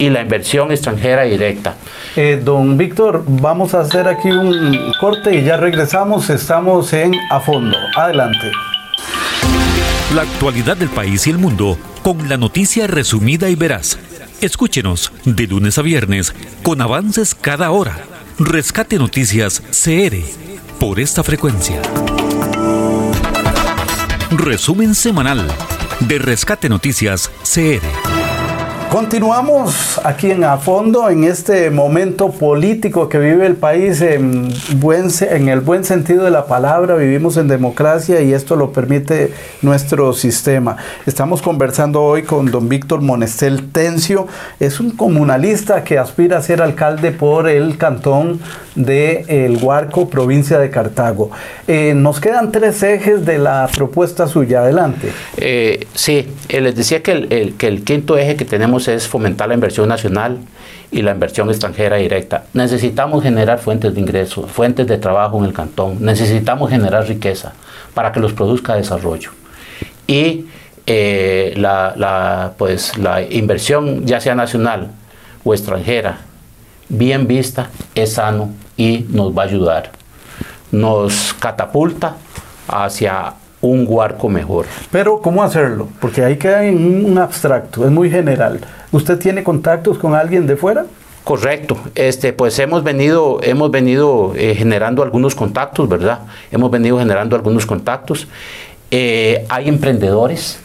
y 0.01 0.09
la 0.09 0.21
inversión 0.21 0.71
extranjera 0.71 1.23
directa. 1.23 1.75
Eh, 2.15 2.41
don 2.43 2.75
Víctor, 2.75 3.23
vamos 3.27 3.75
a 3.75 3.81
hacer 3.81 4.07
aquí 4.07 4.31
un 4.31 4.75
corte 4.99 5.35
y 5.35 5.43
ya 5.43 5.57
regresamos. 5.57 6.31
Estamos 6.31 6.91
en 6.93 7.13
A 7.29 7.39
Fondo. 7.39 7.77
Adelante. 7.95 8.51
La 10.15 10.23
actualidad 10.23 10.75
del 10.75 10.89
país 10.89 11.27
y 11.27 11.29
el 11.29 11.37
mundo 11.37 11.77
con 12.01 12.27
la 12.27 12.37
noticia 12.37 12.87
resumida 12.87 13.47
y 13.49 13.55
veraz. 13.55 13.99
Escúchenos 14.41 15.13
de 15.23 15.45
lunes 15.45 15.77
a 15.77 15.83
viernes 15.83 16.33
con 16.63 16.81
avances 16.81 17.35
cada 17.35 17.69
hora. 17.69 17.95
Rescate 18.39 18.97
Noticias 18.97 19.61
CR 19.69 20.17
por 20.79 20.99
esta 20.99 21.23
frecuencia. 21.23 21.79
Resumen 24.31 24.95
semanal 24.95 25.45
de 25.99 26.17
Rescate 26.17 26.69
Noticias 26.69 27.29
CR. 27.43 28.10
Continuamos 28.91 30.01
aquí 30.03 30.31
en 30.31 30.43
A 30.43 30.57
Fondo 30.57 31.09
en 31.09 31.23
este 31.23 31.69
momento 31.69 32.29
político 32.29 33.07
que 33.07 33.19
vive 33.19 33.45
el 33.45 33.55
país 33.55 34.01
en, 34.01 34.49
buen, 34.81 35.07
en 35.21 35.47
el 35.47 35.61
buen 35.61 35.85
sentido 35.85 36.25
de 36.25 36.29
la 36.29 36.45
palabra. 36.45 36.95
Vivimos 36.95 37.37
en 37.37 37.47
democracia 37.47 38.19
y 38.19 38.33
esto 38.33 38.57
lo 38.57 38.73
permite 38.73 39.31
nuestro 39.61 40.11
sistema. 40.11 40.75
Estamos 41.05 41.41
conversando 41.41 42.03
hoy 42.03 42.23
con 42.23 42.51
don 42.51 42.67
Víctor 42.67 42.99
Monestel 42.99 43.71
Tencio. 43.71 44.27
Es 44.59 44.81
un 44.81 44.91
comunalista 44.91 45.85
que 45.85 45.97
aspira 45.97 46.39
a 46.39 46.41
ser 46.41 46.61
alcalde 46.61 47.13
por 47.13 47.47
el 47.47 47.77
cantón 47.77 48.41
de 48.75 49.23
El 49.29 49.55
Huarco, 49.63 50.09
provincia 50.09 50.59
de 50.59 50.69
Cartago. 50.69 51.31
Eh, 51.65 51.93
nos 51.95 52.19
quedan 52.19 52.51
tres 52.51 52.83
ejes 52.83 53.25
de 53.25 53.37
la 53.37 53.69
propuesta 53.73 54.27
suya. 54.27 54.63
Adelante. 54.63 55.13
Eh, 55.37 55.87
sí, 55.93 56.27
eh, 56.49 56.59
les 56.59 56.75
decía 56.75 57.01
que 57.01 57.11
el, 57.13 57.53
que 57.57 57.67
el 57.67 57.85
quinto 57.85 58.17
eje 58.17 58.35
que 58.35 58.43
tenemos 58.43 58.80
es 58.87 59.07
fomentar 59.07 59.47
la 59.47 59.53
inversión 59.53 59.89
nacional 59.89 60.37
y 60.91 61.01
la 61.01 61.11
inversión 61.11 61.49
extranjera 61.49 61.97
directa. 61.97 62.45
Necesitamos 62.53 63.23
generar 63.23 63.59
fuentes 63.59 63.93
de 63.93 64.01
ingresos, 64.01 64.49
fuentes 64.51 64.87
de 64.87 64.97
trabajo 64.97 65.39
en 65.39 65.45
el 65.45 65.53
cantón. 65.53 65.97
Necesitamos 65.99 66.69
generar 66.69 67.07
riqueza 67.07 67.53
para 67.93 68.11
que 68.11 68.19
los 68.19 68.33
produzca 68.33 68.75
desarrollo. 68.75 69.31
Y 70.07 70.45
eh, 70.85 71.53
la, 71.57 72.53
pues, 72.57 72.97
la 72.97 73.21
inversión, 73.21 74.05
ya 74.05 74.19
sea 74.19 74.35
nacional 74.35 74.91
o 75.43 75.53
extranjera, 75.53 76.19
bien 76.89 77.27
vista, 77.27 77.69
es 77.95 78.13
sano 78.13 78.51
y 78.77 79.05
nos 79.09 79.35
va 79.35 79.43
a 79.43 79.45
ayudar. 79.45 79.91
Nos 80.71 81.33
catapulta 81.39 82.15
hacia 82.67 83.33
un 83.61 83.85
huarco 83.87 84.27
mejor. 84.29 84.65
Pero, 84.91 85.21
¿cómo 85.21 85.43
hacerlo? 85.43 85.87
Porque 85.99 86.23
ahí 86.23 86.37
queda 86.37 86.65
en 86.65 87.05
un 87.05 87.17
abstracto, 87.17 87.85
es 87.85 87.91
muy 87.91 88.09
general. 88.09 88.59
¿Usted 88.91 89.17
tiene 89.19 89.43
contactos 89.43 89.97
con 89.97 90.15
alguien 90.15 90.47
de 90.47 90.55
fuera? 90.55 90.85
Correcto, 91.23 91.77
este, 91.93 92.33
pues 92.33 92.57
hemos 92.57 92.83
venido, 92.83 93.39
hemos 93.43 93.69
venido 93.69 94.33
eh, 94.35 94.55
generando 94.55 95.03
algunos 95.03 95.35
contactos, 95.35 95.87
¿verdad? 95.87 96.21
Hemos 96.51 96.71
venido 96.71 96.97
generando 96.97 97.35
algunos 97.35 97.67
contactos. 97.67 98.27
Eh, 98.89 99.45
hay 99.47 99.69
emprendedores. 99.69 100.59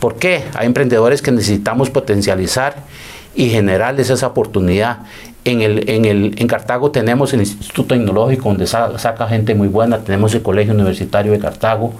¿Por 0.00 0.16
qué? 0.16 0.44
Hay 0.54 0.66
emprendedores 0.66 1.22
que 1.22 1.32
necesitamos 1.32 1.88
potencializar 1.88 2.76
y 3.34 3.48
generarles 3.48 4.10
esa 4.10 4.26
oportunidad. 4.26 4.98
En, 5.44 5.62
el, 5.62 5.88
en, 5.88 6.04
el, 6.04 6.34
en 6.36 6.46
Cartago 6.46 6.90
tenemos 6.90 7.32
el 7.32 7.40
Instituto 7.40 7.94
Tecnológico 7.94 8.48
donde 8.48 8.66
saca 8.66 9.26
gente 9.28 9.54
muy 9.54 9.68
buena, 9.68 9.98
tenemos 9.98 10.34
el 10.34 10.42
Colegio 10.42 10.74
Universitario 10.74 11.32
de 11.32 11.38
Cartago, 11.38 11.94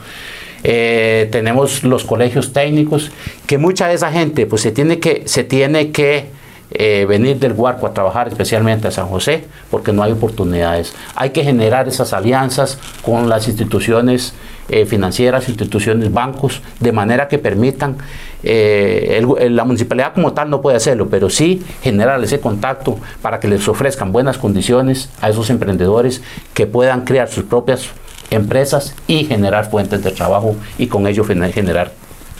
eh, 0.65 1.29
tenemos 1.33 1.83
los 1.83 2.05
colegios 2.05 2.53
técnicos, 2.53 3.11
que 3.47 3.59
mucha 3.59 3.89
de 3.89 3.95
esa 3.95 4.13
gente 4.13 4.47
pues 4.47 4.63
se 4.63 4.71
tiene 4.71 4.99
que, 4.99 5.23
se 5.27 5.45
tiene 5.45 5.91
que 5.91 6.27
eh, 6.71 7.05
venir 7.09 7.39
del 7.39 7.53
Huarco 7.53 7.87
a 7.87 7.93
trabajar 7.93 8.29
especialmente 8.29 8.89
a 8.89 8.91
San 8.91 9.09
José, 9.09 9.45
porque 9.71 9.93
no 9.93 10.03
hay 10.03 10.13
oportunidades. 10.13 10.95
Hay 11.17 11.31
que 11.31 11.43
generar 11.43 11.89
esas 11.89 12.13
alianzas 12.13 12.79
con 13.03 13.29
las 13.29 13.49
instituciones 13.49 14.35
eh, 14.69 14.87
financieras, 14.87 15.49
instituciones, 15.49 16.13
bancos, 16.13 16.63
de 16.81 16.93
manera 16.93 17.29
que 17.29 17.39
permitan, 17.39 17.97
la 18.45 19.65
municipalidad 19.65 20.15
como 20.15 20.33
tal 20.33 20.51
no 20.51 20.61
puede 20.63 20.77
hacerlo, 20.77 21.09
pero 21.09 21.31
sí 21.31 21.63
generar 21.81 22.23
ese 22.25 22.41
contacto 22.41 22.99
para 23.21 23.39
que 23.39 23.47
les 23.47 23.69
ofrezcan 23.69 24.11
buenas 24.11 24.37
condiciones 24.37 25.11
a 25.21 25.31
esos 25.31 25.49
emprendedores 25.51 26.23
que 26.53 26.67
puedan 26.67 27.03
crear 27.05 27.29
sus 27.29 27.45
propias 27.45 27.89
empresas 28.33 28.95
y 29.07 29.25
generar 29.25 29.71
fuentes 29.71 30.03
de 30.03 30.11
trabajo 30.11 30.57
y 30.79 30.87
con 30.87 31.07
ello 31.07 31.25
generar 31.25 31.93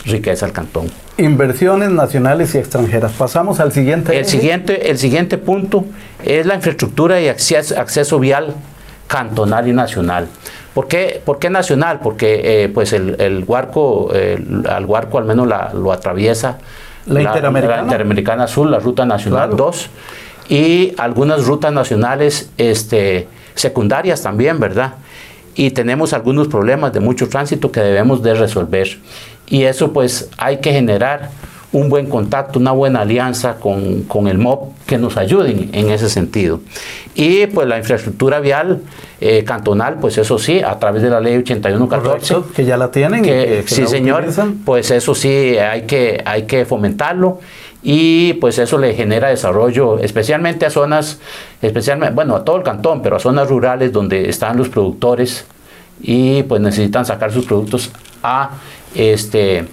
riqueza 0.05 0.45
al 0.45 0.51
cantón. 0.51 0.91
Inversiones 1.17 1.91
nacionales 1.91 2.55
y 2.55 2.57
extranjeras. 2.57 3.13
Pasamos 3.13 3.59
al 3.59 3.71
siguiente. 3.71 4.17
El, 4.17 4.25
siguiente, 4.25 4.89
el 4.89 4.97
siguiente 4.97 5.37
punto 5.37 5.85
es 6.23 6.45
la 6.45 6.55
infraestructura 6.55 7.21
y 7.21 7.27
acceso, 7.27 7.79
acceso 7.79 8.19
vial 8.19 8.53
cantonal 9.07 9.67
y 9.67 9.73
nacional. 9.73 10.27
¿Por 10.73 10.87
qué, 10.87 11.21
¿Por 11.23 11.37
qué 11.37 11.49
nacional? 11.49 11.99
Porque 12.01 12.63
eh, 12.63 12.69
pues 12.69 12.93
el, 12.93 13.15
el 13.21 13.43
Huarco, 13.45 14.11
al 14.67 14.85
Huarco 14.85 15.19
al 15.19 15.25
menos 15.25 15.47
lo 15.47 15.91
atraviesa 15.91 16.57
la, 17.05 17.21
Interamericana. 17.21 17.77
la 17.77 17.83
Interamericana 17.83 18.47
Sur, 18.47 18.67
la 18.67 18.79
Ruta 18.79 19.05
Nacional 19.05 19.55
2 19.55 19.89
y 20.49 20.93
algunas 20.97 21.45
rutas 21.45 21.71
nacionales 21.71 22.49
este, 22.57 23.27
secundarias 23.55 24.21
también, 24.21 24.59
¿verdad? 24.59 24.93
Y 25.55 25.71
tenemos 25.71 26.13
algunos 26.13 26.47
problemas 26.47 26.93
de 26.93 26.99
mucho 26.99 27.29
tránsito 27.29 27.71
que 27.71 27.79
debemos 27.79 28.23
de 28.23 28.33
resolver. 28.33 28.99
Y 29.47 29.63
eso 29.63 29.93
pues 29.93 30.29
hay 30.37 30.57
que 30.57 30.71
generar 30.71 31.29
un 31.73 31.89
buen 31.89 32.07
contacto, 32.07 32.59
una 32.59 32.71
buena 32.71 33.01
alianza 33.01 33.55
con, 33.55 34.27
el 34.27 34.37
MOP 34.37 34.77
que 34.85 34.99
nos 34.99 35.17
ayuden 35.17 35.71
en 35.73 35.89
ese 35.89 36.07
sentido. 36.07 36.61
Y 37.15 37.47
pues 37.47 37.67
la 37.67 37.79
infraestructura 37.79 38.39
vial 38.39 38.81
eh, 39.19 39.43
cantonal, 39.43 39.97
pues 39.99 40.17
eso 40.19 40.37
sí, 40.37 40.61
a 40.61 40.77
través 40.77 41.01
de 41.01 41.09
la 41.09 41.19
ley 41.19 41.35
8114. 41.37 42.35
que 42.55 42.65
ya 42.65 42.77
la 42.77 42.91
tienen. 42.91 43.23
Que, 43.23 43.63
sí, 43.65 43.87
señor, 43.87 44.25
pues 44.65 44.91
eso 44.91 45.15
sí, 45.15 45.57
hay 45.57 45.81
que, 45.81 46.21
hay 46.25 46.43
que 46.43 46.65
fomentarlo 46.65 47.39
y 47.83 48.33
pues 48.35 48.57
eso 48.59 48.77
le 48.77 48.93
genera 48.93 49.27
desarrollo, 49.27 49.99
especialmente 49.99 50.65
a 50.65 50.69
zonas, 50.69 51.19
especialmente, 51.61 52.15
bueno, 52.15 52.35
a 52.37 52.45
todo 52.45 52.55
el 52.55 52.63
cantón, 52.63 53.01
pero 53.01 53.17
a 53.17 53.19
zonas 53.19 53.49
rurales 53.49 53.91
donde 53.91 54.29
están 54.29 54.57
los 54.57 54.69
productores 54.69 55.45
y 56.01 56.43
pues 56.43 56.61
necesitan 56.61 57.05
sacar 57.05 57.31
sus 57.31 57.45
productos 57.45 57.91
a 58.23 58.51
este 58.95 59.67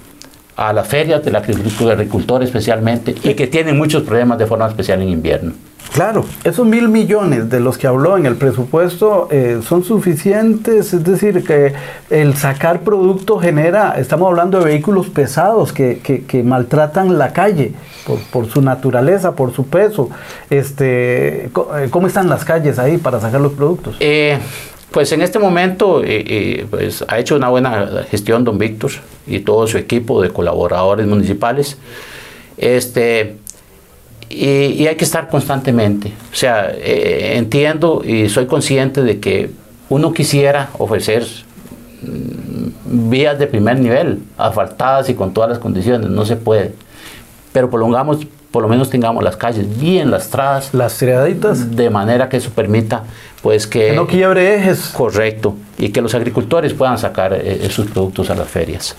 a 0.56 0.74
las 0.74 0.88
ferias 0.88 1.24
del 1.24 1.36
agricultor 1.36 2.42
especialmente 2.42 3.14
y 3.22 3.34
que 3.34 3.46
tienen 3.46 3.78
muchos 3.78 4.02
problemas 4.02 4.38
de 4.38 4.46
forma 4.46 4.68
especial 4.68 5.00
en 5.00 5.08
invierno. 5.08 5.52
Claro, 5.92 6.24
esos 6.44 6.66
mil 6.66 6.88
millones 6.88 7.50
de 7.50 7.58
los 7.60 7.76
que 7.76 7.86
habló 7.86 8.16
en 8.16 8.24
el 8.24 8.36
presupuesto 8.36 9.28
eh, 9.30 9.60
son 9.66 9.82
suficientes, 9.82 10.94
es 10.94 11.04
decir, 11.04 11.44
que 11.44 11.72
el 12.10 12.36
sacar 12.36 12.82
producto 12.82 13.38
genera, 13.38 13.94
estamos 13.98 14.28
hablando 14.28 14.60
de 14.60 14.66
vehículos 14.66 15.08
pesados 15.08 15.72
que, 15.72 15.98
que, 15.98 16.42
maltratan 16.42 17.18
la 17.18 17.32
calle 17.32 17.72
por, 18.06 18.18
por, 18.30 18.46
su 18.48 18.62
naturaleza, 18.62 19.32
por 19.32 19.52
su 19.52 19.66
peso. 19.66 20.10
Este, 20.48 21.46
eh, 21.46 21.50
¿Cómo 21.90 22.06
están 22.06 22.28
las 22.28 22.44
calles 22.44 22.78
ahí 22.78 22.96
para 22.96 23.20
sacar 23.20 23.40
los 23.40 23.52
productos? 23.52 23.96
Eh, 23.98 24.38
pues 24.90 25.12
en 25.12 25.22
este 25.22 25.38
momento 25.38 26.02
eh, 26.02 26.24
eh, 26.26 26.66
pues 26.68 27.04
ha 27.06 27.18
hecho 27.18 27.36
una 27.36 27.48
buena 27.48 28.04
gestión 28.10 28.42
don 28.42 28.58
Víctor 28.58 28.90
y 29.26 29.40
todo 29.40 29.66
su 29.68 29.78
equipo 29.78 30.20
de 30.20 30.30
colaboradores 30.30 31.06
municipales. 31.06 31.78
Este, 32.56 33.36
y, 34.30 34.86
hay 34.86 34.96
que 34.96 35.04
estar 35.04 35.28
constantemente. 35.28 36.12
O 36.32 36.36
sea, 36.36 36.70
eh, 36.70 37.34
entiendo 37.36 38.02
y 38.04 38.28
soy 38.28 38.46
consciente 38.46 39.02
de 39.02 39.18
que 39.18 39.50
uno 39.88 40.12
quisiera 40.12 40.70
ofrecer 40.78 41.26
mm, 42.02 43.10
vías 43.10 43.38
de 43.38 43.46
primer 43.48 43.78
nivel, 43.80 44.22
asfaltadas 44.38 45.08
y 45.10 45.14
con 45.14 45.34
todas 45.34 45.50
las 45.50 45.58
condiciones, 45.58 46.08
no 46.08 46.24
se 46.24 46.36
puede. 46.36 46.74
Pero 47.52 47.68
prolongamos 47.68 48.26
por 48.50 48.62
lo 48.62 48.68
menos 48.68 48.90
tengamos 48.90 49.22
las 49.22 49.36
calles 49.36 49.78
bien 49.78 50.10
lastradas. 50.10 50.74
Las 50.74 50.96
triaditas. 50.98 51.76
De 51.76 51.88
manera 51.88 52.28
que 52.28 52.38
eso 52.38 52.50
permita, 52.50 53.04
pues 53.42 53.66
que... 53.66 53.88
Que 53.88 53.92
no 53.92 54.06
quiebre 54.06 54.56
ejes. 54.56 54.88
Correcto. 54.88 55.54
Y 55.78 55.90
que 55.90 56.00
los 56.00 56.14
agricultores 56.14 56.74
puedan 56.74 56.98
sacar 56.98 57.32
eh, 57.32 57.68
sus 57.70 57.86
productos 57.86 58.28
a 58.30 58.34
las 58.34 58.48
ferias. 58.48 58.96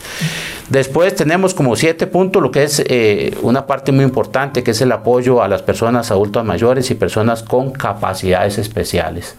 Después 0.69 1.15
tenemos 1.15 1.53
como 1.53 1.75
siete 1.75 2.07
puntos 2.07 2.41
lo 2.41 2.49
que 2.49 2.63
es 2.63 2.81
eh, 2.87 3.35
una 3.41 3.67
parte 3.67 3.91
muy 3.91 4.05
importante, 4.05 4.63
que 4.63 4.71
es 4.71 4.81
el 4.81 4.91
apoyo 4.93 5.43
a 5.43 5.49
las 5.49 5.61
personas 5.61 6.11
adultas 6.11 6.45
mayores 6.45 6.89
y 6.89 6.95
personas 6.95 7.43
con 7.43 7.71
capacidades 7.71 8.57
especiales. 8.57 9.35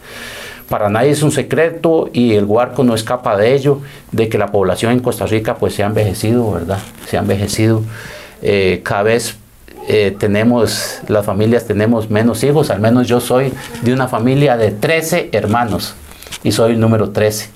Para 0.68 0.90
nadie 0.90 1.10
es 1.10 1.22
un 1.22 1.32
secreto 1.32 2.10
y 2.12 2.34
el 2.34 2.44
Huarco 2.44 2.84
no 2.84 2.94
escapa 2.94 3.36
de 3.36 3.54
ello, 3.54 3.80
de 4.10 4.28
que 4.28 4.38
la 4.38 4.48
población 4.48 4.92
en 4.92 5.00
Costa 5.00 5.26
Rica 5.26 5.56
pues 5.56 5.74
se 5.74 5.82
ha 5.82 5.86
envejecido, 5.86 6.52
¿verdad? 6.52 6.78
Se 7.08 7.16
ha 7.16 7.20
envejecido 7.20 7.82
eh, 8.42 8.80
cada 8.82 9.02
vez 9.02 9.36
eh, 9.88 10.14
tenemos, 10.18 11.00
las 11.08 11.26
familias 11.26 11.66
tenemos 11.66 12.10
menos 12.10 12.42
hijos, 12.44 12.70
al 12.70 12.80
menos 12.80 13.08
yo 13.08 13.20
soy 13.20 13.52
de 13.82 13.92
una 13.92 14.08
familia 14.08 14.56
de 14.56 14.70
13 14.70 15.30
hermanos 15.32 15.94
y 16.44 16.52
soy 16.52 16.72
el 16.72 16.80
número 16.80 17.10
13. 17.10 17.50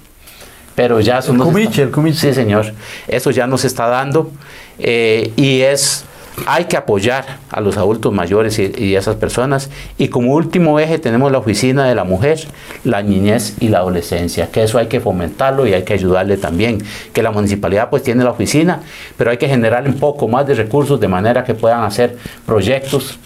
Pero 0.75 1.01
ya 1.01 1.23
son... 1.23 1.41
El 1.41 2.15
Sí, 2.15 2.35
señor. 2.35 2.75
Eso 3.09 3.31
ya 3.31 3.47
nos 3.47 3.65
está 3.65 3.87
dando 3.87 4.31
eh, 4.79 5.33
y 5.37 5.61
es 5.63 6.05
hay 6.45 6.67
que 6.67 6.77
apoyar 6.77 7.39
a 7.51 7.61
los 7.61 7.77
adultos 7.77 8.13
mayores 8.13 8.59
y, 8.59 8.95
a 8.95 8.99
esas 8.99 9.17
personas. 9.17 9.71
Y 9.97 10.09
como 10.09 10.35
último 10.35 10.79
eje 10.79 10.99
tenemos 10.99 11.33
la 11.33 11.39
oficina 11.39 11.87
de 11.87 11.95
la 11.95 12.05
mujer, 12.05 12.41
la 12.85 13.03
niñez 13.03 13.55
y 13.61 13.69
la 13.69 13.79
adolescencia, 13.79 14.51
que 14.51 14.63
eso 14.63 14.79
hay 14.79 14.87
que 14.87 15.01
fomentarlo 15.01 15.67
y 15.67 15.73
hay 15.73 15.85
que 15.85 15.95
ayudarle 15.95 16.37
también. 16.37 16.83
Que 17.13 17.23
la 17.23 17.31
municipalidad 17.31 17.89
pues 17.91 18.03
tiene 18.03 18.25
la 18.25 18.31
oficina, 18.31 18.81
pero 19.17 19.31
hay 19.31 19.39
que 19.39 19.49
generar 19.49 19.87
un 19.87 19.95
poco 19.95 20.29
más 20.29 20.47
de 20.47 20.55
recursos 20.55 21.01
de 21.01 21.09
manera 21.09 21.45
que 21.45 21.55
puedan 21.55 21.83
hacer 21.85 22.17
proyectos 22.45 23.19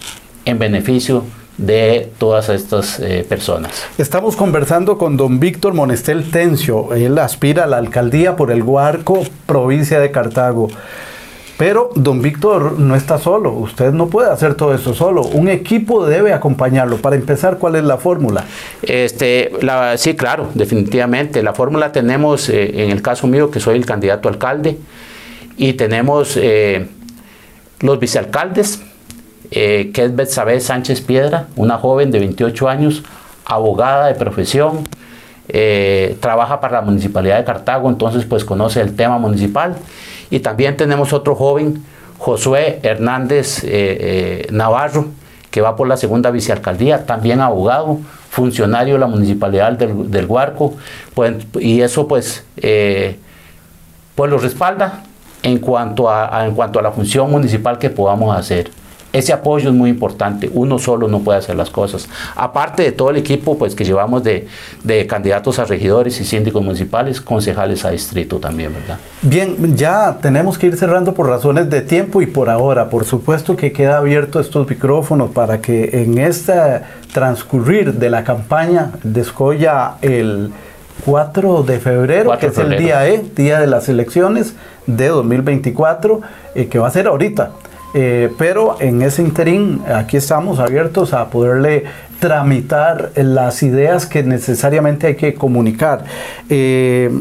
en 0.45 0.59
beneficio 0.59 1.23
de 1.57 2.09
todas 2.17 2.49
estas 2.49 2.99
eh, 2.99 3.25
personas. 3.27 3.71
Estamos 3.97 4.35
conversando 4.35 4.97
con 4.97 5.15
don 5.15 5.39
Víctor 5.39 5.73
Monestel 5.73 6.31
Tencio. 6.31 6.93
Él 6.93 7.17
aspira 7.19 7.65
a 7.65 7.67
la 7.67 7.77
alcaldía 7.77 8.35
por 8.35 8.51
el 8.51 8.63
Guarco, 8.63 9.23
provincia 9.45 9.99
de 9.99 10.11
Cartago. 10.11 10.69
Pero 11.61 11.91
don 11.93 12.23
Víctor 12.23 12.79
no 12.79 12.95
está 12.95 13.19
solo, 13.19 13.51
usted 13.51 13.91
no 13.91 14.07
puede 14.07 14.31
hacer 14.31 14.55
todo 14.55 14.73
eso 14.73 14.95
solo, 14.95 15.21
un 15.21 15.47
equipo 15.47 16.07
debe 16.07 16.33
acompañarlo. 16.33 16.97
Para 16.97 17.15
empezar, 17.15 17.59
¿cuál 17.59 17.75
es 17.75 17.83
la 17.83 17.97
fórmula? 17.97 18.45
Este, 18.81 19.51
sí, 19.97 20.15
claro, 20.15 20.49
definitivamente. 20.55 21.43
La 21.43 21.53
fórmula 21.53 21.91
tenemos, 21.91 22.49
eh, 22.49 22.83
en 22.83 22.89
el 22.89 23.03
caso 23.03 23.27
mío, 23.27 23.51
que 23.51 23.59
soy 23.59 23.77
el 23.77 23.85
candidato 23.85 24.27
alcalde, 24.27 24.79
y 25.55 25.73
tenemos 25.73 26.35
eh, 26.35 26.87
los 27.81 27.99
vicealcaldes, 27.99 28.81
eh, 29.51 29.91
que 29.93 30.05
es 30.05 30.15
Betsabe 30.15 30.59
Sánchez 30.61 31.01
Piedra, 31.01 31.45
una 31.57 31.77
joven 31.77 32.09
de 32.09 32.17
28 32.21 32.69
años, 32.69 33.03
abogada 33.45 34.07
de 34.07 34.15
profesión, 34.15 34.87
trabaja 36.21 36.59
para 36.59 36.79
la 36.79 36.81
Municipalidad 36.81 37.37
de 37.37 37.43
Cartago, 37.43 37.87
entonces 37.87 38.25
pues 38.25 38.45
conoce 38.45 38.81
el 38.81 38.95
tema 38.95 39.19
municipal 39.19 39.75
y 40.31 40.39
también 40.39 40.77
tenemos 40.77 41.13
otro 41.13 41.35
joven, 41.35 41.83
Josué 42.17 42.79
Hernández 42.81 43.63
eh, 43.63 43.67
eh, 43.69 44.47
Navarro, 44.51 45.07
que 45.51 45.61
va 45.61 45.75
por 45.75 45.87
la 45.87 45.97
segunda 45.97 46.31
vicealcaldía, 46.31 47.05
también 47.05 47.41
abogado, 47.41 47.99
funcionario 48.29 48.93
de 48.93 48.99
la 49.01 49.07
municipalidad 49.07 49.73
del, 49.73 50.09
del 50.09 50.25
Huarco, 50.25 50.75
pues, 51.13 51.35
y 51.59 51.81
eso 51.81 52.07
pues, 52.07 52.45
eh, 52.57 53.19
pues 54.15 54.31
lo 54.31 54.37
respalda 54.37 55.03
en 55.43 55.57
cuanto 55.57 56.09
a, 56.09 56.45
en 56.45 56.55
cuanto 56.55 56.79
a 56.79 56.81
la 56.81 56.91
función 56.91 57.29
municipal 57.29 57.77
que 57.77 57.89
podamos 57.89 58.35
hacer. 58.35 58.71
Ese 59.13 59.33
apoyo 59.33 59.69
es 59.69 59.75
muy 59.75 59.89
importante, 59.89 60.49
uno 60.53 60.79
solo 60.79 61.07
no 61.07 61.19
puede 61.19 61.39
hacer 61.39 61.55
las 61.55 61.69
cosas. 61.69 62.07
Aparte 62.35 62.83
de 62.83 62.91
todo 62.93 63.09
el 63.09 63.17
equipo 63.17 63.57
pues, 63.57 63.75
que 63.75 63.83
llevamos 63.83 64.23
de, 64.23 64.47
candidatos 65.07 65.59
a 65.59 65.65
regidores 65.65 66.19
y 66.21 66.25
síndicos 66.25 66.63
municipales, 66.63 67.19
concejales 67.19 67.83
a 67.83 67.89
distrito 67.91 68.37
también, 68.37 68.73
¿verdad? 68.73 68.99
Bien, 69.21 69.75
ya 69.75 70.17
tenemos 70.21 70.57
que 70.57 70.67
ir 70.67 70.77
cerrando 70.77 71.13
por 71.13 71.27
razones 71.27 71.69
de 71.69 71.81
tiempo 71.81 72.21
y 72.21 72.25
por 72.25 72.49
ahora. 72.49 72.89
Por 72.89 73.03
supuesto 73.03 73.55
que 73.55 73.71
queda 73.71 73.97
abierto 73.97 74.39
estos 74.39 74.69
micrófonos 74.69 75.31
para 75.31 75.59
que 75.59 76.01
en 76.01 76.17
este 76.17 76.53
transcurrir 77.13 77.93
de 77.95 78.09
la 78.09 78.23
campaña 78.23 78.91
descolla 79.03 79.95
el 80.01 80.51
4 81.05 81.63
de 81.63 81.79
febrero, 81.79 82.37
que 82.37 82.47
es 82.47 82.57
el 82.57 82.77
día 82.77 83.07
E, 83.07 83.23
día 83.35 83.59
de 83.59 83.67
las 83.67 83.89
elecciones 83.89 84.53
de 84.87 85.07
2024, 85.07 86.21
eh, 86.55 86.67
que 86.67 86.79
va 86.79 86.87
a 86.87 86.91
ser 86.91 87.07
ahorita 87.07 87.51
Eh, 87.93 88.31
pero 88.37 88.77
en 88.79 89.01
ese 89.01 89.21
interín, 89.21 89.81
aquí 89.93 90.17
estamos 90.17 90.59
abiertos 90.59 91.13
a 91.13 91.29
poderle 91.29 91.83
tramitar 92.19 93.11
las 93.15 93.63
ideas 93.63 94.05
que 94.05 94.23
necesariamente 94.23 95.07
hay 95.07 95.15
que 95.15 95.33
comunicar. 95.33 96.05
Eh, 96.49 97.11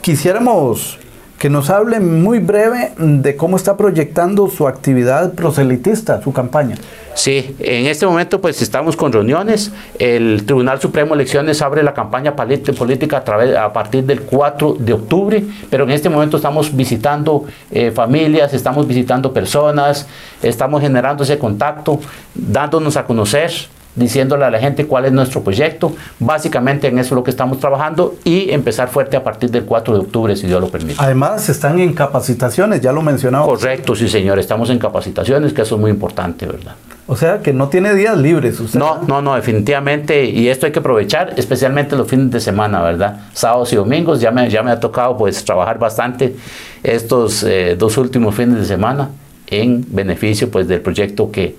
quisiéramos 0.00 0.98
que 1.44 1.50
nos 1.50 1.68
hable 1.68 2.00
muy 2.00 2.38
breve 2.38 2.92
de 2.96 3.36
cómo 3.36 3.58
está 3.58 3.76
proyectando 3.76 4.48
su 4.48 4.66
actividad 4.66 5.34
proselitista, 5.34 6.22
su 6.22 6.32
campaña. 6.32 6.74
Sí, 7.12 7.54
en 7.58 7.84
este 7.84 8.06
momento 8.06 8.40
pues 8.40 8.62
estamos 8.62 8.96
con 8.96 9.12
reuniones. 9.12 9.70
El 9.98 10.46
Tribunal 10.46 10.80
Supremo 10.80 11.10
de 11.10 11.20
Elecciones 11.20 11.60
abre 11.60 11.82
la 11.82 11.92
campaña 11.92 12.34
política 12.34 13.22
a, 13.58 13.72
partir 13.74 14.04
del 14.04 14.22
4 14.22 14.76
de 14.78 14.94
octubre, 14.94 15.44
pero 15.68 15.84
en 15.84 15.90
este 15.90 16.08
momento 16.08 16.38
estamos 16.38 16.74
visitando 16.74 17.44
eh, 17.70 17.90
familias, 17.90 18.54
estamos 18.54 18.88
visitando 18.88 19.30
personas, 19.30 20.06
estamos 20.42 20.80
generando 20.80 21.24
ese 21.24 21.38
contacto, 21.38 22.00
dándonos 22.34 22.96
a 22.96 23.04
conocer 23.04 23.52
diciéndole 23.94 24.44
a 24.44 24.50
la 24.50 24.58
gente 24.58 24.86
cuál 24.86 25.04
es 25.04 25.12
nuestro 25.12 25.42
proyecto. 25.42 25.94
Básicamente 26.18 26.88
en 26.88 26.98
eso 26.98 27.14
es 27.14 27.16
lo 27.16 27.24
que 27.24 27.30
estamos 27.30 27.60
trabajando 27.60 28.16
y 28.24 28.50
empezar 28.50 28.88
fuerte 28.88 29.16
a 29.16 29.24
partir 29.24 29.50
del 29.50 29.64
4 29.64 29.94
de 29.94 30.00
octubre, 30.00 30.36
si 30.36 30.46
Dios 30.46 30.60
lo 30.60 30.68
permite. 30.68 30.96
Además, 30.98 31.48
están 31.48 31.78
en 31.78 31.92
capacitaciones, 31.92 32.80
ya 32.80 32.92
lo 32.92 33.02
mencionaba. 33.02 33.46
Correcto, 33.46 33.94
sí, 33.94 34.08
señor. 34.08 34.38
Estamos 34.38 34.70
en 34.70 34.78
capacitaciones, 34.78 35.52
que 35.52 35.62
eso 35.62 35.76
es 35.76 35.80
muy 35.80 35.90
importante, 35.90 36.46
¿verdad? 36.46 36.74
O 37.06 37.16
sea, 37.16 37.40
que 37.40 37.52
no 37.52 37.68
tiene 37.68 37.94
días 37.94 38.16
libres 38.16 38.58
usted. 38.60 38.78
No, 38.78 39.02
no, 39.06 39.20
no, 39.20 39.34
definitivamente. 39.34 40.24
Y 40.24 40.48
esto 40.48 40.66
hay 40.66 40.72
que 40.72 40.78
aprovechar, 40.78 41.34
especialmente 41.36 41.96
los 41.96 42.08
fines 42.08 42.30
de 42.30 42.40
semana, 42.40 42.82
¿verdad? 42.82 43.20
Sábados 43.34 43.72
y 43.74 43.76
domingos. 43.76 44.20
Ya 44.20 44.30
me, 44.30 44.48
ya 44.48 44.62
me 44.62 44.70
ha 44.70 44.80
tocado 44.80 45.16
pues 45.16 45.44
trabajar 45.44 45.78
bastante 45.78 46.34
estos 46.82 47.42
eh, 47.42 47.76
dos 47.78 47.98
últimos 47.98 48.34
fines 48.34 48.58
de 48.58 48.64
semana 48.64 49.10
en 49.46 49.84
beneficio 49.88 50.50
pues 50.50 50.66
del 50.66 50.80
proyecto 50.80 51.30
que, 51.30 51.56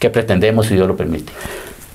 que 0.00 0.10
pretendemos, 0.10 0.66
si 0.66 0.74
Dios 0.74 0.88
lo 0.88 0.96
permite. 0.96 1.32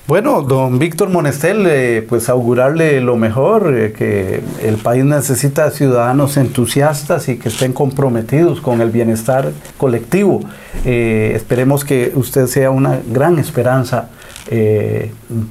Bueno, 0.06 0.42
don 0.42 0.78
Víctor 0.78 1.08
Monestel, 1.08 1.64
eh, 1.66 2.04
pues 2.06 2.28
augurarle 2.28 3.00
lo 3.00 3.16
mejor, 3.16 3.74
eh, 3.74 3.94
que 3.94 4.42
el 4.62 4.76
país 4.76 5.02
necesita 5.02 5.70
ciudadanos 5.70 6.36
entusiastas 6.36 7.30
y 7.30 7.38
que 7.38 7.48
estén 7.48 7.72
comprometidos 7.72 8.60
con 8.60 8.82
el 8.82 8.90
bienestar 8.90 9.52
colectivo. 9.78 10.40
Eh, 10.84 11.32
esperemos 11.34 11.86
que 11.86 12.12
usted 12.16 12.48
sea 12.48 12.70
una 12.70 13.00
gran 13.10 13.38
esperanza 13.38 14.10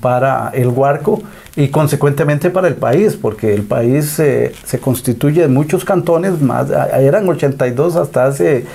para 0.02 0.52
el 0.54 0.68
Huarco 0.68 1.22
y 1.56 1.70
consecuentemente 1.70 2.50
para 2.50 2.68
el 2.68 2.76
país, 2.76 3.18
porque 3.20 3.54
el 3.54 3.64
país 3.64 4.06
se 4.12 4.80
constituye 4.80 5.42
de 5.42 5.48
muchos 5.48 5.84
cantones, 5.84 6.42
más 6.42 6.70
eran 6.70 7.28
82 7.28 7.96
hasta 7.96 8.26
hace 8.26 8.66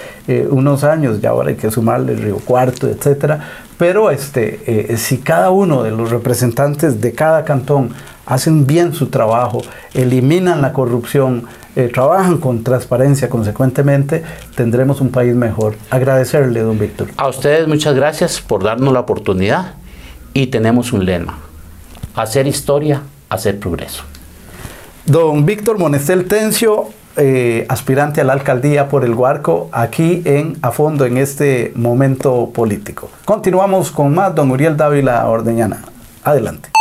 unos 0.50 0.84
años, 0.84 1.20
ya 1.20 1.30
ahora 1.30 1.50
hay 1.50 1.56
que 1.56 1.70
sumarle 1.70 2.16
Río 2.16 2.38
Cuarto, 2.38 2.88
etcétera, 2.88 3.40
pero 3.78 4.10
este, 4.10 4.60
eh, 4.66 4.96
si 4.96 5.18
cada 5.18 5.50
uno 5.50 5.84
de 5.84 5.92
los 5.92 6.10
representantes 6.10 7.00
de 7.00 7.12
cada 7.12 7.44
cantón 7.44 7.90
hacen 8.26 8.66
bien 8.66 8.92
su 8.92 9.06
trabajo, 9.06 9.62
eliminan 9.94 10.60
la 10.60 10.72
corrupción, 10.72 11.44
eh, 11.76 11.88
trabajan 11.94 12.38
con 12.38 12.64
transparencia 12.64 13.30
consecuentemente, 13.30 14.24
tendremos 14.56 15.00
un 15.00 15.10
país 15.10 15.34
mejor. 15.34 15.76
Agradecerle, 15.90 16.60
don 16.60 16.76
Víctor. 16.76 17.08
A 17.16 17.28
ustedes 17.28 17.68
muchas 17.68 17.94
gracias 17.94 18.40
por 18.40 18.64
darnos 18.64 18.92
la 18.92 19.00
oportunidad 19.00 19.74
y 20.38 20.46
tenemos 20.46 20.92
un 20.92 21.04
lema, 21.04 21.36
hacer 22.14 22.46
historia, 22.46 23.02
hacer 23.28 23.58
progreso. 23.58 24.04
Don 25.04 25.44
Víctor 25.44 25.78
Monestel 25.78 26.28
Tencio, 26.28 26.90
eh, 27.16 27.66
aspirante 27.68 28.20
a 28.20 28.24
la 28.24 28.34
alcaldía 28.34 28.88
por 28.88 29.04
el 29.04 29.14
Huarco, 29.14 29.68
aquí 29.72 30.22
en 30.24 30.56
a 30.62 30.70
fondo 30.70 31.06
en 31.06 31.16
este 31.16 31.72
momento 31.74 32.50
político. 32.54 33.10
Continuamos 33.24 33.90
con 33.90 34.14
más, 34.14 34.32
don 34.32 34.52
Uriel 34.52 34.76
Dávila 34.76 35.26
Ordeñana. 35.28 35.82
Adelante. 36.22 36.77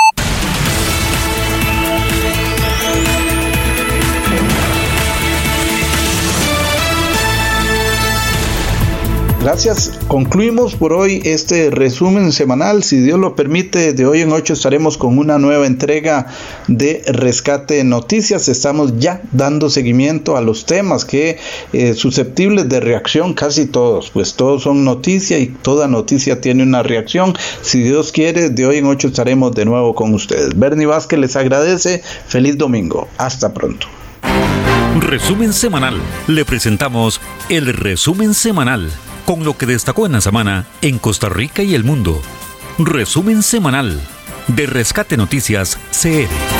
Gracias. 9.47 9.93
Concluimos 10.09 10.75
por 10.75 10.91
hoy 10.91 11.21
este 11.23 11.69
resumen 11.69 12.33
semanal. 12.33 12.83
Si 12.83 12.97
Dios 12.97 13.17
lo 13.17 13.33
permite, 13.33 13.93
de 13.93 14.05
hoy 14.05 14.19
en 14.19 14.33
ocho 14.33 14.51
estaremos 14.51 14.97
con 14.97 15.17
una 15.17 15.39
nueva 15.39 15.65
entrega 15.65 16.27
de 16.67 17.01
Rescate 17.07 17.81
Noticias. 17.85 18.49
Estamos 18.49 18.99
ya 18.99 19.21
dando 19.31 19.69
seguimiento 19.69 20.35
a 20.35 20.41
los 20.41 20.65
temas 20.65 21.05
que 21.05 21.37
eh, 21.71 21.93
susceptibles 21.93 22.67
de 22.67 22.81
reacción, 22.81 23.33
casi 23.33 23.67
todos, 23.67 24.09
pues 24.09 24.33
todos 24.33 24.63
son 24.63 24.83
noticia 24.83 25.39
y 25.39 25.47
toda 25.47 25.87
noticia 25.87 26.41
tiene 26.41 26.63
una 26.63 26.83
reacción. 26.83 27.33
Si 27.61 27.81
Dios 27.81 28.11
quiere, 28.11 28.49
de 28.49 28.65
hoy 28.65 28.79
en 28.79 28.85
ocho 28.87 29.07
estaremos 29.07 29.55
de 29.55 29.63
nuevo 29.63 29.95
con 29.95 30.13
ustedes. 30.13 30.59
Bernie 30.59 30.87
Vázquez 30.87 31.19
les 31.19 31.37
agradece. 31.37 32.03
Feliz 32.27 32.57
domingo. 32.57 33.07
Hasta 33.17 33.53
pronto. 33.53 33.87
Resumen 34.99 35.53
semanal. 35.53 35.99
Le 36.27 36.45
presentamos 36.45 37.21
el 37.49 37.73
resumen 37.73 38.33
semanal 38.33 38.91
con 39.25 39.43
lo 39.43 39.57
que 39.57 39.65
destacó 39.65 40.05
en 40.05 40.13
la 40.13 40.21
semana 40.21 40.65
en 40.81 40.99
Costa 40.99 41.29
Rica 41.29 41.63
y 41.63 41.75
el 41.75 41.83
mundo. 41.83 42.21
Resumen 42.77 43.43
semanal 43.43 43.99
de 44.47 44.65
Rescate 44.65 45.17
Noticias 45.17 45.77
CR. 45.91 46.56